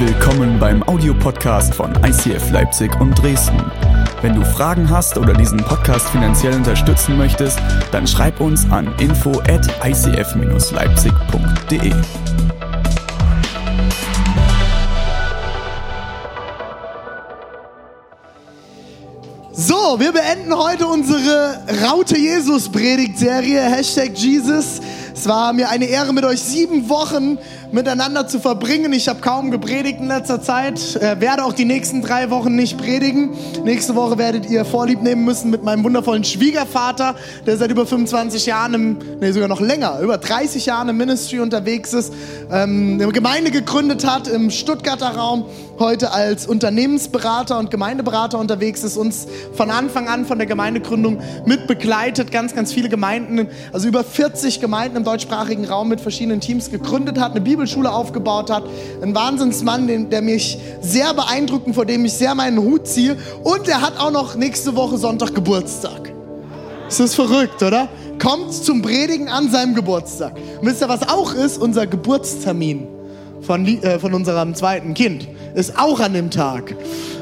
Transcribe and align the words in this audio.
Willkommen 0.00 0.60
beim 0.60 0.84
Audiopodcast 0.84 1.74
von 1.74 1.92
ICF 2.04 2.52
Leipzig 2.52 2.88
und 3.00 3.20
Dresden. 3.20 3.60
Wenn 4.22 4.36
du 4.36 4.44
Fragen 4.44 4.88
hast 4.88 5.18
oder 5.18 5.32
diesen 5.32 5.58
Podcast 5.58 6.08
finanziell 6.10 6.54
unterstützen 6.54 7.18
möchtest, 7.18 7.58
dann 7.90 8.06
schreib 8.06 8.40
uns 8.40 8.64
an 8.70 8.94
info 9.00 9.32
at 9.48 9.66
icf-leipzig.de. 9.84 11.92
So, 19.50 19.98
wir 19.98 20.12
beenden 20.12 20.56
heute 20.56 20.86
unsere 20.86 21.58
Raute 21.84 22.16
Jesus 22.16 22.68
Predigtserie, 22.68 23.62
Hashtag 23.62 24.16
Jesus. 24.16 24.80
Es 25.12 25.26
war 25.26 25.52
mir 25.52 25.68
eine 25.68 25.86
Ehre, 25.86 26.12
mit 26.12 26.24
euch 26.24 26.40
sieben 26.40 26.88
Wochen 26.88 27.38
miteinander 27.72 28.26
zu 28.26 28.40
verbringen. 28.40 28.92
Ich 28.92 29.08
habe 29.08 29.20
kaum 29.20 29.50
gepredigt 29.50 30.00
in 30.00 30.08
letzter 30.08 30.40
Zeit, 30.42 30.96
äh, 30.96 31.20
werde 31.20 31.44
auch 31.44 31.52
die 31.52 31.64
nächsten 31.64 32.02
drei 32.02 32.30
Wochen 32.30 32.54
nicht 32.54 32.78
predigen. 32.78 33.30
Nächste 33.64 33.94
Woche 33.94 34.18
werdet 34.18 34.48
ihr 34.48 34.64
Vorlieb 34.64 35.02
nehmen 35.02 35.24
müssen 35.24 35.50
mit 35.50 35.62
meinem 35.62 35.84
wundervollen 35.84 36.24
Schwiegervater, 36.24 37.14
der 37.46 37.56
seit 37.56 37.70
über 37.70 37.86
25 37.86 38.46
Jahren, 38.46 38.74
im, 38.74 38.98
nee, 39.20 39.32
sogar 39.32 39.48
noch 39.48 39.60
länger, 39.60 40.00
über 40.00 40.18
30 40.18 40.66
Jahren 40.66 40.88
im 40.88 40.96
Ministry 40.96 41.40
unterwegs 41.40 41.92
ist, 41.92 42.12
ähm, 42.50 42.98
eine 43.00 43.12
Gemeinde 43.12 43.50
gegründet 43.50 44.06
hat 44.06 44.28
im 44.28 44.50
Stuttgarter 44.50 45.08
Raum, 45.08 45.44
heute 45.78 46.12
als 46.12 46.46
Unternehmensberater 46.46 47.58
und 47.58 47.70
Gemeindeberater 47.70 48.38
unterwegs 48.38 48.82
ist, 48.82 48.96
uns 48.96 49.26
von 49.52 49.70
Anfang 49.70 50.08
an 50.08 50.26
von 50.26 50.38
der 50.38 50.46
Gemeindegründung 50.46 51.18
mit 51.46 51.66
begleitet, 51.66 52.32
ganz, 52.32 52.54
ganz 52.54 52.72
viele 52.72 52.88
Gemeinden, 52.88 53.48
also 53.72 53.88
über 53.88 54.04
40 54.04 54.60
Gemeinden 54.60 54.96
im 54.96 55.04
deutschsprachigen 55.04 55.64
Raum 55.64 55.88
mit 55.88 56.00
verschiedenen 56.00 56.40
Teams 56.40 56.70
gegründet 56.70 57.18
hat, 57.18 57.32
eine 57.32 57.40
Bibelschule 57.40 57.92
aufgebaut 57.92 58.50
hat. 58.50 58.64
Ein 59.02 59.14
Wahnsinnsmann, 59.14 59.86
den, 59.86 60.10
der 60.10 60.22
mich 60.22 60.58
sehr 60.80 61.14
beeindruckt 61.14 61.68
vor 61.74 61.84
dem 61.84 62.04
ich 62.04 62.12
sehr 62.12 62.34
meinen 62.34 62.58
Hut 62.58 62.86
ziehe. 62.86 63.16
Und 63.44 63.68
er 63.68 63.80
hat 63.80 63.98
auch 63.98 64.10
noch 64.10 64.34
nächste 64.34 64.74
Woche 64.74 64.96
Sonntag 64.96 65.34
Geburtstag. 65.34 66.12
Ist 66.88 67.00
das 67.00 67.14
verrückt, 67.14 67.62
oder? 67.62 67.88
Kommt 68.20 68.52
zum 68.52 68.82
Predigen 68.82 69.28
an 69.28 69.50
seinem 69.50 69.74
Geburtstag. 69.74 70.34
Und 70.60 70.66
wisst 70.66 70.80
ihr, 70.80 70.88
was 70.88 71.08
auch 71.08 71.34
ist? 71.34 71.58
Unser 71.58 71.86
Geburtstermin 71.86 72.86
von, 73.42 73.66
äh, 73.66 73.98
von 73.98 74.14
unserem 74.14 74.54
zweiten 74.54 74.94
Kind 74.94 75.28
ist 75.58 75.76
auch 75.76 75.98
an 75.98 76.14
dem 76.14 76.30
Tag. 76.30 76.74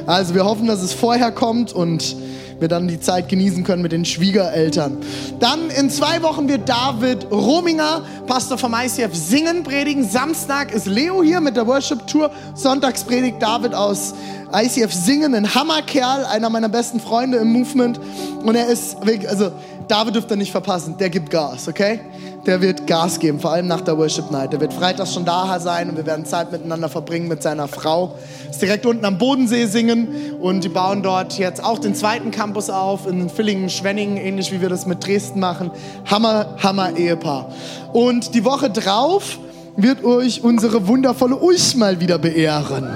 Also 0.07 0.35
wir 0.35 0.45
hoffen, 0.45 0.67
dass 0.67 0.83
es 0.83 0.93
vorher 0.93 1.33
kommt 1.33 1.73
und 1.73 2.15
wir 2.61 2.69
dann 2.69 2.87
die 2.87 3.01
Zeit 3.01 3.29
genießen 3.29 3.65
können 3.65 3.83
mit 3.83 3.93
den 3.93 4.05
Schwiegereltern. 4.05 4.99
Dann 5.41 5.71
in 5.71 5.91
zwei 5.91 6.23
Wochen 6.23 6.49
wird 6.49 6.69
David 6.69 7.31
Rominger, 7.31 8.03
Pastor 8.27 8.59
vom 8.59 8.75
ICF, 8.75 9.15
singen, 9.15 9.63
predigen. 9.63 10.09
Samstag 10.09 10.73
ist 10.73 10.87
Leo 10.87 11.23
hier 11.23 11.41
mit 11.41 11.57
der 11.57 11.67
Worship 11.67 12.07
Tour. 12.07 12.31
Sonntags 12.55 13.05
predigt 13.05 13.43
David 13.43 13.75
aus 13.75 14.15
ICF 14.53 14.93
singen, 14.93 15.35
ein 15.35 15.55
Hammerkerl, 15.55 16.25
einer 16.27 16.51
meiner 16.51 16.69
besten 16.69 17.01
Freunde 17.01 17.39
im 17.39 17.53
Movement. 17.53 18.01
Und 18.43 18.55
er 18.55 18.69
ist, 18.69 18.97
also 19.29 19.51
David 19.89 20.15
dürft 20.15 20.31
ihr 20.31 20.37
nicht 20.37 20.53
verpassen, 20.53 20.97
der 20.99 21.11
gibt 21.11 21.31
Gas, 21.31 21.69
okay? 21.69 22.01
Der 22.47 22.61
wird 22.61 22.87
Gas 22.87 23.19
geben, 23.19 23.41
vor 23.41 23.51
allem 23.51 23.67
nach 23.67 23.81
der 23.81 23.99
Worship 23.99 24.31
Night. 24.31 24.53
Der 24.53 24.61
wird 24.61 24.73
freitags 24.73 25.13
schon 25.13 25.25
da 25.25 25.59
sein 25.59 25.91
und 25.91 25.97
wir 25.97 26.07
werden 26.07 26.25
Zeit 26.25 26.53
miteinander 26.53 26.89
verbringen 26.89 27.27
mit 27.27 27.43
seiner 27.43 27.67
Frau. 27.67 28.15
Ist 28.49 28.63
direkt 28.63 28.87
unten 28.87 29.05
am 29.05 29.19
Bodensee 29.19 29.67
singen 29.67 30.37
und 30.41 30.63
die 30.63 30.69
bauen 30.69 31.03
dort 31.03 31.37
jetzt 31.39 31.63
auch 31.63 31.81
den 31.81 31.97
zweiten 31.97 32.31
Campus 32.31 32.71
auf 32.71 33.09
in 33.09 33.29
Villingen, 33.29 33.69
Schwenningen, 33.69 34.17
ähnlich 34.17 34.53
wie 34.53 34.61
wir 34.61 34.69
das 34.69 34.87
mit 34.87 35.05
Dresden 35.05 35.41
machen. 35.41 35.73
Hammer, 36.09 36.55
Hammer 36.63 36.97
Ehepaar. 36.97 37.53
Und 37.93 38.33
die 38.33 38.45
Woche 38.45 38.71
drauf 38.71 39.41
wird 39.77 40.05
euch 40.05 40.45
unsere 40.45 40.87
wundervolle 40.87 41.35
Ulch 41.35 41.75
mal 41.75 41.99
wieder 41.99 42.19
beehren. 42.19 42.89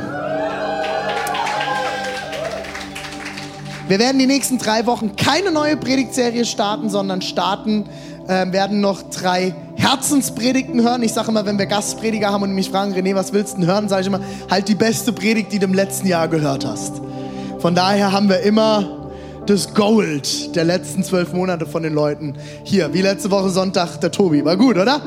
Wir 3.88 3.98
werden 3.98 4.20
die 4.20 4.26
nächsten 4.26 4.56
drei 4.58 4.86
Wochen 4.86 5.16
keine 5.16 5.50
neue 5.50 5.76
Predigtserie 5.76 6.44
starten, 6.44 6.88
sondern 6.88 7.22
starten, 7.22 7.86
äh, 8.30 8.52
werden 8.52 8.80
noch 8.80 9.02
drei 9.02 9.54
Herzenspredigten 9.74 10.82
hören. 10.82 11.02
Ich 11.02 11.12
sage 11.12 11.28
immer, 11.28 11.44
wenn 11.44 11.58
wir 11.58 11.66
Gastprediger 11.66 12.30
haben 12.30 12.44
und 12.44 12.52
mich 12.52 12.70
fragen, 12.70 12.94
René, 12.94 13.14
was 13.14 13.32
willst 13.32 13.54
du 13.54 13.60
denn 13.60 13.66
hören, 13.66 13.88
sage 13.88 14.02
ich 14.02 14.06
immer, 14.06 14.20
halt 14.48 14.68
die 14.68 14.76
beste 14.76 15.12
Predigt, 15.12 15.52
die 15.52 15.58
du 15.58 15.66
im 15.66 15.74
letzten 15.74 16.06
Jahr 16.06 16.28
gehört 16.28 16.64
hast. 16.64 17.02
Von 17.58 17.74
daher 17.74 18.12
haben 18.12 18.28
wir 18.28 18.40
immer 18.40 19.10
das 19.46 19.74
Gold 19.74 20.54
der 20.54 20.64
letzten 20.64 21.02
zwölf 21.02 21.32
Monate 21.32 21.66
von 21.66 21.82
den 21.82 21.92
Leuten 21.92 22.36
hier. 22.62 22.94
Wie 22.94 23.02
letzte 23.02 23.30
Woche 23.32 23.50
Sonntag 23.50 23.96
der 24.00 24.12
Tobi. 24.12 24.44
War 24.44 24.56
gut, 24.56 24.78
oder? 24.78 25.00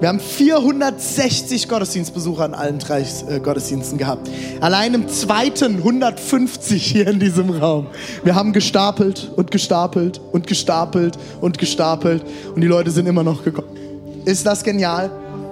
Wir 0.00 0.08
haben 0.08 0.18
460 0.18 1.68
Gottesdienstbesucher 1.68 2.46
in 2.46 2.54
allen 2.54 2.78
drei 2.78 3.02
äh, 3.02 3.38
Gottesdiensten 3.38 3.98
gehabt. 3.98 4.30
Allein 4.62 4.94
im 4.94 5.08
zweiten 5.08 5.76
150 5.76 6.82
hier 6.82 7.06
in 7.06 7.20
diesem 7.20 7.50
Raum. 7.50 7.86
Wir 8.24 8.34
haben 8.34 8.54
gestapelt 8.54 9.30
und 9.36 9.50
gestapelt 9.50 10.18
und 10.32 10.46
gestapelt 10.46 11.18
und 11.42 11.58
gestapelt 11.58 12.24
und 12.54 12.62
die 12.62 12.66
Leute 12.66 12.90
sind 12.90 13.06
immer 13.06 13.22
noch 13.22 13.44
gekommen. 13.44 13.76
Ist 14.24 14.46
das 14.46 14.64
genial? 14.64 15.10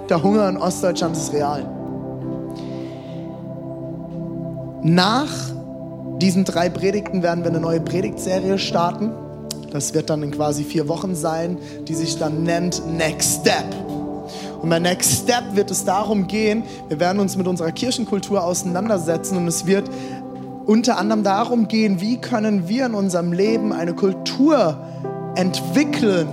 Der 0.09 0.23
Hunger 0.23 0.49
in 0.49 0.57
Ostdeutschland 0.57 1.15
ist 1.15 1.31
real. 1.31 1.69
Nach 4.81 5.29
diesen 6.19 6.43
drei 6.43 6.69
Predigten 6.69 7.21
werden 7.21 7.43
wir 7.43 7.51
eine 7.51 7.59
neue 7.59 7.81
Predigtserie 7.81 8.57
starten. 8.57 9.11
Das 9.71 9.93
wird 9.93 10.09
dann 10.09 10.23
in 10.23 10.31
quasi 10.31 10.63
vier 10.63 10.87
Wochen 10.87 11.13
sein, 11.13 11.59
die 11.87 11.93
sich 11.93 12.17
dann 12.17 12.41
nennt 12.41 12.81
Next 12.97 13.41
Step. 13.41 13.88
Und 14.61 14.69
bei 14.69 14.79
Next 14.79 15.23
Step 15.23 15.55
wird 15.55 15.71
es 15.71 15.85
darum 15.85 16.27
gehen, 16.27 16.63
wir 16.89 16.99
werden 16.99 17.19
uns 17.19 17.37
mit 17.37 17.47
unserer 17.47 17.71
Kirchenkultur 17.71 18.43
auseinandersetzen 18.43 19.37
und 19.37 19.47
es 19.47 19.65
wird 19.65 19.89
unter 20.65 20.97
anderem 20.97 21.23
darum 21.23 21.67
gehen, 21.67 22.01
wie 22.01 22.17
können 22.17 22.67
wir 22.67 22.85
in 22.85 22.93
unserem 22.93 23.31
Leben 23.33 23.73
eine 23.73 23.93
Kultur 23.93 24.77
entwickeln 25.35 26.27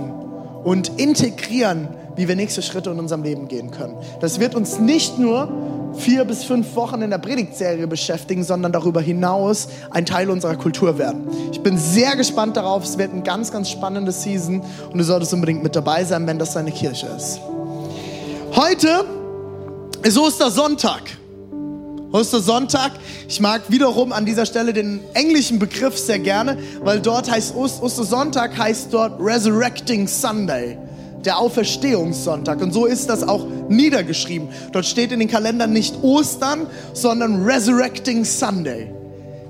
und 0.63 0.99
integrieren, 0.99 1.87
wie 2.15 2.27
wir 2.27 2.35
nächste 2.35 2.61
Schritte 2.61 2.89
in 2.89 2.99
unserem 2.99 3.23
Leben 3.23 3.47
gehen 3.47 3.71
können. 3.71 3.95
Das 4.19 4.39
wird 4.39 4.55
uns 4.55 4.79
nicht 4.79 5.17
nur 5.17 5.49
vier 5.93 6.25
bis 6.25 6.43
fünf 6.43 6.75
Wochen 6.75 7.01
in 7.01 7.09
der 7.09 7.17
Predigtserie 7.17 7.87
beschäftigen, 7.87 8.43
sondern 8.43 8.71
darüber 8.71 9.01
hinaus 9.01 9.69
ein 9.89 10.05
Teil 10.05 10.29
unserer 10.29 10.55
Kultur 10.55 10.97
werden. 10.97 11.27
Ich 11.51 11.61
bin 11.61 11.77
sehr 11.77 12.15
gespannt 12.15 12.57
darauf. 12.57 12.83
Es 12.83 12.97
wird 12.97 13.13
ein 13.13 13.23
ganz, 13.23 13.51
ganz 13.51 13.69
spannendes 13.69 14.23
Season 14.23 14.61
und 14.91 14.97
du 14.97 15.03
solltest 15.03 15.33
unbedingt 15.33 15.63
mit 15.63 15.75
dabei 15.75 16.03
sein, 16.03 16.27
wenn 16.27 16.37
das 16.37 16.53
deine 16.53 16.71
Kirche 16.71 17.07
ist. 17.07 17.39
Heute 18.55 19.05
ist 20.03 20.17
Ostersonntag. 20.17 21.01
Ostersonntag. 22.11 22.93
Ich 23.27 23.39
mag 23.39 23.63
wiederum 23.69 24.11
an 24.13 24.25
dieser 24.25 24.45
Stelle 24.45 24.73
den 24.73 25.01
englischen 25.13 25.59
Begriff 25.59 25.97
sehr 25.97 26.19
gerne, 26.19 26.57
weil 26.81 27.01
dort 27.01 27.29
heißt 27.29 27.55
Ost 27.55 27.81
Ostersonntag 27.81 28.57
heißt 28.57 28.93
dort 28.93 29.19
Resurrecting 29.19 30.07
Sunday, 30.07 30.77
der 31.25 31.37
Auferstehungssonntag. 31.37 32.61
Und 32.61 32.73
so 32.73 32.85
ist 32.85 33.09
das 33.09 33.23
auch 33.23 33.45
niedergeschrieben. 33.67 34.49
Dort 34.71 34.85
steht 34.85 35.11
in 35.11 35.19
den 35.19 35.29
Kalendern 35.29 35.73
nicht 35.73 36.01
Ostern, 36.01 36.67
sondern 36.93 37.43
Resurrecting 37.43 38.23
Sunday, 38.23 38.91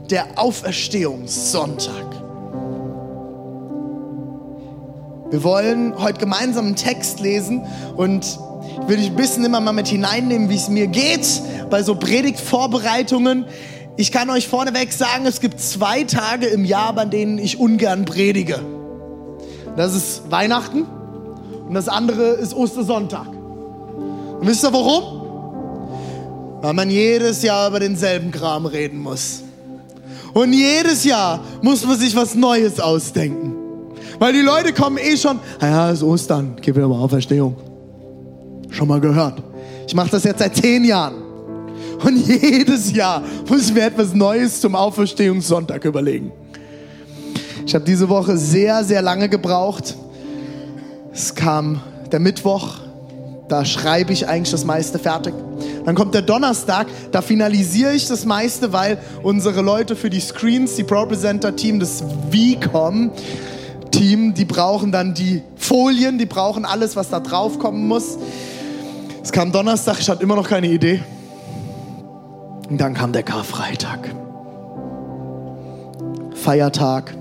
der 0.10 0.26
Auferstehungssonntag. 0.36 2.06
Wir 5.30 5.44
wollen 5.44 5.94
heute 6.02 6.20
gemeinsam 6.20 6.68
einen 6.68 6.76
Text 6.78 7.20
lesen 7.20 7.66
und 7.96 8.40
will 8.88 8.98
dich 8.98 9.08
ein 9.08 9.16
bisschen 9.16 9.44
immer 9.44 9.60
mal 9.60 9.74
mit 9.74 9.88
hineinnehmen, 9.88 10.50
wie 10.50 10.56
es 10.56 10.70
mir 10.70 10.88
geht 10.88 11.28
bei 11.70 11.84
so 11.84 11.96
Predigtvorbereitungen. 11.96 13.46
Ich 13.98 14.12
kann 14.12 14.30
euch 14.30 14.48
vorneweg 14.48 14.94
sagen, 14.94 15.26
es 15.26 15.42
gibt 15.42 15.60
zwei 15.60 16.04
Tage 16.04 16.46
im 16.48 16.64
Jahr, 16.64 16.94
bei 16.94 17.06
denen 17.06 17.38
ich 17.38 17.60
ungern 17.60 18.06
predige. 18.06 18.60
Das 19.76 19.94
ist 19.94 20.32
Weihnachten 20.32 20.86
und 21.68 21.74
das 21.74 21.90
andere 21.90 22.34
ist 22.34 22.54
Ostersonntag. 22.54 23.28
Und 23.28 24.48
wisst 24.48 24.64
ihr 24.64 24.72
warum? 24.72 26.62
Weil 26.62 26.74
man 26.74 26.90
jedes 26.90 27.44
Jahr 27.44 27.70
über 27.70 27.80
denselben 27.80 28.32
Kram 28.32 28.66
reden 28.66 29.00
muss. 29.00 29.44
Und 30.34 30.54
jedes 30.54 31.04
Jahr 31.04 31.42
muss 31.62 31.86
man 31.86 31.98
sich 31.98 32.16
was 32.16 32.36
Neues 32.36 32.80
ausdenken. 32.80 33.56
Weil 34.20 34.34
die 34.34 34.42
Leute 34.42 34.74
kommen 34.74 34.98
eh 34.98 35.18
schon, 35.18 35.40
naja, 35.60 35.90
es 35.90 36.00
ist 36.00 36.04
Ostern, 36.04 36.56
gib 36.62 36.76
mir 36.76 36.88
mal 36.88 37.00
Auferstehung. 37.00 37.67
Schon 38.70 38.88
mal 38.88 39.00
gehört. 39.00 39.42
Ich 39.88 39.96
mache 39.96 40.10
das 40.10 40.24
jetzt 40.24 40.40
seit 40.40 40.56
zehn 40.56 40.84
Jahren. 40.84 41.16
Und 42.04 42.18
jedes 42.28 42.92
Jahr 42.92 43.24
muss 43.50 43.68
ich 43.68 43.74
mir 43.74 43.86
etwas 43.86 44.14
Neues 44.14 44.62
zum 44.62 44.76
Auferstehungssonntag 44.76 45.86
überlegen. 45.86 46.32
Ich 47.66 47.74
habe 47.76 47.84
diese 47.84 48.08
Woche 48.08 48.38
sehr, 48.38 48.84
sehr 48.84 49.02
lange 49.02 49.30
gebraucht. 49.30 49.96
Es 51.12 51.36
kam 51.36 51.82
der 52.12 52.20
Mittwoch, 52.20 52.76
da 53.50 53.66
schreibe 53.66 54.14
ich 54.14 54.28
eigentlich 54.28 54.52
das 54.52 54.66
meiste 54.66 55.00
fertig. 55.00 55.34
Dann 55.86 55.96
kommt 55.96 56.14
der 56.14 56.22
Donnerstag, 56.22 56.88
da 57.12 57.22
finalisiere 57.22 57.94
ich 57.94 58.08
das 58.08 58.26
meiste, 58.26 58.74
weil 58.74 58.98
unsere 59.24 59.62
Leute 59.62 59.96
für 59.96 60.10
die 60.10 60.20
Screens, 60.20 60.76
die 60.76 60.84
ProPresenter-Team, 60.84 61.80
das 61.80 62.04
VCOM, 62.32 63.12
Team, 63.92 64.34
die 64.34 64.46
brauchen 64.46 64.92
dann 64.92 65.14
die 65.14 65.42
Folien, 65.56 66.18
die 66.18 66.26
brauchen 66.26 66.66
alles, 66.66 66.96
was 66.96 67.10
da 67.10 67.20
drauf 67.20 67.58
kommen 67.58 67.88
muss. 67.88 68.18
Es 69.28 69.34
kam 69.34 69.52
Donnerstag, 69.52 70.00
ich 70.00 70.10
hatte 70.10 70.24
immer 70.24 70.38
noch 70.38 70.48
keine 70.48 70.68
Idee. 70.68 71.02
Und 72.70 72.80
dann 72.80 72.94
kam 72.94 73.12
der 73.12 73.24
Karfreitag. 73.24 74.10
Feiertag. 76.34 77.14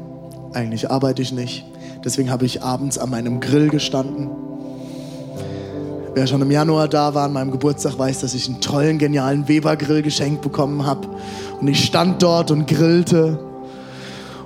Eigentlich 0.53 0.89
arbeite 0.89 1.21
ich 1.21 1.33
nicht. 1.33 1.65
Deswegen 2.05 2.31
habe 2.31 2.47
ich 2.47 2.63
abends 2.63 2.97
an 2.97 3.11
meinem 3.11 3.41
Grill 3.41 3.71
gestanden. 3.71 4.31
Wer 6.15 6.29
schon 6.29 6.43
im 6.43 6.51
Januar 6.53 6.87
da 6.87 7.13
war 7.13 7.25
an 7.25 7.33
meinem 7.33 7.51
Geburtstag, 7.51 7.99
weiß, 7.99 8.21
dass 8.21 8.35
ich 8.35 8.47
einen 8.47 8.61
tollen, 8.61 8.99
genialen 8.99 9.49
Weber-Grill 9.49 10.03
geschenkt 10.03 10.43
bekommen 10.43 10.87
habe. 10.87 11.09
Und 11.61 11.67
ich 11.67 11.85
stand 11.85 12.23
dort 12.23 12.53
und 12.53 12.69
grillte 12.69 13.37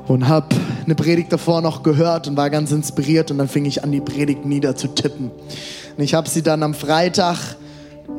und 0.06 0.28
habe 0.28 0.56
eine 0.86 0.94
Predigt 0.94 1.30
davor 1.30 1.60
noch 1.60 1.82
gehört 1.82 2.26
und 2.26 2.38
war 2.38 2.48
ganz 2.48 2.72
inspiriert. 2.72 3.30
Und 3.30 3.36
dann 3.36 3.48
fing 3.48 3.66
ich 3.66 3.84
an, 3.84 3.92
die 3.92 4.00
Predigt 4.00 4.46
niederzutippen. 4.46 5.30
Und 5.96 6.04
ich 6.04 6.14
habe 6.14 6.28
sie 6.28 6.42
dann 6.42 6.62
am 6.62 6.74
Freitag 6.74 7.56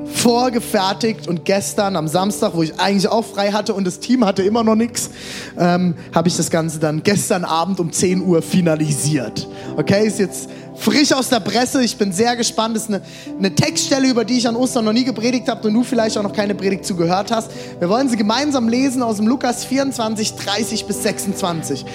vorgefertigt 0.05 1.27
und 1.27 1.45
gestern 1.45 1.95
am 1.95 2.07
Samstag, 2.07 2.51
wo 2.53 2.63
ich 2.63 2.79
eigentlich 2.79 3.07
auch 3.07 3.25
frei 3.25 3.51
hatte 3.51 3.73
und 3.73 3.85
das 3.85 3.99
Team 3.99 4.25
hatte 4.25 4.43
immer 4.43 4.63
noch 4.63 4.75
nichts, 4.75 5.09
ähm, 5.57 5.95
habe 6.13 6.27
ich 6.27 6.37
das 6.37 6.49
Ganze 6.49 6.79
dann 6.79 7.03
gestern 7.03 7.43
Abend 7.43 7.79
um 7.79 7.91
10 7.91 8.21
Uhr 8.21 8.41
finalisiert. 8.41 9.47
Okay, 9.77 10.05
ist 10.05 10.19
jetzt 10.19 10.49
frisch 10.75 11.11
aus 11.11 11.29
der 11.29 11.39
Presse. 11.39 11.83
Ich 11.83 11.97
bin 11.97 12.11
sehr 12.11 12.35
gespannt. 12.35 12.75
Das 12.75 12.83
ist 12.83 12.89
eine, 12.89 13.01
eine 13.37 13.53
Textstelle, 13.53 14.09
über 14.09 14.25
die 14.25 14.37
ich 14.37 14.47
an 14.47 14.55
Ostern 14.55 14.85
noch 14.85 14.93
nie 14.93 15.03
gepredigt 15.03 15.47
habe 15.47 15.67
und 15.67 15.73
du 15.73 15.83
vielleicht 15.83 16.17
auch 16.17 16.23
noch 16.23 16.33
keine 16.33 16.55
Predigt 16.55 16.85
zugehört 16.85 17.31
hast. 17.31 17.51
Wir 17.79 17.89
wollen 17.89 18.09
sie 18.09 18.17
gemeinsam 18.17 18.67
lesen 18.67 19.03
aus 19.03 19.17
dem 19.17 19.27
Lukas 19.27 19.65
24, 19.65 20.35
30 20.35 20.85
bis 20.85 21.03
26. 21.03 21.85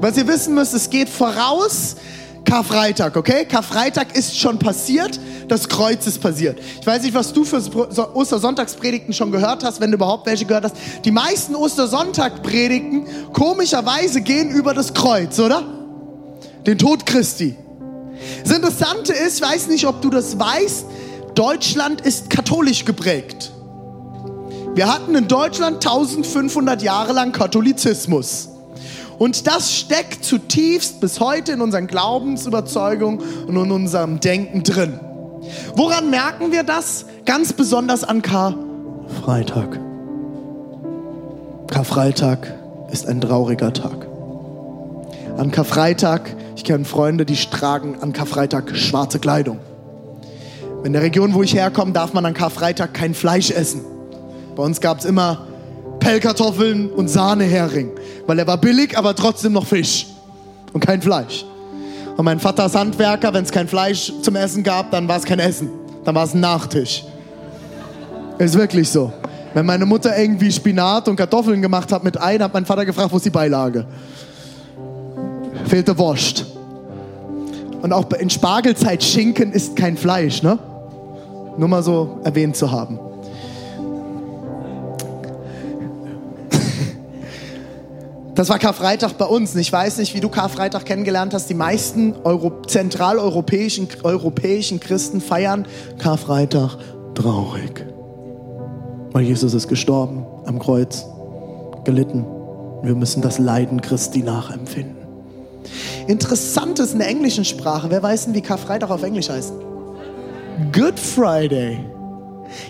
Was 0.00 0.16
ihr 0.16 0.26
wissen 0.26 0.54
müsst, 0.54 0.74
es 0.74 0.90
geht 0.90 1.08
voraus 1.08 1.96
Karfreitag, 2.46 3.16
okay? 3.16 3.44
Karfreitag 3.44 4.16
ist 4.16 4.38
schon 4.38 4.58
passiert, 4.58 5.18
das 5.48 5.68
Kreuz 5.68 6.06
ist 6.06 6.20
passiert. 6.20 6.58
Ich 6.80 6.86
weiß 6.86 7.02
nicht, 7.02 7.14
was 7.14 7.32
du 7.32 7.44
für 7.44 7.60
Ostersonntagspredigten 8.14 9.12
schon 9.12 9.32
gehört 9.32 9.64
hast, 9.64 9.80
wenn 9.80 9.90
du 9.90 9.96
überhaupt 9.96 10.26
welche 10.26 10.46
gehört 10.46 10.64
hast. 10.64 10.76
Die 11.04 11.10
meisten 11.10 11.54
Ostersonntagpredigten, 11.56 13.32
komischerweise, 13.32 14.20
gehen 14.20 14.50
über 14.50 14.74
das 14.74 14.94
Kreuz, 14.94 15.38
oder? 15.40 15.62
Den 16.66 16.78
Tod 16.78 17.04
Christi. 17.04 17.56
Das 18.44 18.56
Interessante 18.56 19.12
ist, 19.12 19.36
ich 19.36 19.42
weiß 19.42 19.66
nicht, 19.66 19.86
ob 19.86 20.00
du 20.00 20.08
das 20.08 20.38
weißt, 20.38 20.86
Deutschland 21.34 22.00
ist 22.00 22.30
katholisch 22.30 22.84
geprägt. 22.84 23.52
Wir 24.74 24.92
hatten 24.92 25.14
in 25.14 25.26
Deutschland 25.26 25.84
1500 25.84 26.80
Jahre 26.82 27.12
lang 27.12 27.32
Katholizismus. 27.32 28.50
Und 29.18 29.46
das 29.46 29.72
steckt 29.72 30.24
zutiefst 30.24 31.00
bis 31.00 31.20
heute 31.20 31.52
in 31.52 31.60
unseren 31.60 31.86
Glaubensüberzeugungen 31.86 33.20
und 33.46 33.56
in 33.56 33.70
unserem 33.70 34.20
Denken 34.20 34.62
drin. 34.62 35.00
Woran 35.74 36.10
merken 36.10 36.52
wir 36.52 36.62
das? 36.62 37.06
Ganz 37.24 37.52
besonders 37.52 38.04
an 38.04 38.22
Karfreitag. 38.22 39.78
Karfreitag 41.68 42.54
ist 42.90 43.06
ein 43.06 43.20
trauriger 43.20 43.72
Tag. 43.72 44.06
An 45.36 45.50
Karfreitag, 45.50 46.34
ich 46.56 46.64
kenne 46.64 46.84
Freunde, 46.84 47.26
die 47.26 47.36
tragen 47.36 47.96
an 48.00 48.12
Karfreitag 48.12 48.76
schwarze 48.76 49.18
Kleidung. 49.18 49.58
In 50.84 50.92
der 50.92 51.02
Region, 51.02 51.34
wo 51.34 51.42
ich 51.42 51.54
herkomme, 51.54 51.92
darf 51.92 52.12
man 52.12 52.24
an 52.24 52.34
Karfreitag 52.34 52.94
kein 52.94 53.14
Fleisch 53.14 53.50
essen. 53.50 53.82
Bei 54.54 54.62
uns 54.62 54.80
gab 54.80 55.00
es 55.00 55.04
immer 55.04 55.46
Pellkartoffeln 56.06 56.88
und 56.92 57.08
Sahnehering, 57.08 57.90
weil 58.28 58.38
er 58.38 58.46
war 58.46 58.58
billig, 58.58 58.96
aber 58.96 59.16
trotzdem 59.16 59.54
noch 59.54 59.66
Fisch 59.66 60.06
und 60.72 60.78
kein 60.78 61.02
Fleisch. 61.02 61.44
Und 62.16 62.24
mein 62.24 62.38
Vater 62.38 62.66
ist 62.66 62.76
Handwerker, 62.76 63.34
wenn 63.34 63.42
es 63.42 63.50
kein 63.50 63.66
Fleisch 63.66 64.12
zum 64.22 64.36
Essen 64.36 64.62
gab, 64.62 64.92
dann 64.92 65.08
war 65.08 65.16
es 65.16 65.24
kein 65.24 65.40
Essen, 65.40 65.68
dann 66.04 66.14
war 66.14 66.22
es 66.22 66.32
ein 66.32 66.38
Nachtisch. 66.38 67.02
Ist 68.38 68.56
wirklich 68.56 68.88
so. 68.88 69.12
Wenn 69.52 69.66
meine 69.66 69.84
Mutter 69.84 70.16
irgendwie 70.16 70.52
Spinat 70.52 71.08
und 71.08 71.16
Kartoffeln 71.16 71.60
gemacht 71.60 71.90
hat 71.90 72.04
mit 72.04 72.22
Ei, 72.22 72.38
hat 72.38 72.54
mein 72.54 72.64
Vater 72.64 72.86
gefragt, 72.86 73.10
wo 73.10 73.16
ist 73.16 73.26
die 73.26 73.30
Beilage? 73.30 73.84
Fehlte 75.64 75.98
Wurst. 75.98 76.46
Und 77.82 77.92
auch 77.92 78.08
in 78.12 78.30
Spargelzeit 78.30 79.02
Schinken 79.02 79.50
ist 79.50 79.74
kein 79.74 79.96
Fleisch, 79.96 80.40
ne? 80.40 80.56
Nur 81.58 81.68
mal 81.68 81.82
so 81.82 82.20
erwähnt 82.22 82.54
zu 82.54 82.70
haben. 82.70 83.00
Das 88.36 88.50
war 88.50 88.58
Karfreitag 88.58 89.14
bei 89.16 89.24
uns. 89.24 89.56
Ich 89.56 89.72
weiß 89.72 89.96
nicht, 89.96 90.14
wie 90.14 90.20
du 90.20 90.28
Karfreitag 90.28 90.84
kennengelernt 90.84 91.32
hast. 91.32 91.48
Die 91.48 91.54
meisten 91.54 92.14
Euro 92.22 92.52
zentraleuropäischen 92.66 93.88
europäischen 94.02 94.78
Christen 94.78 95.22
feiern 95.22 95.66
Karfreitag 95.98 96.76
traurig. 97.14 97.86
Weil 99.12 99.24
Jesus 99.24 99.54
ist 99.54 99.68
gestorben 99.68 100.26
am 100.44 100.58
Kreuz, 100.58 101.06
gelitten. 101.84 102.26
Wir 102.82 102.94
müssen 102.94 103.22
das 103.22 103.38
Leiden 103.38 103.80
Christi 103.80 104.22
nachempfinden. 104.22 104.96
Interessant 106.06 106.78
ist 106.78 106.92
in 106.92 106.98
der 106.98 107.08
englischen 107.08 107.46
Sprache. 107.46 107.90
Wer 107.90 108.02
weiß 108.02 108.26
denn, 108.26 108.34
wie 108.34 108.42
Karfreitag 108.42 108.90
auf 108.90 109.02
Englisch 109.02 109.30
heißt? 109.30 109.54
Good 110.72 111.00
Friday. 111.00 111.78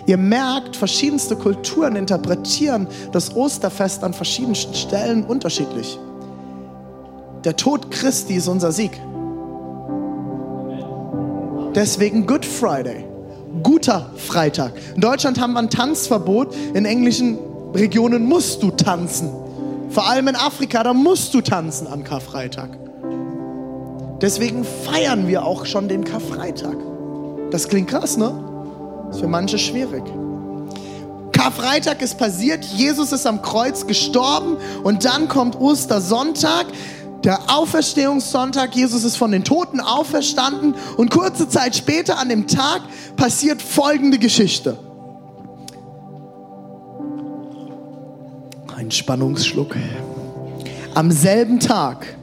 Ihr 0.05 0.17
merkt, 0.17 0.75
verschiedenste 0.75 1.35
Kulturen 1.35 1.95
interpretieren 1.95 2.87
das 3.11 3.35
Osterfest 3.35 4.03
an 4.03 4.13
verschiedensten 4.13 4.73
Stellen 4.73 5.23
unterschiedlich. 5.23 5.99
Der 7.43 7.55
Tod 7.55 7.91
Christi 7.91 8.35
ist 8.35 8.47
unser 8.47 8.71
Sieg. 8.71 8.91
Deswegen 11.75 12.25
Good 12.25 12.45
Friday, 12.45 13.05
guter 13.61 14.09
Freitag. 14.15 14.73
In 14.95 15.01
Deutschland 15.01 15.39
haben 15.39 15.53
wir 15.53 15.59
ein 15.59 15.69
Tanzverbot, 15.69 16.55
in 16.73 16.85
englischen 16.85 17.37
Regionen 17.73 18.25
musst 18.25 18.63
du 18.63 18.71
tanzen. 18.71 19.29
Vor 19.89 20.07
allem 20.09 20.27
in 20.27 20.35
Afrika, 20.35 20.83
da 20.83 20.93
musst 20.93 21.33
du 21.33 21.41
tanzen 21.41 21.87
an 21.87 22.03
Karfreitag. 22.03 22.69
Deswegen 24.21 24.63
feiern 24.63 25.27
wir 25.27 25.45
auch 25.45 25.65
schon 25.65 25.87
den 25.87 26.03
Karfreitag. 26.03 26.75
Das 27.51 27.67
klingt 27.67 27.89
krass, 27.89 28.17
ne? 28.17 28.46
Ist 29.09 29.19
für 29.19 29.27
manche 29.27 29.57
schwierig. 29.57 30.03
Karfreitag 31.37 32.01
ist 32.01 32.17
passiert, 32.17 32.65
Jesus 32.65 33.11
ist 33.11 33.27
am 33.27 33.41
Kreuz 33.41 33.85
gestorben 33.85 34.57
und 34.83 35.05
dann 35.05 35.27
kommt 35.27 35.55
Ostersonntag, 35.55 36.65
der 37.23 37.39
Auferstehungssonntag, 37.47 38.75
Jesus 38.75 39.03
ist 39.03 39.17
von 39.17 39.31
den 39.31 39.43
Toten 39.43 39.79
auferstanden 39.79 40.75
und 40.97 41.11
kurze 41.11 41.47
Zeit 41.47 41.75
später 41.75 42.17
an 42.17 42.29
dem 42.29 42.47
Tag 42.47 42.81
passiert 43.15 43.61
folgende 43.61 44.17
Geschichte. 44.17 44.77
Ein 48.75 48.91
Spannungsschluck. 48.91 49.75
Am 50.95 51.11
selben 51.11 51.59
Tag 51.59 52.17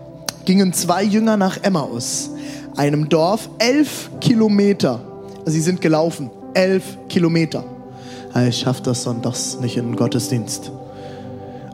gingen 0.45 0.73
zwei 0.73 1.03
Jünger 1.03 1.37
nach 1.37 1.59
Emmaus, 1.63 2.31
einem 2.77 3.09
Dorf 3.09 3.49
elf 3.59 4.11
Kilometer. 4.21 5.01
Sie 5.47 5.61
sind 5.61 5.81
gelaufen 5.81 6.31
elf 6.55 6.97
Kilometer. 7.09 7.65
Ich 8.49 8.59
schaffe 8.59 8.83
das 8.83 9.03
sonntags 9.03 9.59
nicht 9.61 9.77
in 9.77 9.91
den 9.91 9.97
Gottesdienst. 9.97 10.73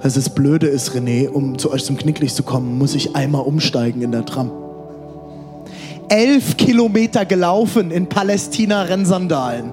Also 0.02 0.20
das 0.20 0.30
Blöde 0.30 0.66
ist, 0.66 0.92
René, 0.92 1.28
um 1.28 1.58
zu 1.58 1.70
euch 1.70 1.84
zum 1.84 1.96
Knicklicht 1.96 2.34
zu 2.34 2.42
kommen, 2.42 2.78
muss 2.78 2.94
ich 2.94 3.14
einmal 3.14 3.42
umsteigen 3.42 4.02
in 4.02 4.12
der 4.12 4.24
Tram. 4.24 4.50
Elf 6.08 6.56
Kilometer 6.56 7.24
gelaufen 7.24 7.90
in 7.90 8.08
Palästina-Rennsandalen. 8.08 9.72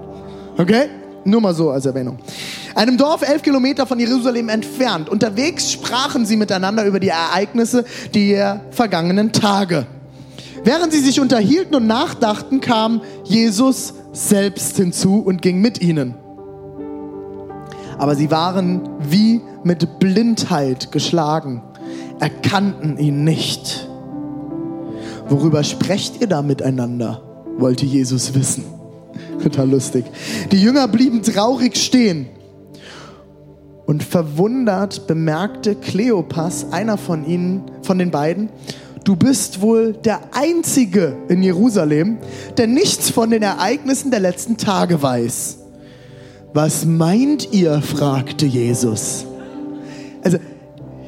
Okay? 0.57 0.89
Nur 1.23 1.41
mal 1.41 1.53
so 1.53 1.71
als 1.71 1.85
Erwähnung. 1.85 2.19
Einem 2.75 2.97
Dorf 2.97 3.27
elf 3.27 3.41
Kilometer 3.41 3.85
von 3.85 3.99
Jerusalem 3.99 4.49
entfernt. 4.49 5.09
Unterwegs 5.09 5.71
sprachen 5.71 6.25
sie 6.25 6.37
miteinander 6.37 6.85
über 6.85 6.99
die 6.99 7.09
Ereignisse 7.09 7.83
der 8.13 8.61
vergangenen 8.71 9.31
Tage. 9.31 9.87
Während 10.63 10.91
sie 10.91 10.99
sich 10.99 11.19
unterhielten 11.19 11.75
und 11.75 11.87
nachdachten, 11.87 12.61
kam 12.61 13.01
Jesus 13.23 13.93
selbst 14.11 14.77
hinzu 14.77 15.19
und 15.19 15.41
ging 15.41 15.61
mit 15.61 15.81
ihnen. 15.81 16.15
Aber 17.97 18.15
sie 18.15 18.29
waren 18.29 18.81
wie 19.09 19.41
mit 19.63 19.99
Blindheit 19.99 20.91
geschlagen, 20.91 21.63
erkannten 22.19 22.97
ihn 22.97 23.23
nicht. 23.23 23.87
Worüber 25.29 25.63
sprecht 25.63 26.21
ihr 26.21 26.27
da 26.27 26.41
miteinander? 26.41 27.21
wollte 27.57 27.85
Jesus 27.85 28.33
wissen. 28.35 28.63
Total 29.43 29.69
lustig. 29.69 30.05
Die 30.51 30.61
Jünger 30.61 30.87
blieben 30.87 31.21
traurig 31.21 31.77
stehen. 31.77 32.27
Und 33.85 34.03
verwundert 34.03 35.07
bemerkte 35.07 35.75
Kleopas, 35.75 36.71
einer 36.71 36.97
von 36.97 37.25
ihnen, 37.25 37.63
von 37.83 37.97
den 37.97 38.11
beiden, 38.11 38.49
du 39.07 39.15
bist 39.15 39.61
wohl 39.61 39.93
der 39.93 40.19
Einzige 40.33 41.15
in 41.29 41.41
Jerusalem, 41.41 42.17
der 42.57 42.67
nichts 42.67 43.09
von 43.09 43.29
den 43.29 43.41
Ereignissen 43.41 44.11
der 44.11 44.19
letzten 44.19 44.57
Tage 44.57 45.01
weiß. 45.01 45.59
Was 46.53 46.83
meint 46.83 47.53
ihr? 47.53 47.81
fragte 47.81 48.45
Jesus. 48.45 49.25
Also, 50.23 50.39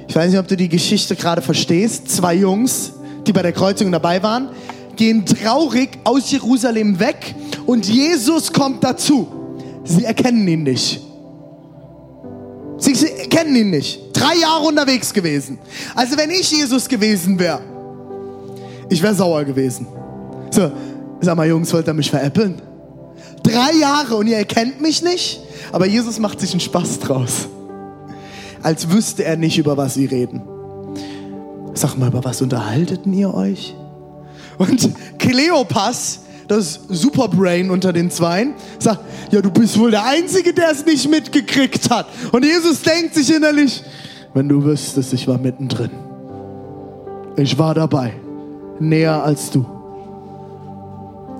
ich 0.07 0.15
weiß 0.15 0.31
nicht, 0.31 0.39
ob 0.39 0.47
du 0.47 0.55
die 0.55 0.69
Geschichte 0.69 1.17
gerade 1.17 1.41
verstehst. 1.41 2.09
Zwei 2.09 2.35
Jungs, 2.35 2.93
die 3.27 3.33
bei 3.33 3.41
der 3.41 3.51
Kreuzung 3.51 3.91
dabei 3.91 4.23
waren, 4.23 4.47
gehen 4.95 5.25
traurig 5.25 5.89
aus 6.05 6.31
Jerusalem 6.31 7.01
weg 7.01 7.35
und 7.65 7.85
Jesus 7.85 8.53
kommt 8.53 8.81
dazu. 8.81 9.27
Sie 9.83 10.05
erkennen 10.05 10.47
ihn 10.47 10.63
nicht. 10.63 11.01
Sie 12.77 12.93
kennen 13.29 13.55
ihn 13.57 13.71
nicht. 13.71 13.99
Drei 14.13 14.35
Jahre 14.37 14.65
unterwegs 14.65 15.13
gewesen. 15.13 15.59
Also 15.95 16.15
wenn 16.17 16.31
ich 16.31 16.49
Jesus 16.49 16.87
gewesen 16.87 17.37
wäre, 17.37 17.61
ich 18.89 19.01
wäre 19.01 19.13
sauer 19.13 19.43
gewesen. 19.43 19.87
So, 20.51 20.71
sag 21.21 21.35
mal 21.35 21.47
Jungs, 21.47 21.71
wollt 21.73 21.87
ihr 21.87 21.93
mich 21.93 22.09
veräppeln? 22.09 22.61
Drei 23.43 23.73
Jahre 23.79 24.15
und 24.15 24.27
ihr 24.27 24.37
erkennt 24.37 24.81
mich 24.81 25.01
nicht? 25.01 25.41
Aber 25.71 25.85
Jesus 25.85 26.19
macht 26.19 26.39
sich 26.39 26.51
einen 26.51 26.59
Spaß 26.59 26.99
draus. 26.99 27.47
Als 28.61 28.91
wüsste 28.91 29.23
er 29.23 29.37
nicht, 29.37 29.57
über 29.57 29.77
was 29.77 29.93
sie 29.93 30.05
reden. 30.05 30.41
Sag 31.73 31.97
mal, 31.97 32.09
über 32.09 32.23
was 32.23 32.41
unterhalteten 32.41 33.13
ihr 33.13 33.33
euch? 33.33 33.75
Und 34.57 34.89
Kleopas, 35.17 36.21
das 36.47 36.81
Superbrain 36.89 37.71
unter 37.71 37.93
den 37.93 38.11
Zweien, 38.11 38.55
sagt, 38.79 38.99
ja, 39.31 39.41
du 39.41 39.51
bist 39.51 39.79
wohl 39.79 39.91
der 39.91 40.05
Einzige, 40.05 40.53
der 40.53 40.71
es 40.71 40.85
nicht 40.85 41.09
mitgekriegt 41.09 41.89
hat. 41.89 42.07
Und 42.31 42.43
Jesus 42.43 42.81
denkt 42.81 43.15
sich 43.15 43.33
innerlich, 43.33 43.83
wenn 44.33 44.49
du 44.49 44.63
wüsstest, 44.63 45.13
ich 45.13 45.27
war 45.27 45.37
mittendrin. 45.37 45.91
Ich 47.37 47.57
war 47.57 47.73
dabei. 47.73 48.13
Näher 48.79 49.23
als 49.23 49.51
du. 49.51 49.65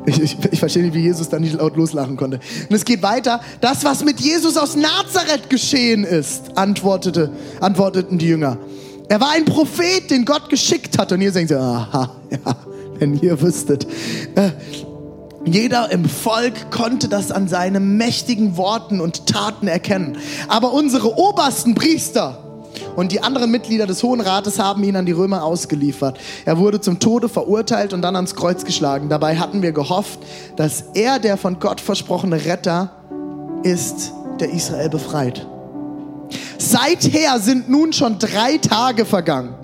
Ich, 0.06 0.22
ich, 0.22 0.38
ich, 0.52 0.60
verstehe 0.60 0.84
nicht, 0.84 0.96
wie 0.96 1.02
Jesus 1.02 1.30
da 1.30 1.40
nicht 1.40 1.56
laut 1.56 1.76
loslachen 1.76 2.18
konnte. 2.18 2.40
Und 2.70 2.76
es 2.76 2.86
geht 2.86 3.04
weiter. 3.04 3.42
Das, 3.62 3.84
was 3.84 4.04
mit 4.04 4.20
Jesus 4.20 4.58
aus 4.58 4.76
Nazareth 4.76 5.50
geschehen 5.50 6.04
ist, 6.04 6.58
antwortete, 6.58 7.32
antworteten 7.60 8.18
die 8.18 8.28
Jünger. 8.28 8.58
Er 9.08 9.20
war 9.20 9.32
ein 9.32 9.46
Prophet, 9.46 10.10
den 10.10 10.26
Gott 10.26 10.50
geschickt 10.50 10.98
hat. 10.98 11.12
Und 11.12 11.22
ihr 11.22 11.32
denkt, 11.32 11.52
aha, 11.52 12.16
ja, 12.32 12.56
wenn 12.98 13.20
ihr 13.20 13.42
wüsstet. 13.42 13.86
Äh, 14.36 14.52
jeder 15.46 15.92
im 15.92 16.06
Volk 16.06 16.72
konnte 16.72 17.08
das 17.08 17.32
an 17.32 17.48
seinen 17.48 17.98
mächtigen 17.98 18.58
Worten 18.58 19.02
und 19.02 19.26
Taten 19.28 19.68
erkennen. 19.68 20.18
Aber 20.48 20.74
unsere 20.74 21.18
obersten 21.18 21.76
Priester 21.76 22.49
und 23.00 23.14
die 23.14 23.24
anderen 23.24 23.50
Mitglieder 23.50 23.88
des 23.88 24.04
Hohen 24.04 24.20
Rates 24.20 24.60
haben 24.60 24.84
ihn 24.84 24.98
an 24.98 25.06
die 25.06 25.14
Römer 25.14 25.46
ausgeliefert. 25.46 26.20
Er 26.44 26.58
wurde 26.58 26.82
zum 26.82 27.00
Tode 27.00 27.30
verurteilt 27.30 27.94
und 27.94 28.02
dann 28.02 28.18
ans 28.18 28.36
Kreuz 28.36 28.66
geschlagen. 28.66 29.08
Dabei 29.08 29.38
hatten 29.38 29.62
wir 29.62 29.72
gehofft, 29.72 30.20
dass 30.58 30.84
er 30.96 31.18
der 31.18 31.38
von 31.38 31.62
Gott 31.62 31.80
versprochene 31.80 32.44
Retter 32.44 32.92
ist, 33.64 34.12
der 34.42 34.52
Israel 34.52 34.90
befreit. 34.90 35.48
Seither 36.58 37.40
sind 37.40 37.70
nun 37.70 37.94
schon 37.94 38.20
drei 38.20 38.58
Tage 38.58 39.06
vergangen. 39.06 39.56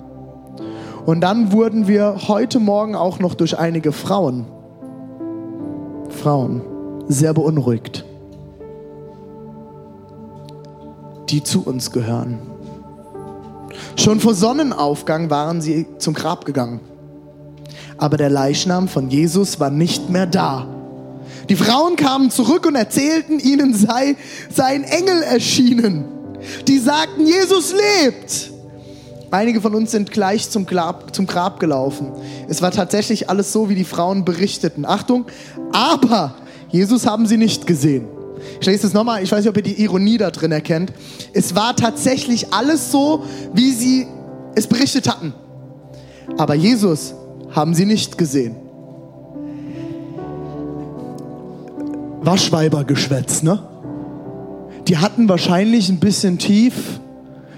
Und 1.04 1.20
dann 1.20 1.52
wurden 1.52 1.86
wir 1.86 2.28
heute 2.28 2.58
Morgen 2.58 2.94
auch 2.94 3.18
noch 3.18 3.34
durch 3.34 3.58
einige 3.58 3.92
Frauen, 3.92 4.46
Frauen, 6.08 6.62
sehr 7.06 7.34
beunruhigt, 7.34 8.06
die 11.28 11.44
zu 11.44 11.62
uns 11.64 11.92
gehören. 11.92 12.55
Schon 13.96 14.20
vor 14.20 14.34
Sonnenaufgang 14.34 15.30
waren 15.30 15.60
sie 15.60 15.86
zum 15.98 16.14
Grab 16.14 16.44
gegangen. 16.44 16.80
Aber 17.98 18.16
der 18.16 18.30
Leichnam 18.30 18.88
von 18.88 19.10
Jesus 19.10 19.58
war 19.58 19.70
nicht 19.70 20.10
mehr 20.10 20.26
da. 20.26 20.68
Die 21.48 21.56
Frauen 21.56 21.96
kamen 21.96 22.30
zurück 22.30 22.66
und 22.66 22.74
erzählten, 22.74 23.40
ihnen 23.40 23.74
sei 23.74 24.16
sein 24.52 24.84
Engel 24.84 25.22
erschienen. 25.22 26.04
Die 26.68 26.78
sagten, 26.78 27.26
Jesus 27.26 27.72
lebt. 27.72 28.52
Einige 29.30 29.60
von 29.60 29.74
uns 29.74 29.90
sind 29.90 30.12
gleich 30.12 30.50
zum 30.50 30.66
Grab, 30.66 31.14
zum 31.14 31.26
Grab 31.26 31.58
gelaufen. 31.58 32.12
Es 32.48 32.62
war 32.62 32.70
tatsächlich 32.70 33.28
alles 33.28 33.52
so, 33.52 33.68
wie 33.68 33.74
die 33.74 33.84
Frauen 33.84 34.24
berichteten. 34.24 34.84
Achtung, 34.84 35.26
aber 35.72 36.34
Jesus 36.70 37.06
haben 37.06 37.26
sie 37.26 37.36
nicht 37.36 37.66
gesehen. 37.66 38.06
Ich 38.60 38.66
lese 38.66 38.82
das 38.82 38.92
nochmal, 38.92 39.22
ich 39.22 39.30
weiß 39.30 39.40
nicht, 39.40 39.48
ob 39.48 39.56
ihr 39.56 39.62
die 39.62 39.82
Ironie 39.82 40.18
da 40.18 40.30
drin 40.30 40.52
erkennt. 40.52 40.92
Es 41.32 41.54
war 41.54 41.76
tatsächlich 41.76 42.52
alles 42.52 42.90
so, 42.90 43.24
wie 43.52 43.72
sie 43.72 44.06
es 44.54 44.66
berichtet 44.66 45.08
hatten. 45.08 45.34
Aber 46.38 46.54
Jesus 46.54 47.14
haben 47.50 47.74
sie 47.74 47.86
nicht 47.86 48.18
gesehen. 48.18 48.56
Waschweibergeschwätz, 52.22 53.42
ne? 53.42 53.62
Die 54.88 54.98
hatten 54.98 55.28
wahrscheinlich 55.28 55.88
ein 55.88 56.00
bisschen 56.00 56.38
tief 56.38 57.00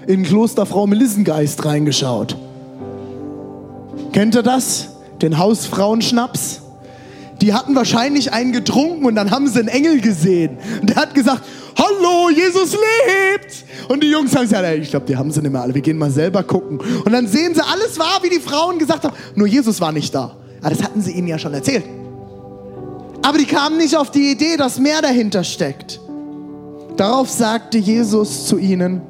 in 0.07 0.23
Klosterfrau 0.23 0.87
Melissengeist 0.87 1.65
reingeschaut. 1.65 2.35
Kennt 4.11 4.35
ihr 4.35 4.43
das? 4.43 4.89
Den 5.21 5.37
Hausfrauenschnaps? 5.37 6.61
Die 7.41 7.53
hatten 7.53 7.75
wahrscheinlich 7.75 8.33
einen 8.33 8.51
getrunken 8.51 9.05
und 9.05 9.15
dann 9.15 9.31
haben 9.31 9.47
sie 9.47 9.59
einen 9.59 9.69
Engel 9.69 10.01
gesehen. 10.01 10.57
Und 10.81 10.89
der 10.89 10.97
hat 10.97 11.13
gesagt, 11.13 11.43
hallo, 11.77 12.29
Jesus 12.29 12.73
lebt. 12.73 13.65
Und 13.89 14.03
die 14.03 14.09
Jungs 14.09 14.31
sagen, 14.31 14.49
ja, 14.51 14.73
ich 14.73 14.89
glaube, 14.89 15.05
die 15.05 15.15
haben 15.15 15.31
sie 15.31 15.41
nicht 15.41 15.51
mehr 15.51 15.61
alle. 15.61 15.73
Wir 15.73 15.81
gehen 15.81 15.97
mal 15.97 16.11
selber 16.11 16.43
gucken. 16.43 16.79
Und 16.79 17.11
dann 17.11 17.27
sehen 17.27 17.55
sie, 17.55 17.61
alles 17.61 17.97
war, 17.97 18.21
wie 18.21 18.29
die 18.29 18.39
Frauen 18.39 18.77
gesagt 18.77 19.05
haben. 19.05 19.15
Nur 19.35 19.47
Jesus 19.47 19.79
war 19.79 19.91
nicht 19.91 20.13
da. 20.13 20.35
Aber 20.61 20.69
das 20.69 20.83
hatten 20.83 21.01
sie 21.01 21.11
ihnen 21.11 21.27
ja 21.27 21.39
schon 21.39 21.53
erzählt. 21.53 21.85
Aber 23.21 23.37
die 23.37 23.45
kamen 23.45 23.77
nicht 23.77 23.95
auf 23.95 24.11
die 24.11 24.31
Idee, 24.31 24.57
dass 24.57 24.79
mehr 24.79 25.01
dahinter 25.01 25.43
steckt. 25.43 25.99
Darauf 26.97 27.29
sagte 27.29 27.77
Jesus 27.77 28.47
zu 28.47 28.57
ihnen, 28.57 29.01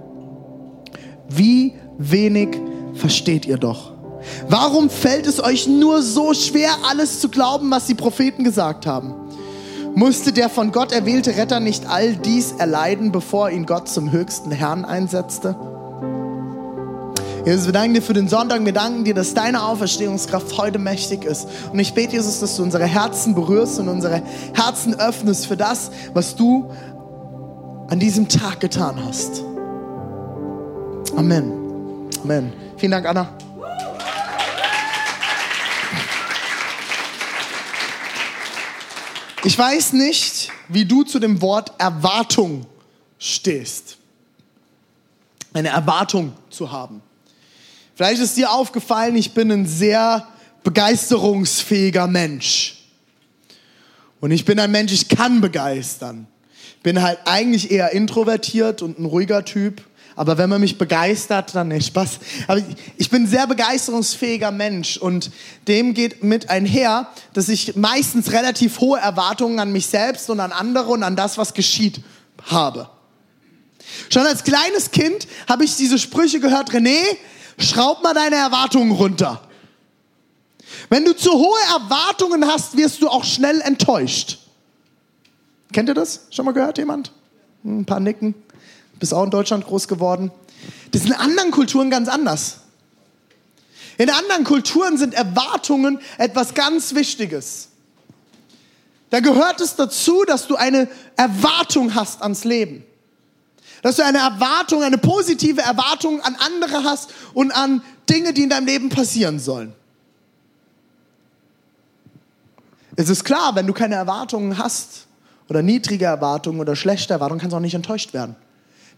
wie 1.29 1.73
wenig 1.97 2.49
versteht 2.93 3.45
ihr 3.45 3.57
doch. 3.57 3.88
Warum 4.47 4.89
fällt 4.89 5.27
es 5.27 5.43
euch 5.43 5.67
nur 5.67 6.01
so 6.01 6.33
schwer, 6.33 6.71
alles 6.89 7.19
zu 7.19 7.29
glauben, 7.29 7.71
was 7.71 7.85
die 7.85 7.95
Propheten 7.95 8.43
gesagt 8.43 8.85
haben? 8.85 9.13
Musste 9.95 10.31
der 10.31 10.49
von 10.49 10.71
Gott 10.71 10.91
erwählte 10.91 11.35
Retter 11.35 11.59
nicht 11.59 11.87
all 11.87 12.15
dies 12.15 12.53
erleiden, 12.53 13.11
bevor 13.11 13.49
ihn 13.49 13.65
Gott 13.65 13.89
zum 13.89 14.11
höchsten 14.11 14.51
Herrn 14.51 14.85
einsetzte? 14.85 15.55
Jesus, 17.45 17.65
wir 17.65 17.73
danken 17.73 17.95
dir 17.95 18.01
für 18.01 18.13
den 18.13 18.27
Sonntag. 18.27 18.63
Wir 18.63 18.73
danken 18.73 19.05
dir, 19.05 19.13
dass 19.13 19.33
deine 19.33 19.63
Auferstehungskraft 19.63 20.57
heute 20.57 20.77
mächtig 20.77 21.25
ist. 21.25 21.47
Und 21.71 21.79
ich 21.79 21.93
bete, 21.93 22.13
Jesus, 22.13 22.39
dass 22.39 22.57
du 22.57 22.63
unsere 22.63 22.85
Herzen 22.85 23.33
berührst 23.33 23.79
und 23.79 23.87
unsere 23.87 24.21
Herzen 24.53 24.99
öffnest 24.99 25.47
für 25.47 25.57
das, 25.57 25.89
was 26.13 26.35
du 26.35 26.69
an 27.87 27.99
diesem 27.99 28.27
Tag 28.27 28.59
getan 28.59 28.95
hast. 29.03 29.43
Amen. 31.15 31.51
Amen. 32.23 32.53
Vielen 32.77 32.91
Dank, 32.91 33.07
Anna. 33.07 33.29
Ich 39.45 39.57
weiß 39.57 39.93
nicht, 39.93 40.51
wie 40.67 40.83
du 40.83 41.03
zu 41.03 41.17
dem 41.17 41.41
Wort 41.41 41.71
Erwartung 41.77 42.65
stehst. 43.17 43.97
Eine 45.53 45.69
Erwartung 45.69 46.33
zu 46.49 46.71
haben. 46.71 47.01
Vielleicht 47.95 48.21
ist 48.21 48.35
dir 48.35 48.51
aufgefallen, 48.51 49.15
ich 49.15 49.33
bin 49.33 49.49
ein 49.51 49.65
sehr 49.65 50.27
begeisterungsfähiger 50.63 52.07
Mensch. 52.07 52.83
Und 54.19 54.31
ich 54.31 54.43
bin 54.43 54.59
ein 54.59 54.71
Mensch, 54.71 54.91
ich 54.91 55.07
kann 55.07 55.39
begeistern. 55.39 56.27
Bin 56.83 57.01
halt 57.01 57.19
eigentlich 57.25 57.71
eher 57.71 57.91
introvertiert 57.93 58.81
und 58.81 58.99
ein 58.99 59.05
ruhiger 59.05 59.45
Typ. 59.45 59.81
Aber 60.19 60.37
wenn 60.37 60.49
man 60.49 60.59
mich 60.59 60.77
begeistert, 60.77 61.55
dann 61.55 61.69
nicht 61.69 61.87
Spaß. 61.87 62.19
Aber 62.49 62.61
ich 62.97 63.09
bin 63.09 63.23
ein 63.23 63.27
sehr 63.27 63.47
begeisterungsfähiger 63.47 64.51
Mensch 64.51 64.97
und 64.97 65.31
dem 65.69 65.93
geht 65.93 66.25
mit 66.25 66.49
einher, 66.49 67.07
dass 67.31 67.47
ich 67.47 67.77
meistens 67.77 68.33
relativ 68.33 68.81
hohe 68.81 68.99
Erwartungen 68.99 69.59
an 69.59 69.71
mich 69.71 69.85
selbst 69.85 70.29
und 70.29 70.41
an 70.41 70.51
andere 70.51 70.89
und 70.89 71.03
an 71.03 71.15
das, 71.15 71.37
was 71.37 71.53
geschieht, 71.53 72.01
habe. 72.51 72.89
Schon 74.09 74.25
als 74.25 74.43
kleines 74.43 74.91
Kind 74.91 75.25
habe 75.47 75.63
ich 75.63 75.77
diese 75.77 75.97
Sprüche 75.97 76.41
gehört, 76.41 76.71
René, 76.71 76.99
schraub 77.57 78.03
mal 78.03 78.13
deine 78.13 78.35
Erwartungen 78.35 78.91
runter. 78.91 79.41
Wenn 80.89 81.05
du 81.05 81.15
zu 81.15 81.31
hohe 81.31 81.61
Erwartungen 81.73 82.45
hast, 82.45 82.75
wirst 82.75 83.01
du 83.01 83.07
auch 83.07 83.23
schnell 83.23 83.61
enttäuscht. 83.61 84.39
Kennt 85.71 85.87
ihr 85.87 85.95
das? 85.95 86.27
Schon 86.29 86.43
mal 86.43 86.51
gehört 86.51 86.77
jemand? 86.77 87.13
Ein 87.63 87.85
paar 87.85 88.01
Nicken. 88.01 88.35
Bist 88.99 89.13
auch 89.13 89.23
in 89.23 89.31
Deutschland 89.31 89.65
groß 89.65 89.87
geworden. 89.87 90.31
Das 90.91 91.01
ist 91.01 91.07
in 91.07 91.13
anderen 91.13 91.51
Kulturen 91.51 91.89
ganz 91.89 92.09
anders. 92.09 92.59
In 93.97 94.09
anderen 94.09 94.43
Kulturen 94.43 94.97
sind 94.97 95.13
Erwartungen 95.13 95.99
etwas 96.17 96.53
ganz 96.53 96.95
Wichtiges. 96.95 97.69
Da 99.09 99.19
gehört 99.19 99.59
es 99.59 99.75
dazu, 99.75 100.23
dass 100.25 100.47
du 100.47 100.55
eine 100.55 100.87
Erwartung 101.17 101.95
hast 101.95 102.21
ans 102.21 102.43
Leben. 102.43 102.85
Dass 103.81 103.95
du 103.95 104.05
eine 104.05 104.19
Erwartung, 104.19 104.83
eine 104.83 104.97
positive 104.97 105.61
Erwartung 105.61 106.21
an 106.21 106.35
andere 106.35 106.83
hast 106.83 107.11
und 107.33 107.51
an 107.51 107.81
Dinge, 108.09 108.33
die 108.33 108.43
in 108.43 108.49
deinem 108.49 108.67
Leben 108.67 108.89
passieren 108.89 109.39
sollen. 109.39 109.73
Es 112.95 113.09
ist 113.09 113.23
klar, 113.23 113.55
wenn 113.55 113.65
du 113.65 113.73
keine 113.73 113.95
Erwartungen 113.95 114.57
hast 114.57 115.07
oder 115.47 115.61
niedrige 115.61 116.05
Erwartungen 116.05 116.59
oder 116.59 116.75
schlechte 116.75 117.13
Erwartungen, 117.13 117.39
kannst 117.39 117.53
du 117.53 117.57
auch 117.57 117.61
nicht 117.61 117.73
enttäuscht 117.73 118.13
werden. 118.13 118.35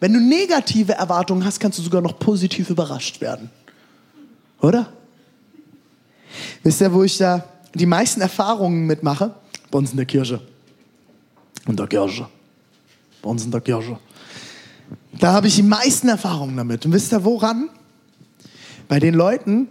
Wenn 0.01 0.13
du 0.13 0.19
negative 0.19 0.93
Erwartungen 0.93 1.45
hast, 1.45 1.59
kannst 1.59 1.77
du 1.77 1.83
sogar 1.83 2.01
noch 2.01 2.17
positiv 2.17 2.71
überrascht 2.71 3.21
werden. 3.21 3.51
Oder? 4.59 4.91
Wisst 6.63 6.81
ihr, 6.81 6.91
wo 6.91 7.03
ich 7.03 7.19
da 7.19 7.45
die 7.75 7.85
meisten 7.85 8.19
Erfahrungen 8.19 8.87
mitmache? 8.87 9.35
Bei 9.69 9.77
uns 9.77 9.91
in 9.91 9.97
der 9.97 10.07
Kirche. 10.07 10.41
In 11.67 11.75
der 11.75 11.85
Kirche. 11.85 12.27
Bei 13.21 13.29
uns 13.29 13.45
in 13.45 13.51
der 13.51 13.61
Kirche. 13.61 13.99
Da 15.19 15.33
habe 15.33 15.47
ich 15.47 15.55
die 15.55 15.63
meisten 15.63 16.09
Erfahrungen 16.09 16.57
damit. 16.57 16.83
Und 16.83 16.93
wisst 16.93 17.13
ihr 17.13 17.23
woran? 17.23 17.69
Bei 18.87 18.99
den 18.99 19.13
Leuten, 19.13 19.67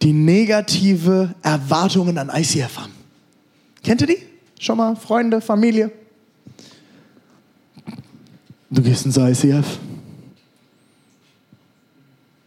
die 0.00 0.14
negative 0.14 1.34
Erwartungen 1.42 2.16
an 2.16 2.30
ICF 2.34 2.78
haben. 2.78 2.94
Kennt 3.84 4.00
ihr 4.00 4.06
die? 4.06 4.22
Schon 4.58 4.78
mal 4.78 4.96
Freunde, 4.96 5.42
Familie? 5.42 5.92
Du 8.70 8.82
gehst 8.82 9.04
ins 9.04 9.16
ICF. 9.16 9.78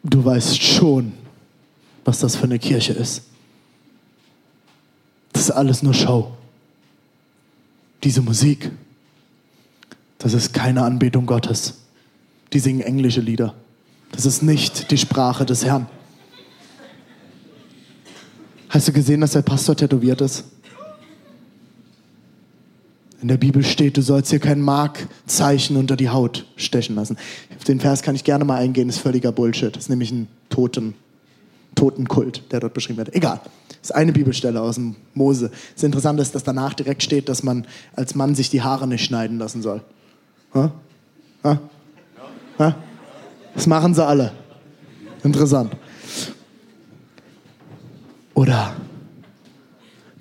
Du 0.03 0.23
weißt 0.23 0.61
schon, 0.61 1.13
was 2.05 2.19
das 2.19 2.35
für 2.35 2.43
eine 2.43 2.59
Kirche 2.59 2.93
ist. 2.93 3.23
Das 5.33 5.43
ist 5.43 5.51
alles 5.51 5.83
nur 5.83 5.93
Show. 5.93 6.31
Diese 8.03 8.21
Musik, 8.21 8.71
das 10.17 10.33
ist 10.33 10.53
keine 10.53 10.83
Anbetung 10.83 11.25
Gottes. 11.25 11.79
Die 12.53 12.59
singen 12.59 12.81
englische 12.81 13.21
Lieder. 13.21 13.53
Das 14.11 14.25
ist 14.25 14.43
nicht 14.43 14.91
die 14.91 14.97
Sprache 14.97 15.45
des 15.45 15.65
Herrn. 15.65 15.87
Hast 18.69 18.87
du 18.87 18.93
gesehen, 18.93 19.21
dass 19.21 19.31
der 19.31 19.41
Pastor 19.41 19.75
tätowiert 19.75 20.21
ist? 20.21 20.45
In 23.23 23.29
der 23.29 23.37
Bibel 23.37 23.63
steht, 23.63 23.95
du 23.95 24.01
sollst 24.01 24.31
hier 24.31 24.39
kein 24.39 24.59
Markzeichen 24.59 25.77
unter 25.77 25.95
die 25.95 26.09
Haut 26.09 26.45
stechen 26.57 26.97
lassen. 26.97 27.17
Auf 27.57 27.63
den 27.63 27.79
Vers 27.79 28.01
kann 28.01 28.15
ich 28.15 28.25
gerne 28.25 28.43
mal 28.43 28.57
eingehen, 28.57 28.89
ist 28.89 28.97
völliger 28.97 29.31
Bullshit. 29.31 29.73
Das 29.73 29.83
ist 29.83 29.89
nämlich 29.89 30.11
ein 30.11 30.27
Toten, 30.49 30.93
Totenkult, 31.73 32.51
der 32.51 32.59
dort 32.59 32.73
beschrieben 32.73 32.97
wird. 32.97 33.15
Egal. 33.15 33.39
Das 33.69 33.91
ist 33.91 33.95
eine 33.95 34.11
Bibelstelle 34.11 34.59
aus 34.59 34.75
dem 34.75 34.97
Mose. 35.13 35.51
Das 35.73 35.83
Interessante 35.83 36.21
ist, 36.21 36.35
dass 36.35 36.43
danach 36.43 36.73
direkt 36.73 37.01
steht, 37.01 37.29
dass 37.29 37.43
man 37.43 37.65
als 37.95 38.13
Mann 38.13 38.35
sich 38.35 38.49
die 38.49 38.61
Haare 38.61 38.87
nicht 38.87 39.05
schneiden 39.05 39.37
lassen 39.37 39.61
soll. 39.61 39.81
Ha? 40.53 40.73
Ha? 41.45 41.59
Ha? 42.59 42.75
Das 43.55 43.67
machen 43.67 43.93
sie 43.93 44.05
alle. 44.05 44.33
Interessant. 45.23 45.77
Oder 48.33 48.75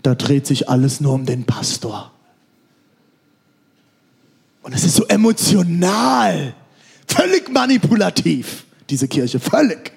da 0.05 0.15
dreht 0.15 0.47
sich 0.47 0.69
alles 0.69 1.01
nur 1.01 1.15
um 1.15 1.27
den 1.27 1.43
Pastor. 1.43 2.13
Und 4.63 4.75
es 4.75 4.85
ist 4.85 4.95
so 4.95 5.05
emotional, 5.07 6.55
völlig 7.07 7.51
manipulativ, 7.51 8.65
diese 8.89 9.09
Kirche, 9.09 9.41
völlig. 9.41 9.93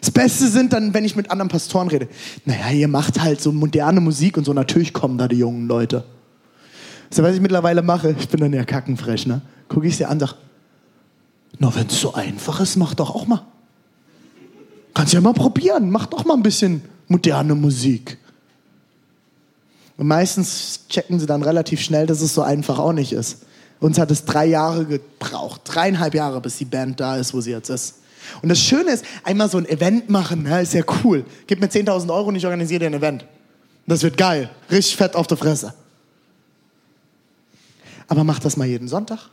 Das 0.00 0.10
Beste 0.10 0.48
sind 0.48 0.72
dann, 0.72 0.92
wenn 0.92 1.04
ich 1.04 1.16
mit 1.16 1.30
anderen 1.30 1.48
Pastoren 1.48 1.88
rede. 1.88 2.08
Naja, 2.44 2.70
ihr 2.70 2.88
macht 2.88 3.22
halt 3.22 3.40
so 3.40 3.52
moderne 3.52 4.00
Musik 4.00 4.36
und 4.36 4.44
so, 4.44 4.52
natürlich 4.52 4.92
kommen 4.92 5.16
da 5.16 5.28
die 5.28 5.38
jungen 5.38 5.66
Leute. 5.66 6.04
Das 7.08 7.18
ist, 7.18 7.24
was 7.24 7.34
ich 7.34 7.40
mittlerweile 7.40 7.80
mache. 7.80 8.14
Ich 8.18 8.28
bin 8.28 8.40
dann 8.40 8.52
ja 8.52 8.64
kackenfrech, 8.64 9.26
ne? 9.26 9.40
Gucke 9.68 9.86
ich 9.86 9.96
sie 9.96 10.04
an, 10.04 10.18
sag, 10.20 10.34
na, 11.58 11.74
wenn 11.74 11.86
es 11.86 12.00
so 12.00 12.12
einfach 12.12 12.60
ist, 12.60 12.76
mach 12.76 12.94
doch 12.94 13.14
auch 13.14 13.26
mal. 13.26 13.46
Kannst 14.92 15.12
ja 15.12 15.20
mal 15.20 15.32
probieren, 15.32 15.90
mach 15.90 16.06
doch 16.06 16.24
mal 16.24 16.34
ein 16.34 16.42
bisschen 16.42 16.82
moderne 17.08 17.54
Musik. 17.54 18.18
Und 19.96 20.08
meistens 20.08 20.80
checken 20.88 21.20
sie 21.20 21.26
dann 21.26 21.42
relativ 21.42 21.80
schnell, 21.80 22.06
dass 22.06 22.20
es 22.20 22.34
so 22.34 22.42
einfach 22.42 22.78
auch 22.78 22.92
nicht 22.92 23.12
ist. 23.12 23.42
Uns 23.80 23.98
hat 23.98 24.10
es 24.10 24.24
drei 24.24 24.46
Jahre 24.46 24.86
gebraucht, 24.86 25.62
dreieinhalb 25.64 26.14
Jahre, 26.14 26.40
bis 26.40 26.56
die 26.56 26.64
Band 26.64 27.00
da 27.00 27.16
ist, 27.16 27.34
wo 27.34 27.40
sie 27.40 27.50
jetzt 27.50 27.68
ist. 27.68 27.96
Und 28.42 28.48
das 28.48 28.58
Schöne 28.58 28.90
ist, 28.90 29.04
einmal 29.22 29.50
so 29.50 29.58
ein 29.58 29.68
Event 29.68 30.08
machen, 30.08 30.46
ja, 30.46 30.58
ist 30.58 30.74
ja 30.74 30.82
cool. 31.04 31.24
Gib 31.46 31.60
mir 31.60 31.68
10.000 31.68 32.12
Euro 32.12 32.28
und 32.28 32.36
ich 32.36 32.44
organisiere 32.44 32.80
dir 32.80 32.86
ein 32.86 32.94
Event. 32.94 33.26
Das 33.86 34.02
wird 34.02 34.16
geil. 34.16 34.50
Richtig 34.70 34.96
fett 34.96 35.14
auf 35.14 35.26
der 35.26 35.36
Fresse. 35.36 35.74
Aber 38.08 38.24
mach 38.24 38.38
das 38.38 38.56
mal 38.56 38.66
jeden 38.66 38.88
Sonntag. 38.88 39.28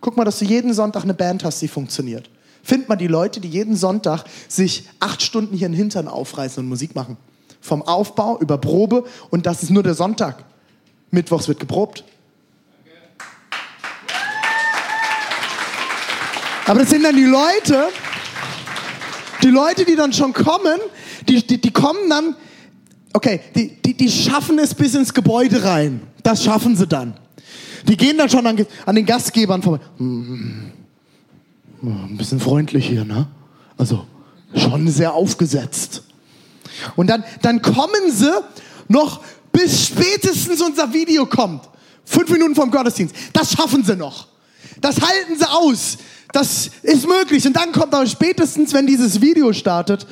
Guck 0.00 0.16
mal, 0.16 0.24
dass 0.24 0.38
du 0.38 0.44
jeden 0.44 0.72
Sonntag 0.72 1.02
eine 1.02 1.14
Band 1.14 1.44
hast, 1.44 1.60
die 1.62 1.68
funktioniert. 1.68 2.30
Find 2.62 2.88
mal 2.88 2.96
die 2.96 3.06
Leute, 3.06 3.40
die 3.40 3.48
jeden 3.48 3.76
Sonntag 3.76 4.24
sich 4.48 4.88
acht 5.00 5.22
Stunden 5.22 5.56
hier 5.56 5.66
in 5.66 5.72
Hintern 5.72 6.08
aufreißen 6.08 6.62
und 6.62 6.68
Musik 6.68 6.94
machen. 6.94 7.16
Vom 7.66 7.82
Aufbau 7.82 8.38
über 8.38 8.58
Probe 8.58 9.04
und 9.30 9.44
das 9.44 9.64
ist 9.64 9.70
nur 9.70 9.82
der 9.82 9.94
Sonntag. 9.94 10.44
Mittwochs 11.10 11.48
wird 11.48 11.58
geprobt. 11.58 12.04
Aber 16.66 16.80
das 16.80 16.90
sind 16.90 17.02
dann 17.02 17.16
die 17.16 17.24
Leute, 17.24 17.88
die 19.42 19.48
Leute, 19.48 19.84
die 19.84 19.96
dann 19.96 20.12
schon 20.12 20.32
kommen, 20.32 20.78
die, 21.28 21.44
die, 21.44 21.60
die 21.60 21.72
kommen 21.72 22.08
dann, 22.08 22.36
okay, 23.12 23.40
die, 23.56 23.82
die, 23.82 23.94
die 23.94 24.10
schaffen 24.10 24.60
es 24.60 24.72
bis 24.72 24.94
ins 24.94 25.12
Gebäude 25.12 25.64
rein. 25.64 26.02
Das 26.22 26.44
schaffen 26.44 26.76
sie 26.76 26.86
dann. 26.86 27.14
Die 27.88 27.96
gehen 27.96 28.16
dann 28.16 28.28
schon 28.30 28.46
an, 28.46 28.64
an 28.84 28.94
den 28.94 29.06
Gastgebern 29.06 29.62
vorbei. 29.62 29.84
Hm, 29.98 30.72
ein 31.82 32.16
bisschen 32.16 32.38
freundlich 32.38 32.86
hier, 32.86 33.04
ne? 33.04 33.26
Also 33.76 34.06
schon 34.54 34.88
sehr 34.88 35.14
aufgesetzt. 35.14 36.05
Und 36.96 37.08
dann, 37.08 37.24
dann 37.42 37.62
kommen 37.62 38.10
sie 38.10 38.32
noch 38.88 39.20
bis 39.52 39.86
spätestens 39.86 40.60
unser 40.60 40.92
Video 40.92 41.26
kommt. 41.26 41.62
Fünf 42.04 42.30
Minuten 42.30 42.54
vom 42.54 42.70
Gottesdienst. 42.70 43.14
Das 43.32 43.52
schaffen 43.52 43.84
sie 43.84 43.96
noch. 43.96 44.28
Das 44.80 45.00
halten 45.00 45.38
sie 45.38 45.48
aus. 45.48 45.98
Das 46.32 46.70
ist 46.82 47.06
möglich. 47.08 47.46
Und 47.46 47.54
dann 47.56 47.72
kommt 47.72 47.94
aber 47.94 48.06
spätestens, 48.06 48.74
wenn 48.74 48.86
dieses 48.86 49.20
Video 49.20 49.52
startet, 49.52 50.06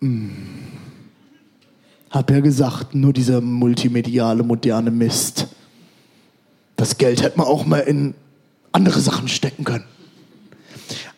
hm, 0.00 0.30
hab 2.10 2.30
ja 2.30 2.40
gesagt, 2.40 2.94
nur 2.94 3.12
dieser 3.12 3.40
multimediale, 3.40 4.42
moderne 4.42 4.90
Mist. 4.90 5.48
Das 6.76 6.96
Geld 6.98 7.22
hätte 7.22 7.38
man 7.38 7.46
auch 7.46 7.66
mal 7.66 7.80
in 7.80 8.14
andere 8.72 9.00
Sachen 9.00 9.28
stecken 9.28 9.64
können. 9.64 9.84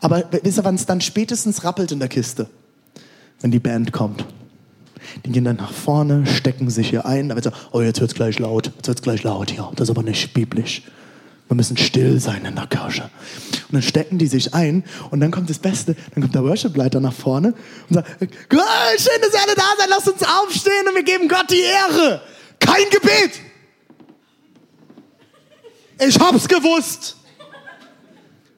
Aber 0.01 0.25
wisst 0.43 0.59
ihr, 0.59 0.65
wann 0.65 0.75
es 0.75 0.87
dann 0.87 1.01
spätestens 1.01 1.65
rappelt 1.65 1.93
in 1.93 1.99
der 1.99 2.09
Kiste? 2.09 2.49
Wenn 3.41 3.51
die 3.51 3.61
Band 3.61 3.93
kommt. 3.93 4.25
Die 5.25 5.33
gehen 5.33 5.45
dann 5.45 5.57
nach 5.57 5.73
vorne, 5.73 6.27
stecken 6.27 6.71
sich 6.71 6.91
hier 6.91 7.07
ein, 7.07 7.29
da 7.29 7.35
wird 7.35 7.45
so, 7.45 7.53
oh, 7.73 7.81
jetzt 7.81 8.01
wird's 8.01 8.15
gleich 8.15 8.39
laut, 8.39 8.71
jetzt 8.77 8.89
wird's 8.89 9.03
gleich 9.03 9.23
laut, 9.23 9.53
ja, 9.53 9.71
das 9.77 9.89
ist 9.89 9.91
aber 9.91 10.03
nicht 10.03 10.33
biblisch. 10.35 10.83
Wir 11.49 11.57
müssen 11.57 11.77
still 11.77 12.19
sein 12.19 12.47
in 12.47 12.55
der 12.55 12.67
Kirche. 12.67 13.03
Und 13.03 13.73
dann 13.73 13.83
stecken 13.83 14.17
die 14.17 14.27
sich 14.27 14.55
ein 14.55 14.85
und 15.11 15.21
dann 15.21 15.31
kommt 15.31 15.51
das 15.51 15.59
Beste, 15.59 15.95
dann 16.15 16.23
kommt 16.23 16.35
der 16.35 16.45
Worship-Leiter 16.45 17.01
nach 17.01 17.13
vorne 17.13 17.55
und 17.89 17.95
sagt, 17.95 18.09
schön, 18.19 19.21
dass 19.21 19.35
ihr 19.35 19.43
alle 19.43 19.55
da 19.55 19.65
seid, 19.79 19.89
lasst 19.91 20.09
uns 20.09 20.23
aufstehen 20.23 20.89
und 20.89 20.95
wir 20.95 21.03
geben 21.03 21.29
Gott 21.29 21.51
die 21.51 21.61
Ehre. 21.61 22.23
Kein 22.59 22.89
Gebet. 22.91 23.41
Ich 25.99 26.19
hab's 26.19 26.49
gewusst. 26.49 27.17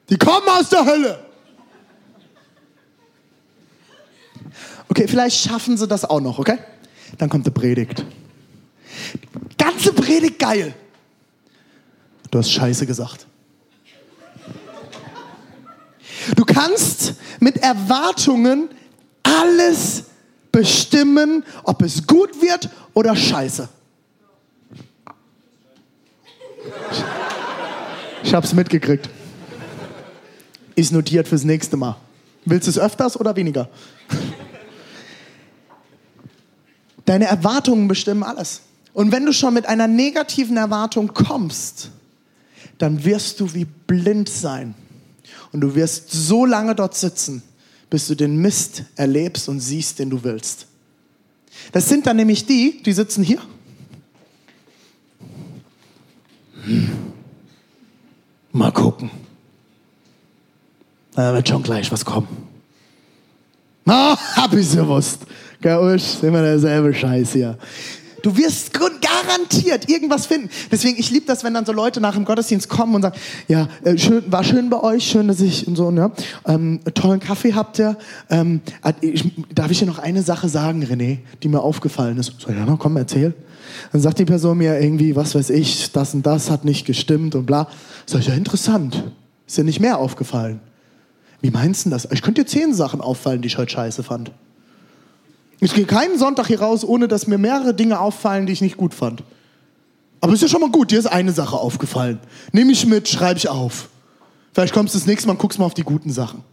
Die 0.09 0.17
kommen 0.17 0.47
aus 0.47 0.69
der 0.69 0.85
Hölle. 0.85 1.24
Okay, 4.95 5.09
vielleicht 5.09 5.37
schaffen 5.41 5.75
sie 5.75 5.89
das 5.89 6.05
auch 6.05 6.21
noch, 6.21 6.39
okay? 6.39 6.57
Dann 7.17 7.27
kommt 7.27 7.45
die 7.45 7.51
Predigt. 7.51 8.05
Ganze 9.57 9.91
Predigt 9.91 10.39
geil. 10.39 10.73
Du 12.31 12.39
hast 12.39 12.49
Scheiße 12.49 12.85
gesagt. 12.85 13.27
Du 16.37 16.45
kannst 16.45 17.15
mit 17.41 17.57
Erwartungen 17.57 18.69
alles 19.21 20.05
bestimmen, 20.49 21.43
ob 21.63 21.81
es 21.81 22.07
gut 22.07 22.41
wird 22.41 22.69
oder 22.93 23.17
scheiße. 23.17 23.67
Ich 28.23 28.33
hab's 28.33 28.53
mitgekriegt. 28.53 29.09
Ist 30.75 30.93
notiert 30.93 31.27
fürs 31.27 31.43
nächste 31.43 31.75
Mal. 31.75 31.97
Willst 32.45 32.67
du 32.67 32.71
es 32.71 32.79
öfters 32.79 33.19
oder 33.19 33.35
weniger? 33.35 33.67
Deine 37.05 37.25
Erwartungen 37.25 37.87
bestimmen 37.87 38.23
alles. 38.23 38.61
Und 38.93 39.11
wenn 39.11 39.25
du 39.25 39.33
schon 39.33 39.53
mit 39.53 39.65
einer 39.65 39.87
negativen 39.87 40.57
Erwartung 40.57 41.13
kommst, 41.13 41.91
dann 42.77 43.03
wirst 43.03 43.39
du 43.39 43.53
wie 43.53 43.65
blind 43.65 44.29
sein. 44.29 44.73
Und 45.51 45.61
du 45.61 45.75
wirst 45.75 46.11
so 46.11 46.45
lange 46.45 46.75
dort 46.75 46.95
sitzen, 46.95 47.43
bis 47.89 48.07
du 48.07 48.15
den 48.15 48.37
Mist 48.37 48.83
erlebst 48.95 49.47
und 49.49 49.59
siehst, 49.59 49.99
den 49.99 50.09
du 50.09 50.23
willst. 50.23 50.67
Das 51.71 51.87
sind 51.87 52.07
dann 52.07 52.17
nämlich 52.17 52.45
die, 52.45 52.81
die 52.83 52.93
sitzen 52.93 53.23
hier. 53.23 53.41
Hm. 56.63 56.89
Mal 58.51 58.71
gucken. 58.71 59.11
Da 61.13 61.33
wird 61.33 61.47
schon 61.47 61.63
gleich 61.63 61.91
was 61.91 62.03
kommen. 62.03 62.27
Na, 63.85 64.17
hab 64.35 64.53
ich's 64.53 64.75
gewusst. 64.75 65.19
Gell, 65.65 65.79
Usch, 65.79 66.21
immer 66.21 66.43
derselbe 66.43 66.93
Scheiß 66.93 67.33
hier. 67.33 67.57
Du 68.21 68.37
wirst 68.37 68.71
garantiert 68.71 69.89
irgendwas 69.89 70.27
finden. 70.27 70.47
Deswegen, 70.71 70.99
ich 70.99 71.09
liebe 71.09 71.25
das, 71.25 71.43
wenn 71.43 71.55
dann 71.55 71.65
so 71.65 71.71
Leute 71.71 71.99
nach 71.99 72.13
dem 72.13 72.23
Gottesdienst 72.23 72.69
kommen 72.69 72.93
und 72.93 73.01
sagen, 73.01 73.15
ja, 73.47 73.67
äh, 73.83 73.97
schön, 73.97 74.31
war 74.31 74.43
schön 74.43 74.69
bei 74.69 74.79
euch, 74.83 75.07
schön, 75.07 75.27
dass 75.27 75.41
ich 75.41 75.67
und 75.67 75.75
so, 75.75 75.89
ne? 75.89 76.11
Ähm, 76.45 76.81
tollen 76.93 77.19
Kaffee 77.19 77.55
habt 77.55 77.79
ihr. 77.79 77.97
Ähm, 78.29 78.61
ich, 79.01 79.31
darf 79.55 79.71
ich 79.71 79.79
dir 79.79 79.87
noch 79.87 79.97
eine 79.97 80.21
Sache 80.21 80.49
sagen, 80.49 80.83
René, 80.83 81.17
die 81.41 81.47
mir 81.47 81.61
aufgefallen 81.61 82.19
ist? 82.19 82.33
So, 82.37 82.51
ja, 82.51 82.63
komm, 82.77 82.97
erzähl. 82.97 83.33
Dann 83.91 84.01
sagt 84.01 84.19
die 84.19 84.25
Person 84.25 84.59
mir 84.59 84.79
irgendwie, 84.79 85.15
was 85.15 85.33
weiß 85.33 85.49
ich, 85.49 85.91
das 85.93 86.13
und 86.13 86.27
das 86.27 86.51
hat 86.51 86.63
nicht 86.63 86.85
gestimmt 86.85 87.33
und 87.33 87.47
bla. 87.47 87.69
Sag 88.05 88.19
ich, 88.19 88.27
ja, 88.27 88.35
interessant. 88.35 89.03
Ist 89.47 89.57
dir 89.57 89.63
nicht 89.63 89.79
mehr 89.79 89.97
aufgefallen? 89.97 90.59
Wie 91.41 91.49
meinst 91.49 91.87
du 91.87 91.89
das? 91.89 92.07
Ich 92.11 92.21
könnte 92.21 92.43
dir 92.43 92.47
zehn 92.47 92.75
Sachen 92.75 93.01
auffallen, 93.01 93.41
die 93.41 93.47
ich 93.47 93.57
heute 93.57 93.71
scheiße 93.71 94.03
fand. 94.03 94.31
Ich 95.59 95.73
gehe 95.73 95.85
keinen 95.85 96.17
Sonntag 96.17 96.47
hier 96.47 96.61
raus, 96.61 96.83
ohne 96.83 97.07
dass 97.07 97.27
mir 97.27 97.37
mehrere 97.37 97.73
Dinge 97.73 97.99
auffallen, 97.99 98.45
die 98.45 98.53
ich 98.53 98.61
nicht 98.61 98.77
gut 98.77 98.93
fand. 98.93 99.23
Aber 100.21 100.33
ist 100.33 100.41
ja 100.41 100.47
schon 100.47 100.61
mal 100.61 100.71
gut, 100.71 100.91
dir 100.91 100.99
ist 100.99 101.05
eine 101.05 101.31
Sache 101.31 101.57
aufgefallen. 101.57 102.19
Nehme 102.51 102.71
ich 102.71 102.85
mit, 102.85 103.07
schreibe 103.07 103.37
ich 103.37 103.47
auf. 103.47 103.89
Vielleicht 104.53 104.73
kommst 104.73 104.93
du 104.93 104.99
das 104.99 105.07
nächste 105.07 105.27
Mal 105.27 105.33
und 105.33 105.39
guckst 105.39 105.59
mal 105.59 105.65
auf 105.65 105.73
die 105.73 105.83
guten 105.83 106.11
Sachen. 106.11 106.43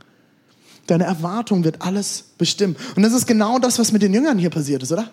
Deine 0.86 1.04
Erwartung 1.04 1.64
wird 1.64 1.80
alles 1.82 2.24
bestimmen. 2.38 2.76
Und 2.96 3.02
das 3.02 3.12
ist 3.12 3.26
genau 3.26 3.58
das, 3.58 3.78
was 3.78 3.92
mit 3.92 4.02
den 4.02 4.12
Jüngern 4.12 4.38
hier 4.38 4.50
passiert 4.50 4.82
ist, 4.82 4.92
oder? 4.92 5.10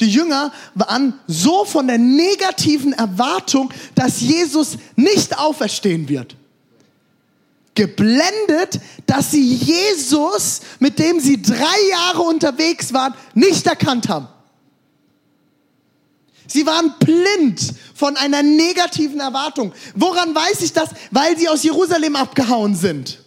Die 0.00 0.08
Jünger 0.08 0.52
waren 0.74 1.14
so 1.26 1.64
von 1.64 1.86
der 1.86 1.98
negativen 1.98 2.92
Erwartung, 2.92 3.70
dass 3.94 4.20
Jesus 4.20 4.78
nicht 4.96 5.38
auferstehen 5.38 6.08
wird 6.08 6.36
geblendet, 7.76 8.80
dass 9.06 9.30
sie 9.30 9.54
Jesus, 9.54 10.60
mit 10.80 10.98
dem 10.98 11.20
sie 11.20 11.40
drei 11.40 11.88
Jahre 11.90 12.22
unterwegs 12.22 12.92
waren, 12.92 13.14
nicht 13.34 13.66
erkannt 13.66 14.08
haben. 14.08 14.28
Sie 16.48 16.66
waren 16.66 16.94
blind 16.98 17.74
von 17.94 18.16
einer 18.16 18.42
negativen 18.42 19.20
Erwartung. 19.20 19.72
Woran 19.94 20.34
weiß 20.34 20.62
ich 20.62 20.72
das? 20.72 20.90
Weil 21.10 21.36
sie 21.36 21.48
aus 21.48 21.62
Jerusalem 21.62 22.16
abgehauen 22.16 22.74
sind. 22.74 23.18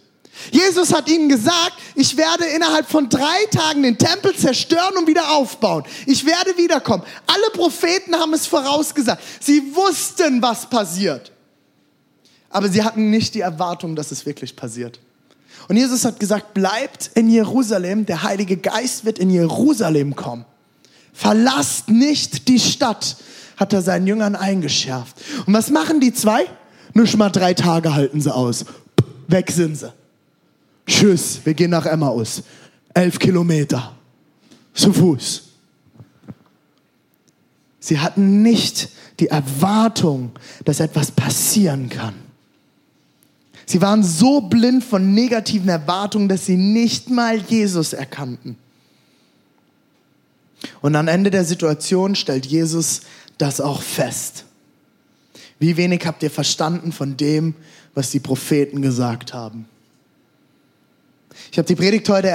Jesus 0.50 0.92
hat 0.92 1.08
ihnen 1.08 1.28
gesagt, 1.28 1.74
ich 1.94 2.16
werde 2.16 2.46
innerhalb 2.46 2.88
von 2.88 3.10
drei 3.10 3.44
Tagen 3.50 3.82
den 3.82 3.98
Tempel 3.98 4.34
zerstören 4.34 4.96
und 4.96 5.06
wieder 5.06 5.32
aufbauen. 5.32 5.84
Ich 6.06 6.24
werde 6.24 6.56
wiederkommen. 6.56 7.02
Alle 7.26 7.50
Propheten 7.52 8.14
haben 8.14 8.32
es 8.32 8.46
vorausgesagt. 8.46 9.22
Sie 9.38 9.74
wussten, 9.74 10.40
was 10.40 10.68
passiert 10.68 11.30
aber 12.50 12.68
sie 12.68 12.82
hatten 12.82 13.10
nicht 13.10 13.34
die 13.34 13.40
Erwartung, 13.40 13.96
dass 13.96 14.10
es 14.10 14.26
wirklich 14.26 14.56
passiert. 14.56 15.00
Und 15.68 15.76
Jesus 15.76 16.04
hat 16.04 16.18
gesagt, 16.18 16.52
bleibt 16.52 17.10
in 17.14 17.30
Jerusalem, 17.30 18.04
der 18.04 18.22
Heilige 18.24 18.56
Geist 18.56 19.04
wird 19.04 19.18
in 19.18 19.30
Jerusalem 19.30 20.16
kommen. 20.16 20.44
Verlasst 21.12 21.88
nicht 21.88 22.48
die 22.48 22.58
Stadt, 22.58 23.16
hat 23.56 23.72
er 23.72 23.82
seinen 23.82 24.06
Jüngern 24.06 24.34
eingeschärft. 24.34 25.16
Und 25.46 25.54
was 25.54 25.70
machen 25.70 26.00
die 26.00 26.12
zwei? 26.12 26.46
Nur 26.92 27.06
schon 27.06 27.18
mal 27.18 27.30
drei 27.30 27.54
Tage 27.54 27.94
halten 27.94 28.20
sie 28.20 28.34
aus. 28.34 28.64
Weg 29.28 29.50
sind 29.50 29.76
sie. 29.76 29.92
Tschüss, 30.86 31.40
wir 31.44 31.54
gehen 31.54 31.70
nach 31.70 31.86
Emmaus. 31.86 32.42
Elf 32.94 33.18
Kilometer. 33.18 33.92
Zu 34.74 34.92
Fuß. 34.92 35.42
Sie 37.78 37.98
hatten 37.98 38.42
nicht 38.42 38.88
die 39.20 39.28
Erwartung, 39.28 40.32
dass 40.64 40.80
etwas 40.80 41.10
passieren 41.12 41.88
kann. 41.88 42.14
Sie 43.70 43.80
waren 43.80 44.02
so 44.02 44.40
blind 44.40 44.82
von 44.82 45.14
negativen 45.14 45.68
Erwartungen, 45.68 46.28
dass 46.28 46.44
sie 46.44 46.56
nicht 46.56 47.08
mal 47.08 47.38
Jesus 47.38 47.92
erkannten. 47.92 48.56
Und 50.80 50.96
am 50.96 51.06
Ende 51.06 51.30
der 51.30 51.44
Situation 51.44 52.16
stellt 52.16 52.46
Jesus 52.46 53.02
das 53.38 53.60
auch 53.60 53.80
fest. 53.80 54.44
Wie 55.60 55.76
wenig 55.76 56.04
habt 56.04 56.24
ihr 56.24 56.32
verstanden 56.32 56.90
von 56.90 57.16
dem, 57.16 57.54
was 57.94 58.10
die 58.10 58.18
Propheten 58.18 58.82
gesagt 58.82 59.34
haben? 59.34 59.68
Ich 61.52 61.56
habe 61.56 61.68
die 61.68 61.76
Predigt 61.76 62.08
heute 62.08 62.34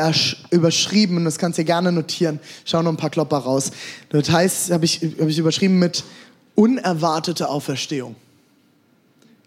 überschrieben 0.51 1.17
und 1.17 1.25
das 1.25 1.37
kannst 1.37 1.59
du 1.59 1.65
gerne 1.65 1.91
notieren. 1.91 2.39
Schau 2.63 2.81
noch 2.81 2.91
ein 2.91 2.97
paar 2.97 3.09
Klopper 3.09 3.39
raus. 3.39 3.71
Das 4.07 4.29
heißt, 4.29 4.71
habe 4.71 4.85
ich, 4.85 5.01
hab 5.19 5.27
ich 5.27 5.37
überschrieben 5.37 5.79
mit 5.79 6.05
unerwartete 6.55 7.49
Auferstehung. 7.49 8.15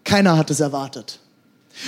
Keiner 0.03 0.37
hat 0.37 0.51
es 0.51 0.59
erwartet. 0.59 1.19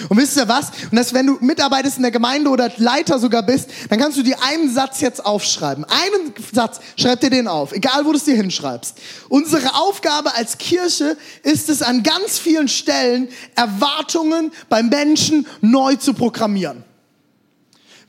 Und 0.10 0.18
wisst 0.18 0.38
ihr 0.38 0.48
was? 0.48 0.72
Und 0.90 0.96
das, 0.96 1.14
wenn 1.14 1.28
du 1.28 1.38
mitarbeitest 1.42 1.98
in 1.98 2.04
der 2.04 2.12
Gemeinde 2.12 2.50
oder 2.50 2.72
Leiter 2.78 3.20
sogar 3.20 3.44
bist, 3.44 3.70
dann 3.90 4.00
kannst 4.00 4.18
du 4.18 4.24
dir 4.24 4.38
einen 4.44 4.74
Satz 4.74 5.02
jetzt 5.02 5.26
aufschreiben. 5.26 5.86
Einen 5.86 6.34
Satz, 6.52 6.80
schreib 6.96 7.20
dir 7.20 7.30
den 7.30 7.48
auf, 7.48 7.72
egal 7.74 8.06
wo 8.06 8.12
du 8.12 8.18
es 8.18 8.24
dir 8.24 8.36
hinschreibst. 8.36 8.98
Unsere 9.30 9.76
Aufgabe 9.76 10.36
als 10.36 10.58
Kirche 10.58 11.18
ist 11.44 11.70
es 11.70 11.82
an 11.82 12.04
ganz 12.04 12.40
vielen 12.40 12.68
Stellen, 12.68 13.28
Erwartungen 13.56 14.52
beim 14.70 14.90
Menschen 14.90 15.48
neu 15.62 15.96
zu 15.96 16.14
programmieren. 16.14 16.84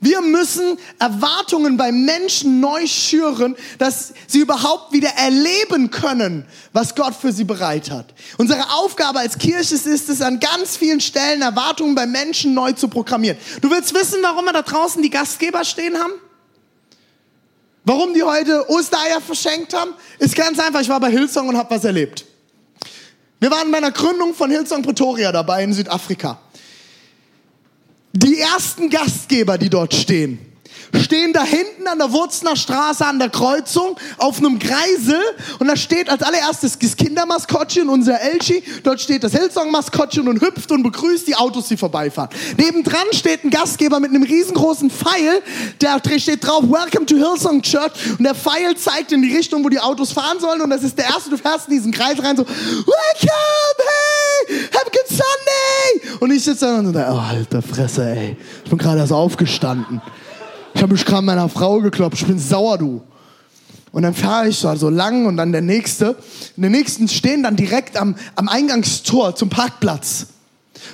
Wir 0.03 0.19
müssen 0.19 0.77
Erwartungen 0.99 1.77
bei 1.77 1.93
Menschen 1.93 2.59
neu 2.59 2.85
schüren, 2.87 3.55
dass 3.77 4.11
sie 4.27 4.39
überhaupt 4.39 4.91
wieder 4.91 5.07
erleben 5.11 5.91
können, 5.91 6.45
was 6.73 6.93
Gott 6.93 7.15
für 7.15 7.31
sie 7.31 7.45
bereit 7.45 7.89
hat. 7.89 8.13
Unsere 8.37 8.69
Aufgabe 8.73 9.19
als 9.19 9.37
Kirche 9.37 9.75
ist 9.75 9.87
es, 9.87 10.21
an 10.21 10.41
ganz 10.41 10.75
vielen 10.75 10.99
Stellen 10.99 11.41
Erwartungen 11.41 11.95
bei 11.95 12.05
Menschen 12.05 12.53
neu 12.53 12.73
zu 12.73 12.89
programmieren. 12.89 13.37
Du 13.61 13.71
willst 13.71 13.93
wissen, 13.93 14.19
warum 14.23 14.43
wir 14.43 14.51
da 14.51 14.63
draußen 14.63 15.01
die 15.01 15.09
Gastgeber 15.09 15.63
stehen 15.63 15.97
haben? 15.97 16.11
Warum 17.85 18.13
die 18.13 18.23
heute 18.23 18.69
Ostereier 18.69 19.21
verschenkt 19.21 19.73
haben? 19.73 19.93
Ist 20.19 20.35
ganz 20.35 20.59
einfach, 20.59 20.81
ich 20.81 20.89
war 20.89 20.99
bei 20.99 21.11
Hillsong 21.11 21.47
und 21.47 21.55
habe 21.55 21.73
was 21.73 21.85
erlebt. 21.85 22.25
Wir 23.39 23.51
waren 23.51 23.71
bei 23.71 23.77
einer 23.77 23.91
Gründung 23.91 24.33
von 24.33 24.51
Hillsong 24.51 24.81
Pretoria 24.81 25.31
dabei 25.31 25.63
in 25.63 25.71
Südafrika. 25.71 26.42
Die 28.15 28.39
ersten 28.39 28.91
Gastgeber, 28.91 29.57
die 29.57 29.69
dort 29.69 29.93
stehen, 29.93 30.37
stehen 31.01 31.33
da 31.33 31.43
hinten 31.43 31.87
an 31.87 31.97
der 31.97 32.11
Wurzner 32.11 32.55
Straße 32.55 33.05
an 33.05 33.19
der 33.19 33.29
Kreuzung 33.29 33.97
auf 34.17 34.37
einem 34.37 34.59
Kreisel 34.59 35.19
und 35.59 35.67
da 35.67 35.75
steht 35.75 36.09
als 36.09 36.21
allererstes 36.21 36.77
das 36.77 36.95
Kindermaskottchen, 36.95 37.89
unser 37.89 38.19
Elchi, 38.21 38.63
dort 38.83 39.01
steht 39.01 39.23
das 39.23 39.33
Hillsong-Maskottchen 39.33 40.27
und 40.27 40.41
hüpft 40.41 40.71
und 40.71 40.83
begrüßt 40.83 41.27
die 41.27 41.35
Autos, 41.35 41.67
die 41.67 41.77
vorbeifahren. 41.77 42.29
Nebendran 42.57 43.07
steht 43.11 43.43
ein 43.43 43.49
Gastgeber 43.49 43.99
mit 43.99 44.11
einem 44.11 44.23
riesengroßen 44.23 44.89
Pfeil, 44.89 45.41
der 45.81 46.01
steht 46.19 46.45
drauf, 46.45 46.63
Welcome 46.63 47.05
to 47.05 47.15
Hillsong 47.15 47.61
Church 47.61 47.93
und 48.17 48.23
der 48.23 48.35
Pfeil 48.35 48.75
zeigt 48.75 49.11
in 49.11 49.21
die 49.21 49.35
Richtung, 49.35 49.63
wo 49.63 49.69
die 49.69 49.79
Autos 49.79 50.11
fahren 50.11 50.39
sollen 50.39 50.61
und 50.61 50.69
das 50.69 50.83
ist 50.83 50.97
der 50.97 51.05
erste, 51.05 51.29
du 51.29 51.37
fährst 51.37 51.67
in 51.67 51.75
diesen 51.75 51.91
Kreis 51.91 52.21
rein 52.21 52.37
so, 52.37 52.45
Welcome, 52.45 52.87
hey, 54.47 54.57
have 54.71 54.85
a 54.85 54.91
good 54.91 55.07
Sunday! 55.07 56.17
Und 56.19 56.31
ich 56.31 56.43
sitze 56.43 56.65
da 56.65 56.79
und 56.79 56.93
so, 56.93 56.99
oh, 56.99 57.19
alter 57.19 57.61
Fresse, 57.61 58.05
ey, 58.05 58.37
ich 58.63 58.69
bin 58.69 58.77
gerade 58.77 58.99
erst 58.99 59.11
aufgestanden. 59.11 60.01
Habe 60.83 60.95
mich 60.95 61.05
gerade 61.05 61.25
meiner 61.25 61.47
Frau 61.47 61.79
gekloppt, 61.79 62.15
ich 62.15 62.25
bin 62.25 62.37
sauer, 62.37 62.77
du. 62.77 63.01
Und 63.93 64.03
dann 64.03 64.13
fahre 64.13 64.49
ich 64.49 64.57
so, 64.57 64.75
so 64.75 64.89
lang 64.89 65.25
und 65.25 65.37
dann 65.37 65.53
der 65.53 65.61
nächste. 65.61 66.09
Und 66.57 66.63
die 66.63 66.67
nächsten 66.67 67.07
stehen 67.07 67.41
dann 67.41 67.55
direkt 67.55 67.95
am, 67.95 68.15
am 68.35 68.49
Eingangstor 68.49 69.33
zum 69.33 69.49
Parkplatz. 69.49 70.25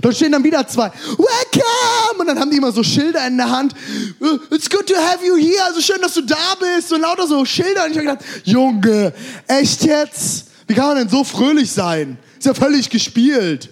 Dort 0.02 0.16
stehen 0.16 0.32
dann 0.32 0.44
wieder 0.44 0.68
zwei. 0.68 0.92
Welcome! 1.18 2.20
Und 2.20 2.28
dann 2.28 2.40
haben 2.40 2.52
die 2.52 2.58
immer 2.58 2.72
so 2.72 2.84
Schilder 2.84 3.26
in 3.26 3.38
der 3.38 3.50
Hand. 3.50 3.74
Uh, 4.22 4.38
it's 4.52 4.70
good 4.70 4.86
to 4.86 4.96
have 4.96 5.26
you 5.26 5.36
here. 5.36 5.64
Also 5.66 5.82
schön, 5.82 6.00
dass 6.04 6.14
du 6.14 6.22
da 6.22 6.36
bist. 6.60 6.94
Und 6.94 7.02
lauter 7.02 7.26
so 7.26 7.44
Schilder. 7.44 7.86
Und 7.86 7.92
ich 7.92 7.98
habe 7.98 8.10
gedacht, 8.10 8.26
Junge, 8.44 9.12
echt 9.48 9.84
jetzt? 9.86 10.50
Wie 10.68 10.76
kann 10.76 10.90
man 10.90 10.98
denn 10.98 11.10
so 11.10 11.24
fröhlich 11.24 11.72
sein? 11.72 12.20
Ist 12.38 12.46
ja 12.46 12.54
völlig 12.54 12.92
gespielt. 12.92 13.70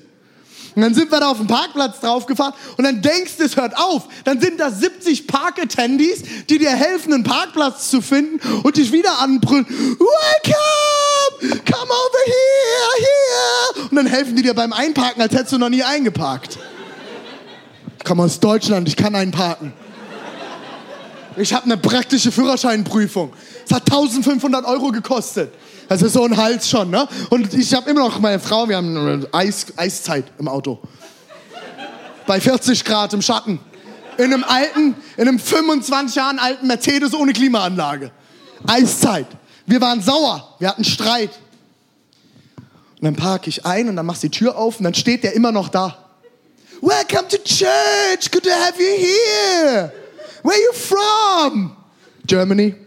Und 0.77 0.83
dann 0.83 0.93
sind 0.93 1.11
wir 1.11 1.19
da 1.19 1.31
auf 1.31 1.37
dem 1.37 1.47
Parkplatz 1.47 2.01
draufgefahren 2.01 2.53
und 2.77 2.83
dann 2.83 3.01
denkst 3.01 3.37
du, 3.39 3.45
es 3.45 3.57
hört 3.57 3.75
auf. 3.75 4.03
Dann 4.25 4.39
sind 4.39 4.59
da 4.59 4.69
70 4.69 5.25
Parkattendies, 5.25 6.21
die 6.47 6.59
dir 6.59 6.69
helfen, 6.69 7.15
einen 7.15 7.23
Parkplatz 7.23 7.89
zu 7.89 7.99
finden 7.99 8.39
und 8.61 8.77
dich 8.77 8.91
wieder 8.91 9.19
anbrüllen. 9.19 9.65
Welcome! 9.65 11.61
Come 11.65 11.81
over 11.81 12.19
here, 12.27 12.93
here! 12.99 13.87
Und 13.89 13.95
dann 13.95 14.05
helfen 14.05 14.35
die 14.35 14.43
dir 14.43 14.53
beim 14.53 14.71
Einparken, 14.71 15.19
als 15.19 15.33
hättest 15.33 15.53
du 15.53 15.57
noch 15.57 15.69
nie 15.69 15.81
eingeparkt. 15.81 16.59
Ich 17.97 18.03
komme 18.03 18.21
aus 18.21 18.39
Deutschland, 18.39 18.87
ich 18.87 18.95
kann 18.95 19.15
einparken. 19.15 19.73
Ich 21.37 21.53
habe 21.53 21.65
eine 21.65 21.77
praktische 21.77 22.31
Führerscheinprüfung. 22.31 23.33
Es 23.65 23.73
hat 23.73 23.91
1500 23.91 24.63
Euro 24.65 24.91
gekostet. 24.91 25.55
Das 25.89 26.01
ist 26.01 26.13
so 26.13 26.23
ein 26.23 26.35
Hals 26.35 26.69
schon, 26.69 26.89
ne? 26.89 27.07
Und 27.29 27.53
ich 27.53 27.73
habe 27.73 27.89
immer 27.89 28.01
noch 28.01 28.19
meine 28.19 28.39
Frau, 28.39 28.67
wir 28.67 28.77
haben 28.77 29.25
Eis, 29.31 29.67
Eiszeit 29.77 30.25
im 30.37 30.47
Auto. 30.47 30.79
Bei 32.25 32.41
40 32.41 32.83
Grad 32.83 33.13
im 33.13 33.21
Schatten. 33.21 33.59
In 34.17 34.33
einem 34.33 34.43
alten, 34.43 34.95
in 35.15 35.27
einem 35.27 35.39
25 35.39 36.15
Jahren 36.15 36.39
alten 36.39 36.67
Mercedes 36.67 37.13
ohne 37.13 37.31
Klimaanlage. 37.31 38.11
Eiszeit. 38.65 39.27
Wir 39.65 39.79
waren 39.79 40.01
sauer. 40.01 40.55
Wir 40.59 40.69
hatten 40.69 40.83
Streit. 40.83 41.31
Und 42.99 43.03
dann 43.03 43.15
parke 43.15 43.49
ich 43.49 43.65
ein 43.65 43.87
und 43.87 43.95
dann 43.95 44.05
machst 44.05 44.23
du 44.23 44.27
die 44.27 44.37
Tür 44.37 44.57
auf 44.57 44.79
und 44.79 44.83
dann 44.83 44.95
steht 44.95 45.23
der 45.23 45.33
immer 45.33 45.51
noch 45.51 45.69
da. 45.69 46.05
Welcome 46.81 47.27
to 47.29 47.37
church. 47.37 48.29
Good 48.31 48.43
to 48.43 48.51
have 48.51 48.73
you 48.77 48.97
here. 48.97 49.91
Where 50.43 50.53
are 50.53 50.61
you 50.61 50.73
from? 50.73 51.77
Germany. 52.25 52.86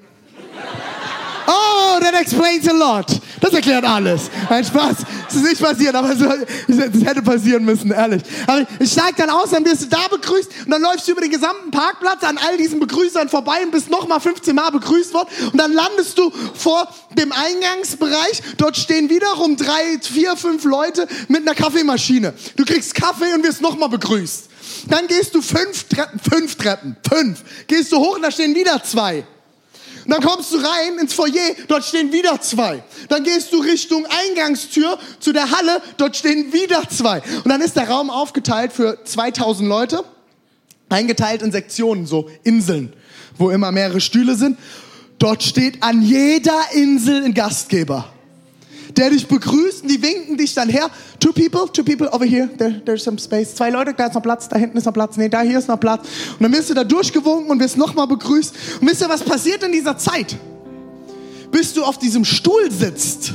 That 2.11 2.20
explains 2.20 2.66
a 2.68 2.73
lot. 2.73 3.07
Das 3.40 3.53
erklärt 3.53 3.85
alles. 3.85 4.31
Ein 4.49 4.64
Spaß. 4.64 4.96
Es 5.29 5.37
ist 5.37 5.44
nicht 5.44 5.62
passiert, 5.62 5.94
aber 5.94 6.11
es 6.11 7.05
hätte 7.05 7.23
passieren 7.23 7.64
müssen, 7.64 7.90
ehrlich. 7.92 8.23
Aber 8.46 8.66
ich 8.81 8.90
steig 8.90 9.16
dann 9.16 9.31
aus, 9.31 9.51
dann 9.51 9.64
wirst 9.64 9.83
du 9.83 9.87
da 9.87 10.09
begrüßt 10.09 10.51
und 10.64 10.70
dann 10.70 10.83
läufst 10.83 11.07
du 11.07 11.12
über 11.12 11.20
den 11.20 11.31
gesamten 11.31 11.70
Parkplatz 11.70 12.25
an 12.25 12.38
all 12.38 12.57
diesen 12.57 12.81
Begrüßern 12.81 13.29
vorbei 13.29 13.62
und 13.62 13.70
bist 13.70 13.90
nochmal 13.90 14.20
15 14.20 14.55
Mal 14.55 14.70
begrüßt 14.70 15.14
worden 15.14 15.29
und 15.53 15.59
dann 15.59 15.73
landest 15.73 16.18
du 16.18 16.33
vor 16.55 16.88
dem 17.16 17.33
Eingangsbereich. 17.33 18.42
Dort 18.57 18.77
stehen 18.77 19.09
wiederum 19.09 19.57
drei, 19.57 19.99
vier, 20.01 20.37
fünf 20.37 20.64
Leute 20.64 21.07
mit 21.29 21.42
einer 21.42 21.55
Kaffeemaschine. 21.55 22.35
Du 22.57 22.64
kriegst 22.64 22.94
Kaffee 22.94 23.33
und 23.35 23.44
wirst 23.44 23.61
nochmal 23.61 23.88
begrüßt. 23.88 24.49
Dann 24.88 25.07
gehst 25.07 25.35
du 25.35 25.42
fünf 25.42 25.85
Treppen, 25.85 26.18
fünf 26.18 26.57
Treppen, 26.57 26.96
fünf. 27.09 27.42
Gehst 27.68 27.92
du 27.92 27.99
hoch 27.99 28.16
und 28.16 28.23
da 28.23 28.31
stehen 28.31 28.55
wieder 28.55 28.83
zwei. 28.83 29.25
Und 30.04 30.10
dann 30.12 30.22
kommst 30.22 30.52
du 30.52 30.56
rein 30.56 30.98
ins 31.00 31.12
Foyer, 31.12 31.54
dort 31.68 31.84
stehen 31.84 32.12
wieder 32.12 32.40
zwei. 32.40 32.82
Dann 33.08 33.22
gehst 33.24 33.52
du 33.52 33.60
Richtung 33.60 34.06
Eingangstür 34.06 34.98
zu 35.18 35.32
der 35.32 35.50
Halle, 35.50 35.82
dort 35.96 36.16
stehen 36.16 36.52
wieder 36.52 36.82
zwei. 36.88 37.22
Und 37.44 37.48
dann 37.48 37.60
ist 37.60 37.76
der 37.76 37.88
Raum 37.88 38.10
aufgeteilt 38.10 38.72
für 38.72 39.04
2000 39.04 39.68
Leute, 39.68 40.04
eingeteilt 40.88 41.42
in 41.42 41.52
Sektionen, 41.52 42.06
so 42.06 42.30
Inseln, 42.42 42.92
wo 43.36 43.50
immer 43.50 43.72
mehrere 43.72 44.00
Stühle 44.00 44.34
sind. 44.34 44.58
Dort 45.18 45.42
steht 45.42 45.82
an 45.82 46.02
jeder 46.02 46.58
Insel 46.72 47.24
ein 47.24 47.34
Gastgeber 47.34 48.12
der 48.96 49.11
dich 49.11 49.26
begrüßt 49.26 49.83
und 49.83 49.90
die 49.90 50.03
winken 50.03 50.37
dich 50.37 50.55
dann 50.55 50.68
her. 50.68 50.90
Two 51.18 51.33
people, 51.33 51.70
two 51.72 51.85
people 51.85 52.09
over 52.12 52.24
here, 52.24 52.48
there, 52.57 52.83
there's 52.85 53.05
some 53.05 53.18
space. 53.18 53.55
Zwei 53.55 53.70
Leute, 53.70 53.94
da 53.94 54.07
ist 54.07 54.14
noch 54.14 54.22
Platz, 54.22 54.48
da 54.48 54.57
hinten 54.57 54.79
ist 54.79 54.85
noch 54.85 54.92
Platz, 54.92 55.16
nee, 55.16 55.29
da 55.29 55.42
hier 55.42 55.59
ist 55.59 55.68
noch 55.68 55.79
Platz. 55.79 56.07
Und 56.38 56.42
dann 56.42 56.53
wirst 56.53 56.70
du 56.70 56.74
da 56.74 56.85
durchgewunken 56.85 57.50
und 57.50 57.61
wirst 57.61 57.76
nochmal 57.76 58.07
begrüßt. 58.07 58.55
Und 58.81 58.88
wisst 58.88 59.03
ihr, 59.03 59.09
was 59.09 59.22
passiert 59.22 59.62
in 59.62 59.72
dieser 59.72 59.96
Zeit? 59.98 60.37
Bis 61.50 61.74
du 61.74 61.85
auf 61.85 61.98
diesem 61.98 62.24
Stuhl 62.24 62.70
sitzt, 62.70 63.35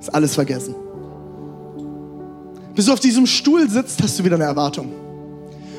ist 0.00 0.14
alles 0.14 0.34
vergessen. 0.34 0.74
Bis 2.74 2.86
du 2.86 2.92
auf 2.92 3.00
diesem 3.00 3.26
Stuhl 3.26 3.68
sitzt, 3.68 4.02
hast 4.02 4.18
du 4.18 4.24
wieder 4.24 4.36
eine 4.36 4.44
Erwartung. 4.44 4.92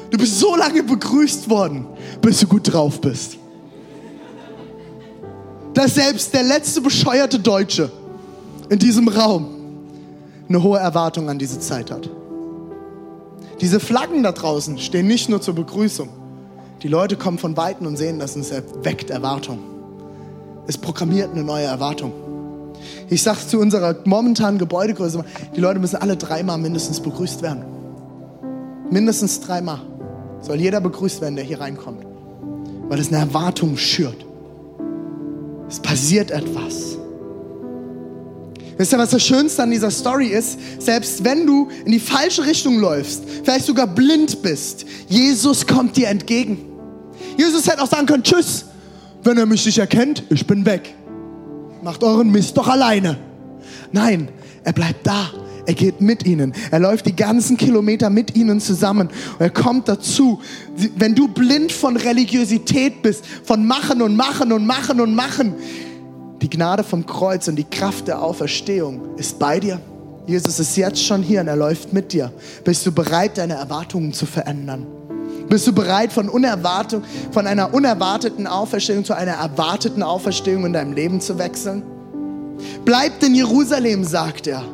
Du 0.09 0.17
bist 0.17 0.39
so 0.39 0.55
lange 0.55 0.83
begrüßt 0.83 1.49
worden, 1.49 1.85
bis 2.21 2.39
du 2.39 2.47
gut 2.47 2.71
drauf 2.71 2.99
bist 2.99 3.37
dass 5.73 5.95
selbst 5.95 6.33
der 6.33 6.43
letzte 6.43 6.81
bescheuerte 6.81 7.39
Deutsche 7.39 7.91
in 8.69 8.79
diesem 8.79 9.07
Raum 9.07 9.47
eine 10.47 10.63
hohe 10.63 10.79
Erwartung 10.79 11.29
an 11.29 11.39
diese 11.39 11.59
Zeit 11.59 11.91
hat. 11.91 12.09
Diese 13.61 13.79
Flaggen 13.79 14.23
da 14.23 14.31
draußen 14.31 14.79
stehen 14.79 15.07
nicht 15.07 15.29
nur 15.29 15.41
zur 15.41 15.55
Begrüßung. 15.55 16.09
Die 16.81 16.87
Leute 16.87 17.15
kommen 17.15 17.37
von 17.37 17.55
Weitem 17.55 17.85
und 17.85 17.95
sehen 17.95 18.19
das 18.19 18.35
und 18.35 18.41
es 18.41 18.51
erweckt 18.51 19.09
Erwartung. 19.11 19.59
Es 20.67 20.77
programmiert 20.77 21.31
eine 21.31 21.43
neue 21.43 21.65
Erwartung. 21.65 22.11
Ich 23.09 23.21
sage 23.21 23.39
zu 23.47 23.59
unserer 23.59 23.95
momentanen 24.05 24.57
Gebäudegröße, 24.57 25.23
die 25.55 25.59
Leute 25.59 25.79
müssen 25.79 25.97
alle 25.97 26.17
dreimal 26.17 26.57
mindestens 26.57 26.99
begrüßt 26.99 27.41
werden. 27.41 27.63
Mindestens 28.89 29.39
dreimal 29.39 29.81
soll 30.41 30.59
jeder 30.59 30.81
begrüßt 30.81 31.21
werden, 31.21 31.35
der 31.35 31.45
hier 31.45 31.61
reinkommt. 31.61 32.03
Weil 32.89 32.99
es 32.99 33.09
eine 33.09 33.17
Erwartung 33.17 33.77
schürt. 33.77 34.25
Es 35.71 35.79
passiert 35.79 36.31
etwas. 36.31 36.97
Wisst 38.77 38.91
ihr, 38.91 38.99
was 38.99 39.11
das 39.11 39.23
Schönste 39.23 39.63
an 39.63 39.71
dieser 39.71 39.89
Story 39.89 40.27
ist? 40.27 40.59
Selbst 40.79 41.23
wenn 41.23 41.47
du 41.47 41.69
in 41.85 41.93
die 41.93 41.99
falsche 41.99 42.45
Richtung 42.45 42.77
läufst, 42.79 43.23
vielleicht 43.43 43.65
sogar 43.65 43.87
blind 43.87 44.41
bist, 44.41 44.85
Jesus 45.07 45.65
kommt 45.65 45.95
dir 45.95 46.09
entgegen. 46.09 46.57
Jesus 47.37 47.67
hätte 47.67 47.81
auch 47.81 47.87
sagen 47.87 48.05
können, 48.05 48.23
tschüss, 48.23 48.65
wenn 49.23 49.37
er 49.37 49.45
mich 49.45 49.65
nicht 49.65 49.77
erkennt, 49.77 50.23
ich 50.29 50.45
bin 50.45 50.65
weg. 50.65 50.93
Macht 51.81 52.03
euren 52.03 52.31
Mist 52.31 52.57
doch 52.57 52.67
alleine. 52.67 53.17
Nein, 53.93 54.27
er 54.65 54.73
bleibt 54.73 55.07
da 55.07 55.29
er 55.71 55.75
geht 55.75 56.01
mit 56.01 56.25
ihnen. 56.25 56.53
Er 56.69 56.79
läuft 56.79 57.05
die 57.05 57.15
ganzen 57.15 57.55
Kilometer 57.55 58.09
mit 58.09 58.35
ihnen 58.35 58.59
zusammen. 58.59 59.07
Und 59.07 59.39
er 59.39 59.49
kommt 59.49 59.87
dazu. 59.87 60.41
Wenn 60.97 61.15
du 61.15 61.29
blind 61.29 61.71
von 61.71 61.95
Religiosität 61.95 63.01
bist, 63.01 63.23
von 63.45 63.65
Machen 63.65 64.01
und 64.01 64.17
Machen 64.17 64.51
und 64.51 64.65
Machen 64.65 64.99
und 64.99 65.15
Machen, 65.15 65.55
die 66.41 66.49
Gnade 66.49 66.83
vom 66.83 67.05
Kreuz 67.05 67.47
und 67.47 67.55
die 67.55 67.63
Kraft 67.63 68.09
der 68.09 68.21
Auferstehung 68.21 69.15
ist 69.15 69.39
bei 69.39 69.61
dir. 69.61 69.79
Jesus 70.27 70.59
ist 70.59 70.75
jetzt 70.75 71.01
schon 71.01 71.23
hier 71.23 71.39
und 71.39 71.47
er 71.47 71.55
läuft 71.55 71.93
mit 71.93 72.11
dir. 72.11 72.33
Bist 72.65 72.85
du 72.85 72.91
bereit, 72.91 73.37
deine 73.37 73.53
Erwartungen 73.53 74.11
zu 74.11 74.25
verändern? 74.25 74.85
Bist 75.47 75.67
du 75.67 75.73
bereit, 75.73 76.11
von, 76.11 76.27
Unerwartung, 76.27 77.03
von 77.31 77.47
einer 77.47 77.73
unerwarteten 77.73 78.45
Auferstehung 78.45 79.05
zu 79.05 79.13
einer 79.13 79.33
erwarteten 79.33 80.03
Auferstehung 80.03 80.65
in 80.65 80.73
deinem 80.73 80.91
Leben 80.91 81.21
zu 81.21 81.37
wechseln? 81.37 81.83
Bleibt 82.83 83.23
in 83.23 83.35
Jerusalem, 83.35 84.03
sagt 84.03 84.47
er 84.47 84.65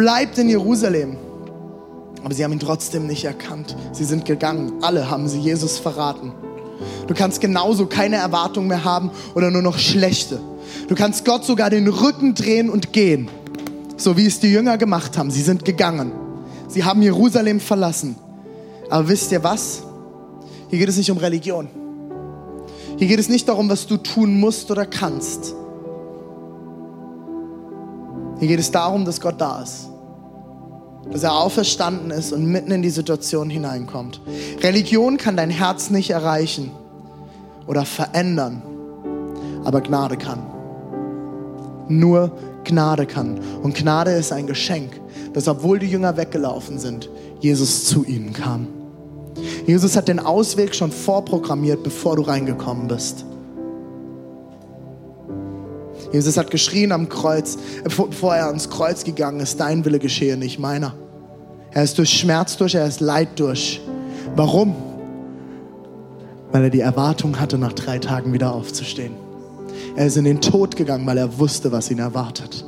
bleibt 0.00 0.38
in 0.38 0.48
Jerusalem. 0.48 1.18
Aber 2.24 2.32
sie 2.32 2.42
haben 2.42 2.52
ihn 2.52 2.58
trotzdem 2.58 3.06
nicht 3.06 3.26
erkannt. 3.26 3.76
Sie 3.92 4.04
sind 4.04 4.24
gegangen. 4.24 4.72
Alle 4.80 5.10
haben 5.10 5.28
sie 5.28 5.38
Jesus 5.38 5.78
verraten. 5.78 6.32
Du 7.06 7.12
kannst 7.12 7.42
genauso 7.42 7.84
keine 7.84 8.16
Erwartung 8.16 8.66
mehr 8.66 8.82
haben 8.82 9.10
oder 9.34 9.50
nur 9.50 9.60
noch 9.60 9.78
schlechte. 9.78 10.40
Du 10.88 10.94
kannst 10.94 11.26
Gott 11.26 11.44
sogar 11.44 11.68
den 11.68 11.86
Rücken 11.86 12.34
drehen 12.34 12.70
und 12.70 12.94
gehen. 12.94 13.28
So 13.98 14.16
wie 14.16 14.24
es 14.24 14.40
die 14.40 14.50
Jünger 14.50 14.78
gemacht 14.78 15.18
haben. 15.18 15.30
Sie 15.30 15.42
sind 15.42 15.66
gegangen. 15.66 16.12
Sie 16.66 16.82
haben 16.82 17.02
Jerusalem 17.02 17.60
verlassen. 17.60 18.16
Aber 18.88 19.06
wisst 19.06 19.30
ihr 19.32 19.44
was? 19.44 19.82
Hier 20.70 20.78
geht 20.78 20.88
es 20.88 20.96
nicht 20.96 21.10
um 21.10 21.18
Religion. 21.18 21.68
Hier 22.96 23.06
geht 23.06 23.18
es 23.18 23.28
nicht 23.28 23.46
darum, 23.46 23.68
was 23.68 23.86
du 23.86 23.98
tun 23.98 24.40
musst 24.40 24.70
oder 24.70 24.86
kannst. 24.86 25.54
Hier 28.38 28.48
geht 28.48 28.60
es 28.60 28.70
darum, 28.70 29.04
dass 29.04 29.20
Gott 29.20 29.38
da 29.38 29.60
ist 29.60 29.89
dass 31.10 31.22
er 31.22 31.34
auferstanden 31.34 32.10
ist 32.10 32.32
und 32.32 32.46
mitten 32.46 32.70
in 32.70 32.82
die 32.82 32.90
Situation 32.90 33.50
hineinkommt. 33.50 34.20
Religion 34.62 35.16
kann 35.16 35.36
dein 35.36 35.50
Herz 35.50 35.90
nicht 35.90 36.10
erreichen 36.10 36.70
oder 37.66 37.84
verändern, 37.84 38.62
aber 39.64 39.80
Gnade 39.80 40.16
kann. 40.16 40.42
Nur 41.88 42.32
Gnade 42.64 43.06
kann. 43.06 43.40
Und 43.62 43.74
Gnade 43.74 44.12
ist 44.12 44.32
ein 44.32 44.46
Geschenk, 44.46 45.00
dass 45.32 45.48
obwohl 45.48 45.78
die 45.78 45.88
Jünger 45.88 46.16
weggelaufen 46.16 46.78
sind, 46.78 47.08
Jesus 47.40 47.86
zu 47.86 48.04
ihnen 48.04 48.32
kam. 48.32 48.68
Jesus 49.66 49.96
hat 49.96 50.08
den 50.08 50.18
Ausweg 50.18 50.74
schon 50.74 50.92
vorprogrammiert, 50.92 51.82
bevor 51.82 52.16
du 52.16 52.22
reingekommen 52.22 52.88
bist. 52.88 53.24
Jesus 56.12 56.36
hat 56.36 56.50
geschrien 56.50 56.92
am 56.92 57.08
Kreuz, 57.08 57.56
bevor 57.84 58.34
er 58.34 58.46
ans 58.46 58.68
Kreuz 58.68 59.04
gegangen 59.04 59.40
ist, 59.40 59.60
dein 59.60 59.84
Wille 59.84 59.98
geschehe, 59.98 60.36
nicht 60.36 60.58
meiner. 60.58 60.94
Er 61.72 61.84
ist 61.84 61.98
durch 61.98 62.10
Schmerz 62.10 62.56
durch, 62.56 62.74
er 62.74 62.86
ist 62.86 63.00
Leid 63.00 63.38
durch. 63.38 63.80
Warum? 64.34 64.74
Weil 66.50 66.64
er 66.64 66.70
die 66.70 66.80
Erwartung 66.80 67.38
hatte, 67.38 67.58
nach 67.58 67.72
drei 67.72 67.98
Tagen 67.98 68.32
wieder 68.32 68.52
aufzustehen. 68.52 69.14
Er 69.94 70.06
ist 70.06 70.16
in 70.16 70.24
den 70.24 70.40
Tod 70.40 70.76
gegangen, 70.76 71.06
weil 71.06 71.18
er 71.18 71.38
wusste, 71.38 71.70
was 71.70 71.90
ihn 71.90 72.00
erwartet. 72.00 72.64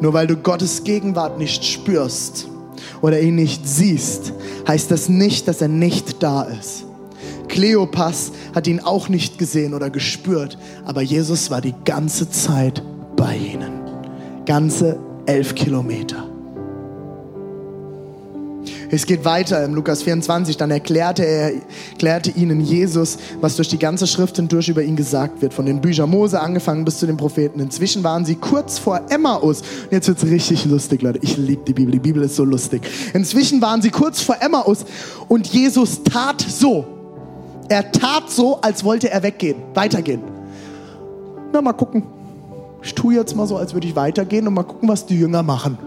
Nur 0.00 0.12
weil 0.12 0.26
du 0.26 0.36
Gottes 0.36 0.84
Gegenwart 0.84 1.38
nicht 1.38 1.64
spürst 1.64 2.48
oder 3.00 3.20
ihn 3.20 3.34
nicht 3.34 3.66
siehst, 3.66 4.32
heißt 4.68 4.90
das 4.90 5.08
nicht, 5.08 5.48
dass 5.48 5.60
er 5.60 5.68
nicht 5.68 6.22
da 6.22 6.42
ist. 6.42 6.84
Kleopas 7.50 8.32
hat 8.54 8.66
ihn 8.66 8.80
auch 8.80 9.08
nicht 9.08 9.38
gesehen 9.38 9.74
oder 9.74 9.90
gespürt, 9.90 10.56
aber 10.86 11.02
Jesus 11.02 11.50
war 11.50 11.60
die 11.60 11.74
ganze 11.84 12.30
Zeit 12.30 12.82
bei 13.16 13.36
ihnen. 13.36 13.72
Ganze 14.46 14.98
elf 15.26 15.54
Kilometer. 15.54 16.26
Es 18.92 19.06
geht 19.06 19.24
weiter 19.24 19.64
im 19.64 19.74
Lukas 19.74 20.02
24, 20.02 20.56
dann 20.56 20.70
erklärte 20.70 21.24
er 21.24 21.52
erklärte 21.92 22.30
ihnen 22.30 22.60
Jesus, 22.60 23.18
was 23.40 23.56
durch 23.56 23.68
die 23.68 23.78
ganze 23.78 24.06
Schrift 24.06 24.36
hindurch 24.36 24.68
über 24.68 24.82
ihn 24.82 24.96
gesagt 24.96 25.42
wird, 25.42 25.54
von 25.54 25.66
den 25.66 25.80
Büchern 25.80 26.10
Mose 26.10 26.40
angefangen 26.40 26.84
bis 26.84 26.98
zu 26.98 27.06
den 27.06 27.16
Propheten. 27.16 27.60
Inzwischen 27.60 28.02
waren 28.02 28.24
sie 28.24 28.34
kurz 28.34 28.78
vor 28.78 29.00
Emmaus. 29.08 29.60
Und 29.60 29.92
jetzt 29.92 30.08
wird's 30.08 30.24
richtig 30.24 30.64
lustig, 30.64 31.02
Leute. 31.02 31.20
Ich 31.22 31.36
liebe 31.36 31.62
die 31.64 31.72
Bibel. 31.72 31.92
Die 31.92 32.00
Bibel 32.00 32.22
ist 32.22 32.34
so 32.34 32.44
lustig. 32.44 32.82
Inzwischen 33.14 33.60
waren 33.62 33.80
sie 33.80 33.90
kurz 33.90 34.20
vor 34.20 34.36
Emmaus 34.40 34.84
und 35.28 35.46
Jesus 35.46 36.02
tat 36.02 36.40
so. 36.40 36.99
Er 37.70 37.92
tat 37.92 38.28
so, 38.28 38.60
als 38.60 38.82
wollte 38.82 39.10
er 39.10 39.22
weggehen, 39.22 39.62
weitergehen. 39.74 40.20
Na, 41.52 41.62
mal 41.62 41.72
gucken. 41.72 42.02
Ich 42.82 42.94
tue 42.96 43.14
jetzt 43.14 43.36
mal 43.36 43.46
so, 43.46 43.56
als 43.56 43.74
würde 43.74 43.86
ich 43.86 43.94
weitergehen 43.94 44.48
und 44.48 44.54
mal 44.54 44.64
gucken, 44.64 44.88
was 44.88 45.06
die 45.06 45.16
Jünger 45.16 45.44
machen. 45.44 45.78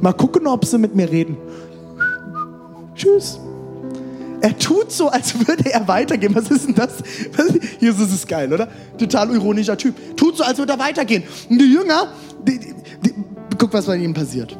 Mal 0.00 0.12
gucken, 0.12 0.46
ob 0.46 0.64
sie 0.64 0.78
mit 0.78 0.94
mir 0.94 1.10
reden. 1.10 1.36
Tschüss. 2.94 3.40
Er 4.40 4.56
tut 4.56 4.92
so, 4.92 5.08
als 5.08 5.36
würde 5.48 5.68
er 5.72 5.88
weitergehen. 5.88 6.32
Was 6.32 6.48
ist 6.48 6.68
denn 6.68 6.76
das? 6.76 7.02
Jesus 7.80 8.12
ist 8.12 8.28
geil, 8.28 8.52
oder? 8.52 8.68
Total 8.96 9.28
ironischer 9.34 9.76
Typ. 9.76 10.16
Tut 10.16 10.36
so, 10.36 10.44
als 10.44 10.58
würde 10.58 10.74
er 10.74 10.78
weitergehen. 10.78 11.24
Und 11.50 11.58
die 11.58 11.72
Jünger, 11.72 12.06
die, 12.46 12.60
die, 13.04 13.14
guck, 13.58 13.72
was 13.72 13.86
bei 13.86 13.96
ihnen 13.96 14.14
passiert. 14.14 14.56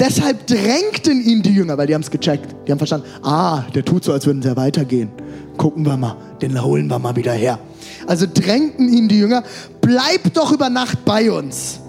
Deshalb 0.00 0.48
drängten 0.48 1.20
ihn 1.20 1.42
die 1.42 1.52
Jünger, 1.52 1.78
weil 1.78 1.86
die 1.86 1.94
haben 1.94 2.02
es 2.02 2.10
gecheckt. 2.10 2.56
Die 2.66 2.72
haben 2.72 2.78
verstanden, 2.78 3.06
ah, 3.22 3.62
der 3.72 3.84
tut 3.84 4.02
so, 4.02 4.12
als 4.12 4.26
würden 4.26 4.42
sie 4.42 4.56
weitergehen. 4.56 5.10
Gucken 5.56 5.84
wir 5.84 5.96
mal, 5.96 6.16
den 6.42 6.62
holen 6.62 6.88
wir 6.88 6.98
mal 6.98 7.16
wieder 7.16 7.32
her. 7.32 7.58
Also 8.06 8.26
drängten 8.32 8.88
ihn 8.88 9.08
die 9.08 9.18
Jünger, 9.18 9.42
bleib 9.80 10.32
doch 10.34 10.52
über 10.52 10.68
Nacht 10.70 11.04
bei 11.04 11.30
uns. 11.30 11.80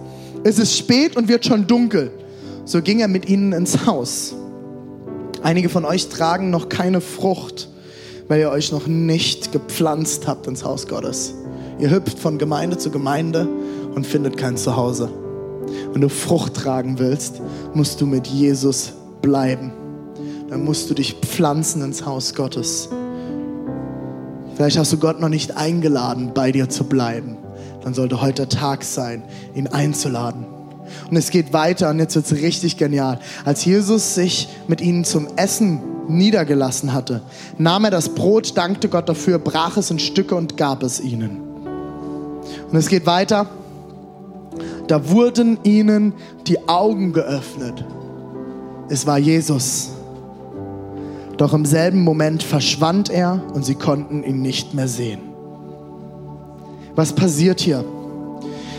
Es 0.44 0.60
ist 0.60 0.78
spät 0.78 1.18
und 1.18 1.28
wird 1.28 1.46
schon 1.46 1.68
dunkel. 1.68 2.12
So 2.66 2.82
ging 2.82 3.00
er 3.00 3.08
mit 3.08 3.30
ihnen 3.30 3.54
ins 3.54 3.86
Haus. 3.86 4.36
Einige 5.44 5.70
von 5.70 5.86
euch 5.86 6.10
tragen 6.10 6.50
noch 6.50 6.70
keine 6.70 7.02
Frucht, 7.02 7.70
weil 8.28 8.40
ihr 8.40 8.50
euch 8.50 8.72
noch 8.72 8.88
nicht 8.88 9.52
gepflanzt 9.52 10.28
habt 10.28 10.48
ins 10.48 10.64
Haus 10.64 10.88
Gottes. 10.88 11.34
Ihr 11.80 11.92
hüpft 11.92 12.18
von 12.18 12.38
Gemeinde 12.38 12.78
zu 12.78 12.90
Gemeinde 12.90 13.48
und 13.94 14.08
findet 14.08 14.38
kein 14.38 14.58
Zuhause. 14.58 15.10
Wenn 15.92 16.02
du 16.02 16.10
Frucht 16.10 16.56
tragen 16.56 17.00
willst, 17.00 17.42
musst 17.74 18.02
du 18.02 18.06
mit 18.06 18.28
Jesus 18.28 18.94
bleiben. 19.22 19.72
Dann 20.50 20.64
musst 20.64 20.90
du 20.90 20.94
dich 20.94 21.16
pflanzen 21.22 21.82
ins 21.82 22.06
Haus 22.06 22.34
Gottes. 22.34 22.90
Vielleicht 24.56 24.78
hast 24.78 24.94
du 24.94 24.98
Gott 24.98 25.20
noch 25.20 25.30
nicht 25.30 25.58
eingeladen, 25.58 26.32
bei 26.34 26.52
dir 26.52 26.70
zu 26.70 26.86
bleiben. 26.86 27.38
Dann 27.84 27.94
sollte 27.94 28.22
heute 28.22 28.48
Tag 28.48 28.84
sein, 28.84 29.24
ihn 29.54 29.68
einzuladen. 29.68 30.46
Und 31.10 31.18
es 31.18 31.30
geht 31.30 31.54
weiter 31.54 31.90
und 31.90 32.00
jetzt 32.00 32.16
wird 32.16 32.26
es 32.26 32.42
richtig 32.42 32.78
genial. 32.78 33.20
Als 33.44 33.66
Jesus 33.66 34.16
sich 34.16 34.48
mit 34.68 34.82
ihnen 34.82 35.04
zum 35.04 35.28
Essen 35.36 35.82
niedergelassen 36.08 36.94
hatte, 36.94 37.22
nahm 37.58 37.86
er 37.86 37.92
das 37.92 38.10
Brot, 38.10 38.56
dankte 38.58 38.90
Gott 38.90 39.10
dafür, 39.10 39.40
brach 39.40 39.78
es 39.78 39.92
in 39.92 40.00
Stücke 40.00 40.36
und 40.36 40.58
gab 40.58 40.84
es 40.84 41.00
ihnen. 41.00 41.42
Und 42.72 42.78
es 42.78 42.88
geht 42.88 43.06
weiter. 43.06 43.48
Da 44.88 45.10
wurden 45.10 45.58
ihnen 45.64 46.14
die 46.48 46.70
Augen 46.70 47.12
geöffnet. 47.12 47.84
Es 48.88 49.06
war 49.08 49.18
Jesus. 49.18 49.95
Doch 51.38 51.54
im 51.54 51.66
selben 51.66 52.02
Moment 52.02 52.44
verschwand 52.44 53.10
er 53.10 53.42
und 53.54 53.66
sie 53.66 53.76
konnten 53.76 54.24
ihn 54.24 54.42
nicht 54.42 54.74
mehr 54.74 54.88
sehen. 54.88 55.20
Was 56.96 57.12
passiert 57.14 57.60
hier? 57.60 57.84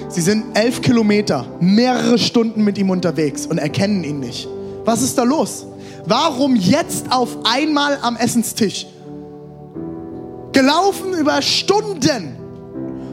Sie 0.09 0.23
sind 0.23 0.57
elf 0.57 0.81
Kilometer, 0.81 1.45
mehrere 1.61 2.19
Stunden 2.19 2.65
mit 2.65 2.79
ihm 2.79 2.91
unterwegs 2.91 3.47
und 3.47 3.59
erkennen 3.59 4.05
ihn 4.05 4.21
nicht. 4.21 4.49
Was 4.85 5.03
ist 5.03 5.19
da 5.19 5.25
los? 5.25 5.67
Warum 6.07 6.57
jetzt 6.57 7.13
auf 7.13 7.37
einmal 7.45 7.99
am 8.01 8.17
Essenstisch? 8.17 8.87
Gelaufen 10.53 11.13
über 11.13 11.43
Stunden. 11.43 12.37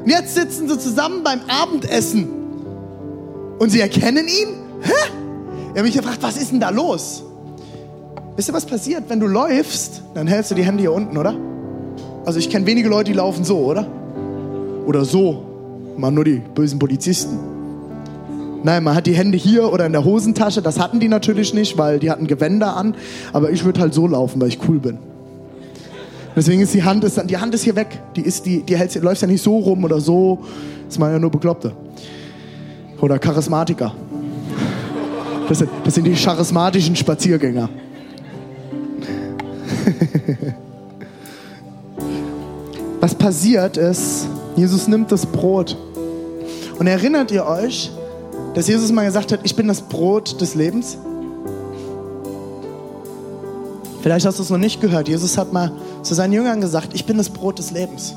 Und 0.03 0.09
jetzt 0.09 0.35
sitzen 0.35 0.69
sie 0.69 0.77
zusammen 0.77 1.23
beim 1.23 1.41
Abendessen. 1.49 2.29
Und 3.59 3.69
sie 3.69 3.81
erkennen 3.81 4.27
ihn? 4.27 4.47
Hä? 4.81 4.91
Ich 4.91 5.69
habe 5.71 5.83
mich 5.83 5.95
gefragt, 5.95 6.19
was 6.21 6.37
ist 6.37 6.51
denn 6.51 6.59
da 6.59 6.69
los? 6.69 7.23
Wisst 8.35 8.49
ihr, 8.49 8.53
was 8.53 8.65
passiert, 8.65 9.03
wenn 9.09 9.19
du 9.19 9.27
läufst? 9.27 10.01
Dann 10.15 10.25
hältst 10.25 10.51
du 10.51 10.55
die 10.55 10.63
Hände 10.63 10.81
hier 10.81 10.91
unten, 10.91 11.17
oder? 11.17 11.35
Also 12.25 12.39
ich 12.39 12.49
kenne 12.49 12.65
wenige 12.65 12.89
Leute, 12.89 13.11
die 13.11 13.17
laufen 13.17 13.43
so, 13.43 13.59
oder? 13.59 13.85
Oder 14.85 15.05
so. 15.05 15.43
Man 15.97 16.15
nur 16.15 16.23
die 16.23 16.41
bösen 16.55 16.79
Polizisten. 16.79 17.37
Nein, 18.63 18.83
man 18.83 18.95
hat 18.95 19.05
die 19.05 19.13
Hände 19.13 19.37
hier 19.37 19.71
oder 19.71 19.85
in 19.85 19.91
der 19.91 20.03
Hosentasche. 20.03 20.61
Das 20.61 20.79
hatten 20.79 20.99
die 20.99 21.09
natürlich 21.09 21.53
nicht, 21.53 21.77
weil 21.77 21.99
die 21.99 22.09
hatten 22.09 22.25
Gewänder 22.25 22.75
an. 22.75 22.95
Aber 23.33 23.51
ich 23.51 23.65
würde 23.65 23.81
halt 23.81 23.93
so 23.93 24.07
laufen, 24.07 24.41
weil 24.41 24.47
ich 24.47 24.57
cool 24.67 24.79
bin. 24.79 24.97
Deswegen 26.35 26.61
ist 26.61 26.73
die 26.73 26.81
Hand, 26.81 27.03
ist, 27.03 27.21
die 27.29 27.37
Hand 27.37 27.53
ist 27.53 27.63
hier 27.63 27.75
weg. 27.75 27.99
Die, 28.15 28.21
ist, 28.21 28.45
die, 28.45 28.63
die 28.63 28.75
hält, 28.75 28.95
läuft 28.95 29.21
ja 29.21 29.27
nicht 29.27 29.43
so 29.43 29.57
rum 29.57 29.83
oder 29.83 29.99
so. 29.99 30.39
Das 30.85 30.95
sind 30.95 31.03
ja 31.03 31.19
nur 31.19 31.29
Bekloppte. 31.29 31.73
Oder 32.99 33.19
Charismatiker. 33.19 33.93
Das 35.49 35.59
sind, 35.59 35.69
das 35.83 35.93
sind 35.93 36.05
die 36.05 36.13
charismatischen 36.13 36.95
Spaziergänger. 36.95 37.69
Was 42.99 43.15
passiert 43.15 43.77
ist, 43.77 44.27
Jesus 44.55 44.87
nimmt 44.87 45.11
das 45.11 45.25
Brot. 45.25 45.77
Und 46.79 46.87
erinnert 46.87 47.31
ihr 47.31 47.45
euch, 47.45 47.91
dass 48.53 48.67
Jesus 48.67 48.91
mal 48.91 49.05
gesagt 49.05 49.31
hat, 49.31 49.39
ich 49.43 49.55
bin 49.55 49.67
das 49.67 49.81
Brot 49.81 50.39
des 50.41 50.55
Lebens? 50.55 50.97
Vielleicht 54.01 54.25
hast 54.25 54.39
du 54.39 54.43
es 54.43 54.49
noch 54.49 54.57
nicht 54.57 54.81
gehört. 54.81 55.07
Jesus 55.07 55.37
hat 55.37 55.53
mal 55.53 55.71
zu 56.01 56.13
seinen 56.13 56.33
Jüngern 56.33 56.59
gesagt, 56.61 56.89
ich 56.93 57.05
bin 57.05 57.17
das 57.17 57.29
Brot 57.29 57.59
des 57.59 57.71
Lebens. 57.71 58.15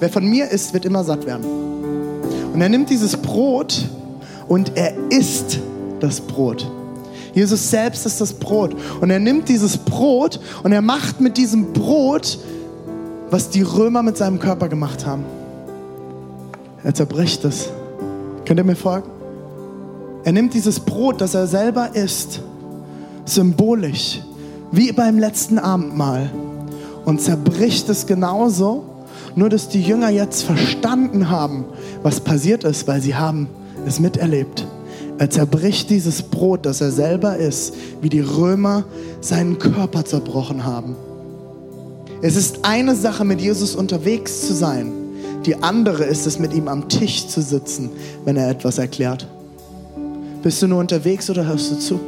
Wer 0.00 0.08
von 0.08 0.24
mir 0.24 0.48
isst, 0.48 0.74
wird 0.74 0.84
immer 0.84 1.04
satt 1.04 1.24
werden. 1.26 1.44
Und 2.52 2.60
er 2.60 2.68
nimmt 2.68 2.90
dieses 2.90 3.16
Brot 3.16 3.84
und 4.48 4.76
er 4.76 4.92
isst 5.10 5.60
das 6.00 6.20
Brot. 6.20 6.68
Jesus 7.34 7.70
selbst 7.70 8.06
ist 8.06 8.20
das 8.20 8.32
Brot. 8.32 8.74
Und 9.00 9.10
er 9.10 9.18
nimmt 9.18 9.48
dieses 9.48 9.78
Brot 9.78 10.40
und 10.62 10.72
er 10.72 10.82
macht 10.82 11.20
mit 11.20 11.36
diesem 11.36 11.72
Brot, 11.72 12.38
was 13.30 13.50
die 13.50 13.62
Römer 13.62 14.02
mit 14.02 14.16
seinem 14.16 14.38
Körper 14.38 14.68
gemacht 14.68 15.06
haben. 15.06 15.24
Er 16.82 16.94
zerbricht 16.94 17.44
es. 17.44 17.68
Könnt 18.44 18.58
ihr 18.58 18.64
mir 18.64 18.76
folgen? 18.76 19.10
Er 20.24 20.32
nimmt 20.32 20.54
dieses 20.54 20.80
Brot, 20.80 21.20
das 21.20 21.34
er 21.34 21.46
selber 21.46 21.94
isst, 21.94 22.40
symbolisch, 23.24 24.20
wie 24.70 24.92
beim 24.92 25.18
letzten 25.18 25.58
Abendmahl, 25.58 26.30
und 27.04 27.20
zerbricht 27.20 27.88
es 27.88 28.06
genauso, 28.06 28.84
nur 29.34 29.48
dass 29.48 29.68
die 29.68 29.82
Jünger 29.82 30.10
jetzt 30.10 30.42
verstanden 30.42 31.30
haben, 31.30 31.64
was 32.02 32.20
passiert 32.20 32.64
ist, 32.64 32.86
weil 32.86 33.00
sie 33.00 33.14
haben 33.14 33.48
es 33.86 34.00
miterlebt. 34.00 34.66
Er 35.20 35.28
zerbricht 35.28 35.90
dieses 35.90 36.22
Brot, 36.22 36.64
das 36.64 36.80
er 36.80 36.90
selber 36.90 37.36
isst, 37.36 37.74
wie 38.00 38.08
die 38.08 38.20
Römer 38.22 38.84
seinen 39.20 39.58
Körper 39.58 40.02
zerbrochen 40.02 40.64
haben. 40.64 40.96
Es 42.22 42.36
ist 42.36 42.60
eine 42.62 42.96
Sache, 42.96 43.26
mit 43.26 43.38
Jesus 43.38 43.74
unterwegs 43.76 44.46
zu 44.46 44.54
sein. 44.54 44.90
Die 45.44 45.62
andere 45.62 46.04
ist 46.04 46.26
es, 46.26 46.38
mit 46.38 46.54
ihm 46.54 46.68
am 46.68 46.88
Tisch 46.88 47.26
zu 47.26 47.42
sitzen, 47.42 47.90
wenn 48.24 48.38
er 48.38 48.48
etwas 48.48 48.78
erklärt. 48.78 49.26
Bist 50.42 50.62
du 50.62 50.68
nur 50.68 50.78
unterwegs 50.78 51.28
oder 51.28 51.44
hörst 51.44 51.70
du 51.70 51.78
zu? 51.78 52.00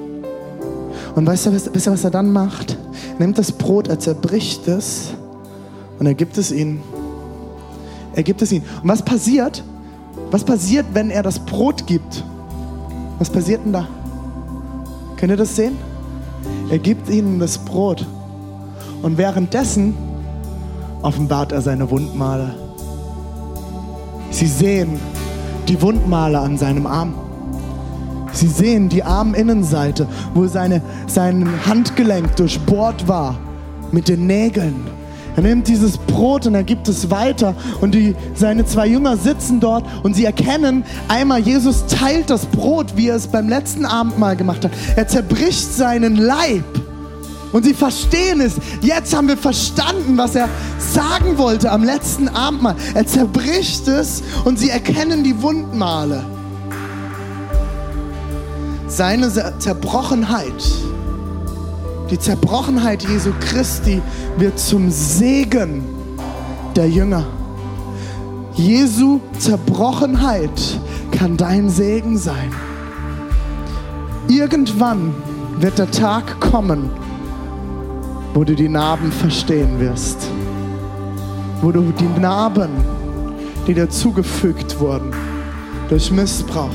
Und 1.14 1.26
weißt 1.26 1.44
du, 1.44 1.52
wisst 1.52 1.86
ihr, 1.86 1.92
was 1.92 2.04
er 2.04 2.10
dann 2.10 2.32
macht? 2.32 2.78
Er 3.18 3.26
nimmt 3.26 3.36
das 3.36 3.52
Brot, 3.52 3.88
er 3.88 3.98
zerbricht 3.98 4.66
es 4.68 5.08
und 5.98 6.06
er 6.06 6.14
gibt 6.14 6.38
es 6.38 6.50
ihnen. 6.50 6.80
Er 8.14 8.22
gibt 8.22 8.40
es 8.40 8.52
ihnen. 8.52 8.64
Und 8.82 8.88
was 8.88 9.02
passiert? 9.02 9.62
Was 10.30 10.44
passiert, 10.44 10.86
wenn 10.94 11.10
er 11.10 11.22
das 11.22 11.40
Brot 11.40 11.86
gibt? 11.86 12.24
Was 13.18 13.30
passiert 13.30 13.64
denn 13.64 13.72
da? 13.72 13.86
Könnt 15.16 15.30
ihr 15.30 15.36
das 15.36 15.54
sehen? 15.54 15.76
Er 16.70 16.78
gibt 16.78 17.08
ihnen 17.08 17.38
das 17.38 17.58
Brot. 17.58 18.06
Und 19.02 19.18
währenddessen 19.18 19.94
offenbart 21.02 21.52
er 21.52 21.60
seine 21.60 21.90
Wundmale. 21.90 22.54
Sie 24.30 24.46
sehen 24.46 24.98
die 25.68 25.80
Wundmale 25.80 26.38
an 26.38 26.56
seinem 26.56 26.86
Arm. 26.86 27.14
Sie 28.32 28.48
sehen 28.48 28.88
die 28.88 29.02
Arminnenseite, 29.02 30.06
wo 30.34 30.46
seine, 30.46 30.80
sein 31.06 31.48
Handgelenk 31.66 32.34
durchbohrt 32.36 33.06
war 33.06 33.36
mit 33.92 34.08
den 34.08 34.26
Nägeln. 34.26 34.86
Er 35.36 35.42
nimmt 35.42 35.66
dieses 35.68 35.96
Brot 35.96 36.46
und 36.46 36.54
er 36.54 36.62
gibt 36.62 36.88
es 36.88 37.10
weiter. 37.10 37.54
Und 37.80 37.94
die, 37.94 38.14
seine 38.34 38.66
zwei 38.66 38.86
Jünger 38.86 39.16
sitzen 39.16 39.60
dort 39.60 39.84
und 40.02 40.14
sie 40.14 40.24
erkennen 40.24 40.84
einmal, 41.08 41.40
Jesus 41.40 41.86
teilt 41.86 42.30
das 42.30 42.46
Brot, 42.46 42.96
wie 42.96 43.08
er 43.08 43.16
es 43.16 43.26
beim 43.26 43.48
letzten 43.48 43.86
Abendmahl 43.86 44.36
gemacht 44.36 44.64
hat. 44.64 44.72
Er 44.96 45.08
zerbricht 45.08 45.74
seinen 45.74 46.16
Leib. 46.16 46.64
Und 47.52 47.64
sie 47.64 47.74
verstehen 47.74 48.40
es. 48.40 48.54
Jetzt 48.80 49.14
haben 49.14 49.28
wir 49.28 49.36
verstanden, 49.36 50.16
was 50.16 50.34
er 50.34 50.48
sagen 50.78 51.36
wollte 51.36 51.70
am 51.70 51.84
letzten 51.84 52.28
Abendmahl. 52.28 52.76
Er 52.94 53.06
zerbricht 53.06 53.86
es 53.88 54.22
und 54.44 54.58
sie 54.58 54.70
erkennen 54.70 55.22
die 55.22 55.40
Wundmale. 55.42 56.24
Seine 58.88 59.30
Zerbrochenheit, 59.58 60.52
die 62.12 62.18
Zerbrochenheit 62.18 63.02
Jesu 63.08 63.32
Christi 63.40 64.02
wird 64.36 64.58
zum 64.58 64.90
Segen 64.90 65.82
der 66.76 66.86
Jünger. 66.86 67.24
Jesu 68.52 69.18
Zerbrochenheit 69.38 70.50
kann 71.10 71.38
dein 71.38 71.70
Segen 71.70 72.18
sein. 72.18 72.52
Irgendwann 74.28 75.14
wird 75.58 75.78
der 75.78 75.90
Tag 75.90 76.38
kommen, 76.38 76.90
wo 78.34 78.44
du 78.44 78.54
die 78.54 78.68
Narben 78.68 79.10
verstehen 79.10 79.80
wirst. 79.80 80.18
Wo 81.62 81.72
du 81.72 81.94
die 81.98 82.20
Narben, 82.20 82.72
die 83.66 83.72
dir 83.72 83.88
zugefügt 83.88 84.78
wurden, 84.80 85.12
durch 85.88 86.12
Missbrauch, 86.12 86.68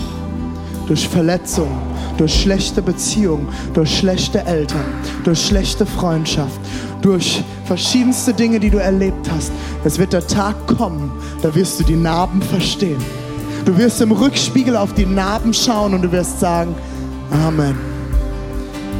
durch 0.87 1.07
Verletzung, 1.07 1.69
durch 2.17 2.41
schlechte 2.41 2.81
Beziehungen, 2.81 3.47
durch 3.73 3.97
schlechte 3.97 4.45
Eltern, 4.45 4.85
durch 5.23 5.39
schlechte 5.39 5.85
Freundschaft, 5.85 6.59
durch 7.01 7.43
verschiedenste 7.65 8.33
Dinge, 8.33 8.59
die 8.59 8.69
du 8.69 8.77
erlebt 8.77 9.29
hast. 9.31 9.51
Es 9.83 9.99
wird 9.99 10.13
der 10.13 10.25
Tag 10.25 10.67
kommen, 10.67 11.11
da 11.41 11.53
wirst 11.53 11.79
du 11.79 11.83
die 11.83 11.95
Narben 11.95 12.41
verstehen. 12.41 13.03
Du 13.65 13.77
wirst 13.77 14.01
im 14.01 14.11
Rückspiegel 14.11 14.75
auf 14.77 14.93
die 14.93 15.05
Narben 15.05 15.53
schauen 15.53 15.93
und 15.93 16.01
du 16.01 16.11
wirst 16.11 16.39
sagen, 16.39 16.75
Amen. 17.31 17.75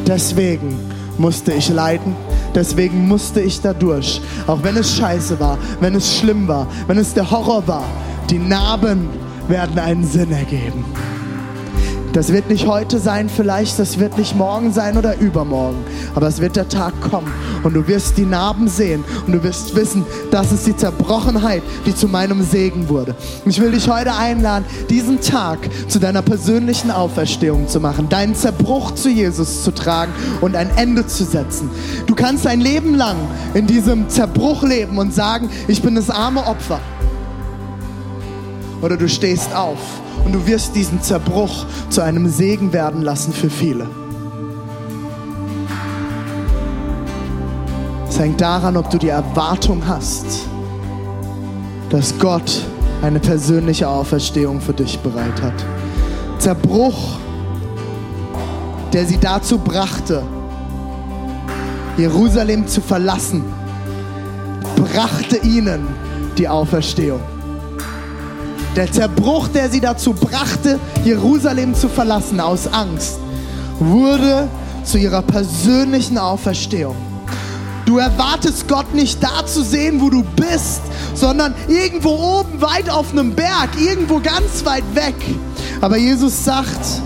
Deswegen 0.05 0.77
musste 1.17 1.53
ich 1.53 1.69
leiden, 1.69 2.15
Deswegen 2.57 3.07
musste 3.07 3.39
ich 3.39 3.61
da 3.61 3.71
durch. 3.71 4.19
Auch 4.47 4.63
wenn 4.63 4.77
es 4.77 4.97
scheiße 4.97 5.39
war, 5.39 5.59
wenn 5.79 5.93
es 5.93 6.17
schlimm 6.17 6.47
war, 6.47 6.65
wenn 6.87 6.97
es 6.97 7.13
der 7.13 7.29
Horror 7.29 7.67
war. 7.67 7.83
Die 8.31 8.39
Narben 8.39 9.07
werden 9.47 9.77
einen 9.77 10.03
Sinn 10.03 10.31
ergeben. 10.31 10.83
Das 12.13 12.31
wird 12.31 12.49
nicht 12.49 12.65
heute 12.65 12.99
sein, 12.99 13.29
vielleicht, 13.29 13.77
das 13.79 13.99
wird 13.99 14.17
nicht 14.17 14.35
morgen 14.35 14.71
sein 14.71 14.97
oder 14.97 15.17
übermorgen, 15.17 15.83
aber 16.15 16.27
es 16.27 16.39
wird 16.39 16.55
der 16.55 16.69
Tag 16.69 16.99
kommen 17.01 17.31
und 17.63 17.73
du 17.73 17.87
wirst 17.87 18.17
die 18.17 18.25
Narben 18.25 18.67
sehen 18.67 19.03
und 19.25 19.33
du 19.33 19.43
wirst 19.43 19.75
wissen, 19.75 20.05
das 20.31 20.51
ist 20.51 20.65
die 20.65 20.75
Zerbrochenheit, 20.75 21.61
die 21.85 21.93
zu 21.93 22.07
meinem 22.07 22.41
Segen 22.43 22.89
wurde. 22.89 23.15
Ich 23.45 23.59
will 23.59 23.71
dich 23.71 23.89
heute 23.89 24.15
einladen, 24.15 24.65
diesen 24.89 25.21
Tag 25.21 25.59
zu 25.89 25.99
deiner 25.99 26.21
persönlichen 26.21 26.91
Auferstehung 26.91 27.67
zu 27.67 27.79
machen, 27.79 28.09
deinen 28.09 28.35
Zerbruch 28.35 28.95
zu 28.95 29.09
Jesus 29.09 29.63
zu 29.63 29.71
tragen 29.71 30.13
und 30.41 30.55
ein 30.55 30.69
Ende 30.75 31.05
zu 31.05 31.23
setzen. 31.23 31.69
Du 32.07 32.15
kannst 32.15 32.47
ein 32.47 32.61
Leben 32.61 32.95
lang 32.95 33.17
in 33.53 33.67
diesem 33.67 34.09
Zerbruch 34.09 34.63
leben 34.63 34.97
und 34.97 35.13
sagen, 35.13 35.49
ich 35.67 35.81
bin 35.81 35.95
das 35.95 36.09
arme 36.09 36.45
Opfer. 36.47 36.79
Oder 38.81 38.95
du 38.95 39.09
stehst 39.09 39.53
auf 39.53 39.79
und 40.25 40.33
du 40.33 40.45
wirst 40.45 40.75
diesen 40.75 41.01
Zerbruch 41.01 41.65
zu 41.89 42.01
einem 42.01 42.27
Segen 42.27 42.73
werden 42.73 43.01
lassen 43.01 43.33
für 43.33 43.49
viele. 43.49 43.87
Es 48.09 48.19
hängt 48.19 48.41
daran, 48.41 48.77
ob 48.77 48.89
du 48.89 48.97
die 48.97 49.09
Erwartung 49.09 49.87
hast, 49.87 50.25
dass 51.89 52.17
Gott 52.17 52.63
eine 53.01 53.19
persönliche 53.19 53.87
Auferstehung 53.87 54.59
für 54.59 54.73
dich 54.73 54.97
bereit 54.99 55.41
hat. 55.41 55.53
Zerbruch, 56.39 57.19
der 58.93 59.05
sie 59.05 59.19
dazu 59.19 59.59
brachte, 59.59 60.23
Jerusalem 61.97 62.67
zu 62.67 62.81
verlassen, 62.81 63.43
brachte 64.75 65.37
ihnen 65.37 65.87
die 66.37 66.47
Auferstehung. 66.47 67.21
Der 68.77 68.91
Zerbruch, 68.91 69.47
der 69.47 69.71
sie 69.71 69.81
dazu 69.81 70.13
brachte, 70.13 70.79
Jerusalem 71.03 71.73
zu 71.73 71.89
verlassen 71.89 72.39
aus 72.39 72.67
Angst, 72.67 73.17
wurde 73.79 74.47
zu 74.83 74.99
ihrer 74.99 75.23
persönlichen 75.23 76.19
Auferstehung. 76.19 76.95
Du 77.87 77.97
erwartest 77.97 78.67
Gott 78.67 78.93
nicht 78.93 79.23
da 79.23 79.43
zu 79.47 79.63
sehen, 79.63 79.99
wo 79.99 80.11
du 80.11 80.21
bist, 80.21 80.81
sondern 81.15 81.55
irgendwo 81.67 82.09
oben 82.09 82.61
weit 82.61 82.87
auf 82.91 83.13
einem 83.13 83.33
Berg, 83.33 83.69
irgendwo 83.79 84.19
ganz 84.19 84.63
weit 84.63 84.83
weg. 84.93 85.15
Aber 85.81 85.97
Jesus 85.97 86.45
sagt, 86.45 87.01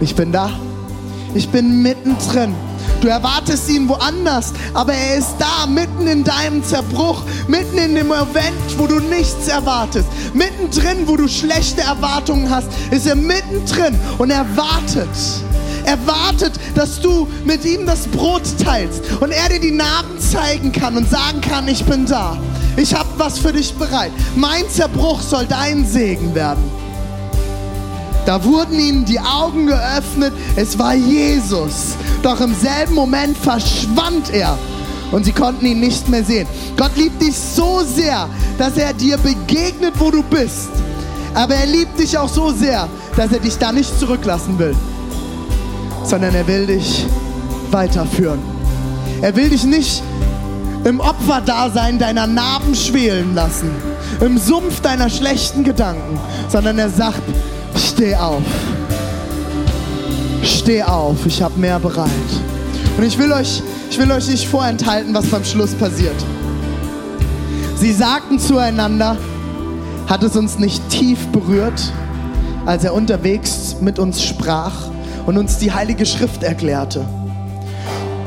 ich 0.00 0.14
bin 0.14 0.30
da. 0.30 0.48
Ich 1.34 1.48
bin 1.48 1.82
mittendrin. 1.82 2.54
Du 3.04 3.10
erwartest 3.10 3.68
ihn 3.68 3.86
woanders, 3.86 4.54
aber 4.72 4.94
er 4.94 5.18
ist 5.18 5.34
da, 5.38 5.66
mitten 5.66 6.06
in 6.06 6.24
deinem 6.24 6.64
Zerbruch, 6.64 7.22
mitten 7.46 7.76
in 7.76 7.94
dem 7.94 8.08
Moment, 8.08 8.78
wo 8.78 8.86
du 8.86 8.98
nichts 8.98 9.46
erwartest, 9.46 10.08
mittendrin, 10.32 11.06
wo 11.06 11.14
du 11.14 11.28
schlechte 11.28 11.82
Erwartungen 11.82 12.48
hast, 12.48 12.68
ist 12.90 13.06
er 13.06 13.14
mittendrin 13.14 13.94
und 14.16 14.30
er 14.30 14.46
wartet. 14.56 15.10
Er 15.84 15.98
wartet, 16.06 16.54
dass 16.74 16.98
du 16.98 17.28
mit 17.44 17.66
ihm 17.66 17.84
das 17.84 18.06
Brot 18.06 18.40
teilst 18.64 19.02
und 19.20 19.32
er 19.32 19.50
dir 19.50 19.60
die 19.60 19.72
Narben 19.72 20.18
zeigen 20.18 20.72
kann 20.72 20.96
und 20.96 21.10
sagen 21.10 21.42
kann, 21.42 21.68
ich 21.68 21.84
bin 21.84 22.06
da. 22.06 22.38
Ich 22.78 22.94
habe 22.94 23.10
was 23.18 23.38
für 23.38 23.52
dich 23.52 23.74
bereit. 23.74 24.12
Mein 24.34 24.66
Zerbruch 24.70 25.20
soll 25.20 25.44
dein 25.44 25.84
Segen 25.84 26.34
werden. 26.34 26.83
Da 28.26 28.42
wurden 28.44 28.78
ihnen 28.78 29.04
die 29.04 29.20
Augen 29.20 29.66
geöffnet. 29.66 30.32
Es 30.56 30.78
war 30.78 30.94
Jesus. 30.94 31.94
Doch 32.22 32.40
im 32.40 32.54
selben 32.54 32.94
Moment 32.94 33.36
verschwand 33.36 34.32
er 34.32 34.58
und 35.12 35.24
sie 35.24 35.32
konnten 35.32 35.66
ihn 35.66 35.80
nicht 35.80 36.08
mehr 36.08 36.24
sehen. 36.24 36.46
Gott 36.76 36.96
liebt 36.96 37.20
dich 37.22 37.36
so 37.36 37.82
sehr, 37.84 38.28
dass 38.58 38.76
er 38.76 38.92
dir 38.92 39.16
begegnet, 39.18 39.94
wo 39.98 40.10
du 40.10 40.22
bist. 40.22 40.70
Aber 41.34 41.54
er 41.54 41.66
liebt 41.66 41.98
dich 41.98 42.16
auch 42.16 42.28
so 42.28 42.50
sehr, 42.50 42.88
dass 43.16 43.32
er 43.32 43.40
dich 43.40 43.58
da 43.58 43.72
nicht 43.72 43.98
zurücklassen 43.98 44.58
will, 44.58 44.74
sondern 46.04 46.34
er 46.34 46.46
will 46.46 46.66
dich 46.66 47.06
weiterführen. 47.70 48.40
Er 49.20 49.34
will 49.36 49.50
dich 49.50 49.64
nicht 49.64 50.02
im 50.84 51.00
Opferdasein 51.00 51.98
deiner 51.98 52.26
Narben 52.26 52.74
schwelen 52.74 53.34
lassen, 53.34 53.70
im 54.20 54.38
Sumpf 54.38 54.80
deiner 54.80 55.10
schlechten 55.10 55.64
Gedanken, 55.64 56.18
sondern 56.48 56.78
er 56.78 56.90
sagt, 56.90 57.22
steh 57.76 58.14
auf. 58.14 58.42
Steh 60.42 60.82
auf, 60.82 61.26
ich 61.26 61.42
habe 61.42 61.58
mehr 61.58 61.78
bereit. 61.78 62.10
Und 62.96 63.04
ich 63.04 63.18
will, 63.18 63.32
euch, 63.32 63.62
ich 63.90 63.98
will 63.98 64.10
euch 64.10 64.28
nicht 64.28 64.46
vorenthalten, 64.46 65.14
was 65.14 65.26
beim 65.26 65.44
Schluss 65.44 65.74
passiert. 65.74 66.14
Sie 67.76 67.92
sagten 67.92 68.38
zueinander, 68.38 69.16
hat 70.06 70.22
es 70.22 70.36
uns 70.36 70.58
nicht 70.58 70.88
tief 70.90 71.26
berührt, 71.28 71.92
als 72.66 72.84
er 72.84 72.94
unterwegs 72.94 73.76
mit 73.80 73.98
uns 73.98 74.22
sprach 74.22 74.72
und 75.26 75.38
uns 75.38 75.58
die 75.58 75.72
Heilige 75.72 76.06
Schrift 76.06 76.42
erklärte. 76.42 77.06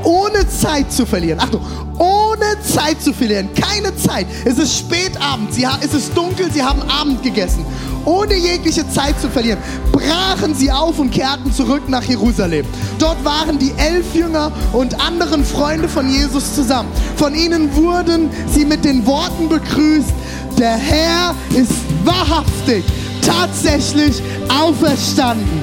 Ohne 0.04 0.48
Zeit 0.48 0.91
zu 0.91 1.06
verlieren. 1.06 1.39
Achtung, 1.39 1.62
ohne 1.98 2.62
Zeit 2.62 3.02
zu 3.02 3.14
verlieren. 3.14 3.50
Keine 3.54 3.95
Zeit. 3.95 4.28
Es 4.45 4.58
ist 4.58 4.78
Spätabend. 4.78 5.54
Sie, 5.54 5.68
es 5.82 5.93
ist 5.93 6.16
dunkel. 6.16 6.52
Sie 6.52 6.64
haben 6.64 6.82
Abend 6.84 7.24
gegessen 7.24 7.66
ohne 8.08 8.36
jegliche 8.36 8.89
Zeit 8.89 9.20
zu 9.20 9.30
verlieren, 9.30 9.60
brachen 9.91 10.55
sie 10.55 10.72
auf 10.72 10.97
und 10.97 11.12
kehrten 11.12 11.51
zurück 11.51 11.89
nach 11.89 12.03
Jerusalem. 12.03 12.66
Dort 12.99 13.24
waren 13.26 13.60
die 13.60 13.74
elf 13.78 14.16
Jünger 14.16 14.51
und 14.72 14.99
anderen 15.01 15.43
Freunde 15.43 15.89
von 15.89 16.10
Jesus 16.10 16.55
zusammen. 16.55 16.89
Von 17.18 17.36
ihnen 17.36 17.76
wurden 17.76 18.30
sie 18.53 18.66
mit 18.66 18.86
den 18.86 19.05
Worten 19.05 19.49
begrüßt, 19.49 20.14
der 20.58 20.76
Herr 20.76 21.36
ist 21.53 21.74
wahrhaftig, 22.03 22.84
tatsächlich 23.22 24.24
auferstanden. 24.47 25.62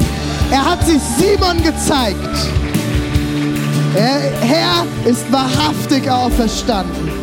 Er 0.50 0.70
hat 0.70 0.86
sich 0.86 1.00
Simon 1.18 1.62
gezeigt. 1.62 2.18
Der 3.94 4.20
Herr 4.40 4.86
ist 5.04 5.30
wahrhaftig 5.32 6.10
auferstanden. 6.10 7.13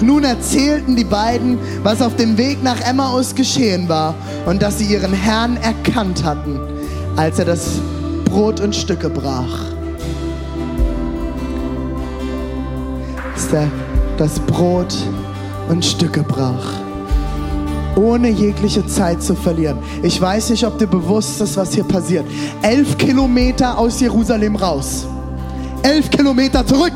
Nun 0.00 0.24
erzählten 0.24 0.94
die 0.94 1.04
beiden, 1.04 1.58
was 1.82 2.02
auf 2.02 2.16
dem 2.16 2.36
Weg 2.36 2.62
nach 2.62 2.80
Emmaus 2.80 3.34
geschehen 3.34 3.88
war 3.88 4.14
und 4.44 4.60
dass 4.60 4.78
sie 4.78 4.84
ihren 4.84 5.12
Herrn 5.12 5.56
erkannt 5.56 6.22
hatten, 6.22 6.60
als 7.16 7.38
er 7.38 7.46
das 7.46 7.80
Brot 8.26 8.60
in 8.60 8.72
Stücke 8.72 9.08
brach. 9.08 9.64
Dass 13.34 13.52
er 13.52 13.68
das 14.18 14.38
Brot 14.40 14.94
in 15.70 15.82
Stücke 15.82 16.22
brach. 16.22 16.74
Ohne 17.96 18.28
jegliche 18.28 18.86
Zeit 18.86 19.22
zu 19.22 19.34
verlieren. 19.34 19.78
Ich 20.02 20.20
weiß 20.20 20.50
nicht, 20.50 20.66
ob 20.66 20.78
dir 20.78 20.86
bewusst 20.86 21.40
ist, 21.40 21.56
was 21.56 21.72
hier 21.72 21.84
passiert. 21.84 22.26
Elf 22.60 22.98
Kilometer 22.98 23.78
aus 23.78 23.98
Jerusalem 24.00 24.56
raus. 24.56 25.06
Elf 25.82 26.10
Kilometer 26.10 26.66
zurück. 26.66 26.92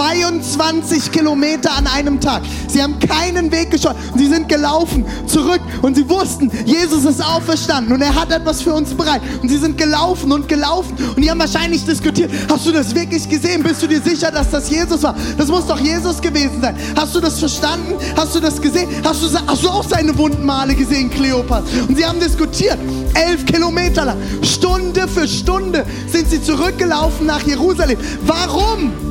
22 0.00 1.12
Kilometer 1.12 1.76
an 1.76 1.86
einem 1.86 2.18
Tag. 2.20 2.40
Sie 2.68 2.82
haben 2.82 2.98
keinen 3.00 3.52
Weg 3.52 3.70
geschaut. 3.70 3.96
Sie 4.16 4.28
sind 4.28 4.48
gelaufen 4.48 5.04
zurück 5.26 5.60
und 5.82 5.94
sie 5.94 6.08
wussten, 6.08 6.50
Jesus 6.64 7.04
ist 7.04 7.22
auferstanden 7.22 7.92
und 7.92 8.00
er 8.00 8.14
hat 8.14 8.32
etwas 8.32 8.62
für 8.62 8.72
uns 8.72 8.94
bereit. 8.94 9.20
Und 9.42 9.50
sie 9.50 9.58
sind 9.58 9.76
gelaufen 9.76 10.32
und 10.32 10.48
gelaufen 10.48 10.96
und 11.14 11.20
die 11.20 11.30
haben 11.30 11.38
wahrscheinlich 11.38 11.84
diskutiert, 11.84 12.30
hast 12.48 12.64
du 12.64 12.72
das 12.72 12.94
wirklich 12.94 13.28
gesehen? 13.28 13.62
Bist 13.62 13.82
du 13.82 13.86
dir 13.86 14.00
sicher, 14.00 14.30
dass 14.30 14.50
das 14.50 14.70
Jesus 14.70 15.02
war? 15.02 15.14
Das 15.36 15.48
muss 15.48 15.66
doch 15.66 15.78
Jesus 15.78 16.18
gewesen 16.18 16.62
sein. 16.62 16.74
Hast 16.96 17.14
du 17.14 17.20
das 17.20 17.38
verstanden? 17.38 17.94
Hast 18.16 18.34
du 18.34 18.40
das 18.40 18.58
gesehen? 18.58 18.88
Hast 19.04 19.22
du, 19.22 19.26
hast 19.46 19.62
du 19.62 19.68
auch 19.68 19.84
seine 19.86 20.16
Wundmale 20.16 20.74
gesehen, 20.74 21.10
Kleopas? 21.10 21.64
Und 21.88 21.98
sie 21.98 22.06
haben 22.06 22.20
diskutiert, 22.20 22.78
elf 23.12 23.44
Kilometer 23.44 24.06
lang, 24.06 24.16
Stunde 24.40 25.06
für 25.06 25.28
Stunde 25.28 25.84
sind 26.06 26.30
sie 26.30 26.42
zurückgelaufen 26.42 27.26
nach 27.26 27.42
Jerusalem. 27.42 27.98
Warum? 28.24 29.09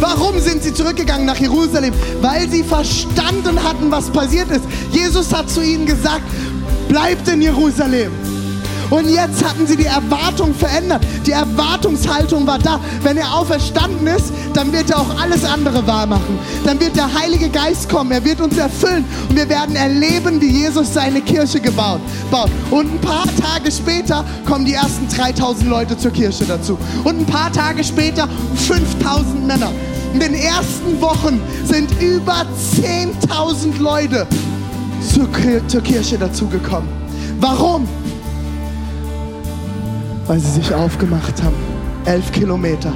Warum 0.00 0.38
sind 0.40 0.62
sie 0.62 0.72
zurückgegangen 0.72 1.26
nach 1.26 1.36
Jerusalem? 1.38 1.92
Weil 2.20 2.48
sie 2.48 2.62
verstanden 2.62 3.62
hatten, 3.62 3.90
was 3.90 4.10
passiert 4.10 4.50
ist. 4.50 4.64
Jesus 4.92 5.34
hat 5.34 5.50
zu 5.50 5.62
ihnen 5.62 5.86
gesagt, 5.86 6.22
bleibt 6.88 7.28
in 7.28 7.42
Jerusalem. 7.42 8.12
Und 8.90 9.08
jetzt 9.10 9.44
hatten 9.44 9.66
sie 9.66 9.76
die 9.76 9.84
Erwartung 9.84 10.54
verändert. 10.54 11.04
Die 11.26 11.32
Erwartungshaltung 11.32 12.46
war 12.46 12.58
da. 12.58 12.80
Wenn 13.02 13.18
er 13.18 13.34
auferstanden 13.34 14.06
ist, 14.06 14.32
dann 14.54 14.72
wird 14.72 14.90
er 14.90 15.00
auch 15.00 15.20
alles 15.20 15.44
andere 15.44 15.86
wahr 15.86 16.06
machen. 16.06 16.38
Dann 16.64 16.80
wird 16.80 16.96
der 16.96 17.12
Heilige 17.12 17.50
Geist 17.50 17.90
kommen. 17.90 18.12
Er 18.12 18.24
wird 18.24 18.40
uns 18.40 18.56
erfüllen. 18.56 19.04
Und 19.28 19.36
wir 19.36 19.48
werden 19.48 19.76
erleben, 19.76 20.40
wie 20.40 20.62
Jesus 20.62 20.94
seine 20.94 21.20
Kirche 21.20 21.60
gebaut, 21.60 22.00
baut. 22.30 22.50
Und 22.70 22.94
ein 22.94 23.00
paar 23.00 23.26
Tage 23.42 23.70
später 23.70 24.24
kommen 24.46 24.64
die 24.64 24.74
ersten 24.74 25.06
3000 25.08 25.68
Leute 25.68 25.98
zur 25.98 26.10
Kirche 26.10 26.46
dazu. 26.46 26.78
Und 27.04 27.20
ein 27.20 27.26
paar 27.26 27.52
Tage 27.52 27.84
später 27.84 28.26
5000 28.56 29.46
Männer. 29.46 29.70
In 30.14 30.20
den 30.20 30.34
ersten 30.34 31.00
Wochen 31.00 31.40
sind 31.64 31.90
über 32.00 32.46
10.000 32.82 33.78
Leute 33.78 34.26
zur, 35.06 35.28
zur 35.68 35.80
Kirche 35.82 36.18
dazugekommen. 36.18 36.88
Warum? 37.40 37.86
Weil 40.26 40.38
sie 40.40 40.50
sich 40.52 40.74
aufgemacht 40.74 41.42
haben. 41.42 41.56
Elf 42.04 42.32
Kilometer. 42.32 42.92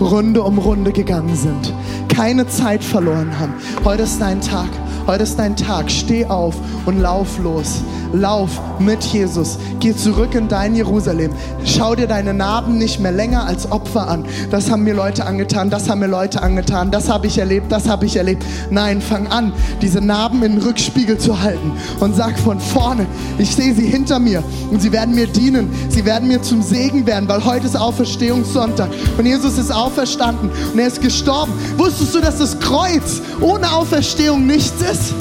Runde 0.00 0.42
um 0.42 0.58
Runde 0.58 0.92
gegangen 0.92 1.34
sind, 1.34 1.72
keine 2.08 2.46
Zeit 2.46 2.84
verloren 2.84 3.36
haben. 3.38 3.54
Heute 3.84 4.04
ist 4.04 4.20
dein 4.20 4.40
Tag. 4.40 4.68
Heute 5.06 5.24
ist 5.24 5.36
dein 5.38 5.56
Tag. 5.56 5.90
Steh 5.90 6.24
auf 6.26 6.54
und 6.86 7.00
lauf 7.00 7.38
los. 7.38 7.82
Lauf 8.12 8.50
mit 8.78 9.02
Jesus. 9.04 9.58
Geh 9.80 9.94
zurück 9.94 10.34
in 10.34 10.48
dein 10.48 10.74
Jerusalem. 10.74 11.32
Schau 11.64 11.94
dir 11.94 12.06
deine 12.06 12.34
Narben 12.34 12.78
nicht 12.78 13.00
mehr 13.00 13.12
länger 13.12 13.46
als 13.46 13.70
Opfer 13.70 14.08
an. 14.08 14.24
Das 14.50 14.70
haben 14.70 14.84
mir 14.84 14.94
Leute 14.94 15.26
angetan, 15.26 15.70
das 15.70 15.88
haben 15.88 16.00
mir 16.00 16.06
Leute 16.06 16.42
angetan, 16.42 16.90
das 16.90 17.08
habe 17.08 17.26
ich 17.26 17.38
erlebt, 17.38 17.70
das 17.70 17.88
habe 17.88 18.06
ich 18.06 18.16
erlebt. 18.16 18.44
Nein, 18.70 19.00
fang 19.00 19.26
an, 19.26 19.52
diese 19.82 20.00
Narben 20.00 20.42
in 20.42 20.52
den 20.52 20.62
Rückspiegel 20.62 21.18
zu 21.18 21.40
halten 21.40 21.72
und 22.00 22.16
sag 22.16 22.38
von 22.38 22.60
vorne, 22.60 23.06
ich 23.38 23.54
sehe 23.54 23.74
sie 23.74 23.86
hinter 23.86 24.18
mir 24.18 24.42
und 24.70 24.80
sie 24.80 24.92
werden 24.92 25.14
mir 25.14 25.26
dienen. 25.26 25.70
Sie 25.88 26.04
werden 26.04 26.28
mir 26.28 26.42
zum 26.42 26.62
Segen 26.62 27.06
werden, 27.06 27.28
weil 27.28 27.44
heute 27.44 27.66
ist 27.66 27.76
Auferstehungssonntag 27.76 28.88
und 29.16 29.26
Jesus 29.26 29.58
ist 29.58 29.70
auferstanden 29.70 30.50
und 30.72 30.78
er 30.78 30.86
ist 30.86 31.00
gestorben. 31.00 31.52
Wusstest 31.76 32.14
du, 32.14 32.20
dass 32.20 32.38
das 32.38 32.58
Kreuz 32.60 33.20
ohne 33.40 33.72
Auferstehung 33.72 34.46
nichts 34.46 34.80
ist? 34.80 35.14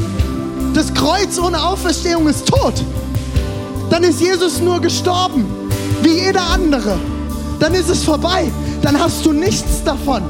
Das 0.77 0.93
Kreuz 0.93 1.39
ohne 1.39 1.59
Auferstehung 1.59 2.27
ist 2.27 2.45
tot. 2.45 2.75
Dann 3.89 4.03
ist 4.03 4.21
Jesus 4.21 4.61
nur 4.61 4.79
gestorben, 4.79 5.43
wie 6.03 6.19
jeder 6.19 6.51
andere. 6.51 6.99
Dann 7.59 7.73
ist 7.73 7.89
es 7.89 8.03
vorbei. 8.03 8.51
Dann 8.83 8.99
hast 8.99 9.25
du 9.25 9.33
nichts 9.33 9.83
davon. 9.83 10.21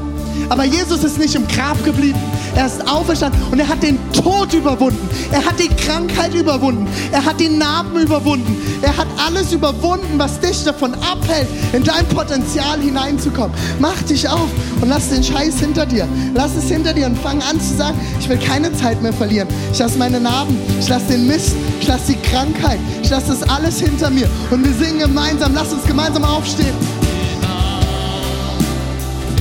Aber 0.48 0.64
Jesus 0.64 1.04
ist 1.04 1.18
nicht 1.18 1.34
im 1.34 1.46
Grab 1.48 1.84
geblieben. 1.84 2.18
Er 2.58 2.66
ist 2.66 2.90
auferstanden 2.90 3.40
und 3.52 3.60
er 3.60 3.68
hat 3.68 3.84
den 3.84 4.00
Tod 4.12 4.52
überwunden. 4.52 5.08
Er 5.30 5.44
hat 5.44 5.60
die 5.60 5.68
Krankheit 5.68 6.34
überwunden. 6.34 6.88
Er 7.12 7.24
hat 7.24 7.38
die 7.38 7.48
Narben 7.48 8.00
überwunden. 8.00 8.56
Er 8.82 8.96
hat 8.96 9.06
alles 9.24 9.52
überwunden, 9.52 10.18
was 10.18 10.40
dich 10.40 10.64
davon 10.64 10.92
abhält, 10.94 11.46
in 11.72 11.84
dein 11.84 12.04
Potenzial 12.08 12.80
hineinzukommen. 12.80 13.56
Mach 13.78 14.02
dich 14.02 14.28
auf 14.28 14.48
und 14.80 14.88
lass 14.88 15.08
den 15.08 15.22
Scheiß 15.22 15.60
hinter 15.60 15.86
dir. 15.86 16.08
Lass 16.34 16.56
es 16.56 16.64
hinter 16.64 16.92
dir 16.92 17.06
und 17.06 17.16
fang 17.18 17.40
an 17.42 17.60
zu 17.60 17.76
sagen, 17.76 17.96
ich 18.18 18.28
will 18.28 18.38
keine 18.38 18.72
Zeit 18.74 19.00
mehr 19.02 19.12
verlieren. 19.12 19.46
Ich 19.72 19.78
lasse 19.78 19.96
meine 19.96 20.18
Narben, 20.18 20.58
ich 20.80 20.88
lasse 20.88 21.06
den 21.12 21.28
Mist, 21.28 21.54
ich 21.80 21.86
lasse 21.86 22.12
die 22.12 22.28
Krankheit, 22.28 22.80
ich 23.04 23.10
lasse 23.10 23.28
das 23.28 23.48
alles 23.48 23.78
hinter 23.78 24.10
mir. 24.10 24.28
Und 24.50 24.64
wir 24.64 24.84
singen 24.84 24.98
gemeinsam, 24.98 25.52
lass 25.54 25.72
uns 25.72 25.84
gemeinsam 25.84 26.24
aufstehen. 26.24 26.74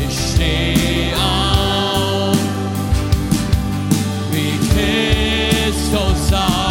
Ich 0.07 0.35
steh 0.35 0.96
auf, 5.93 6.09
wie 6.09 6.17
Christus 6.17 6.29
sagt. 6.29 6.66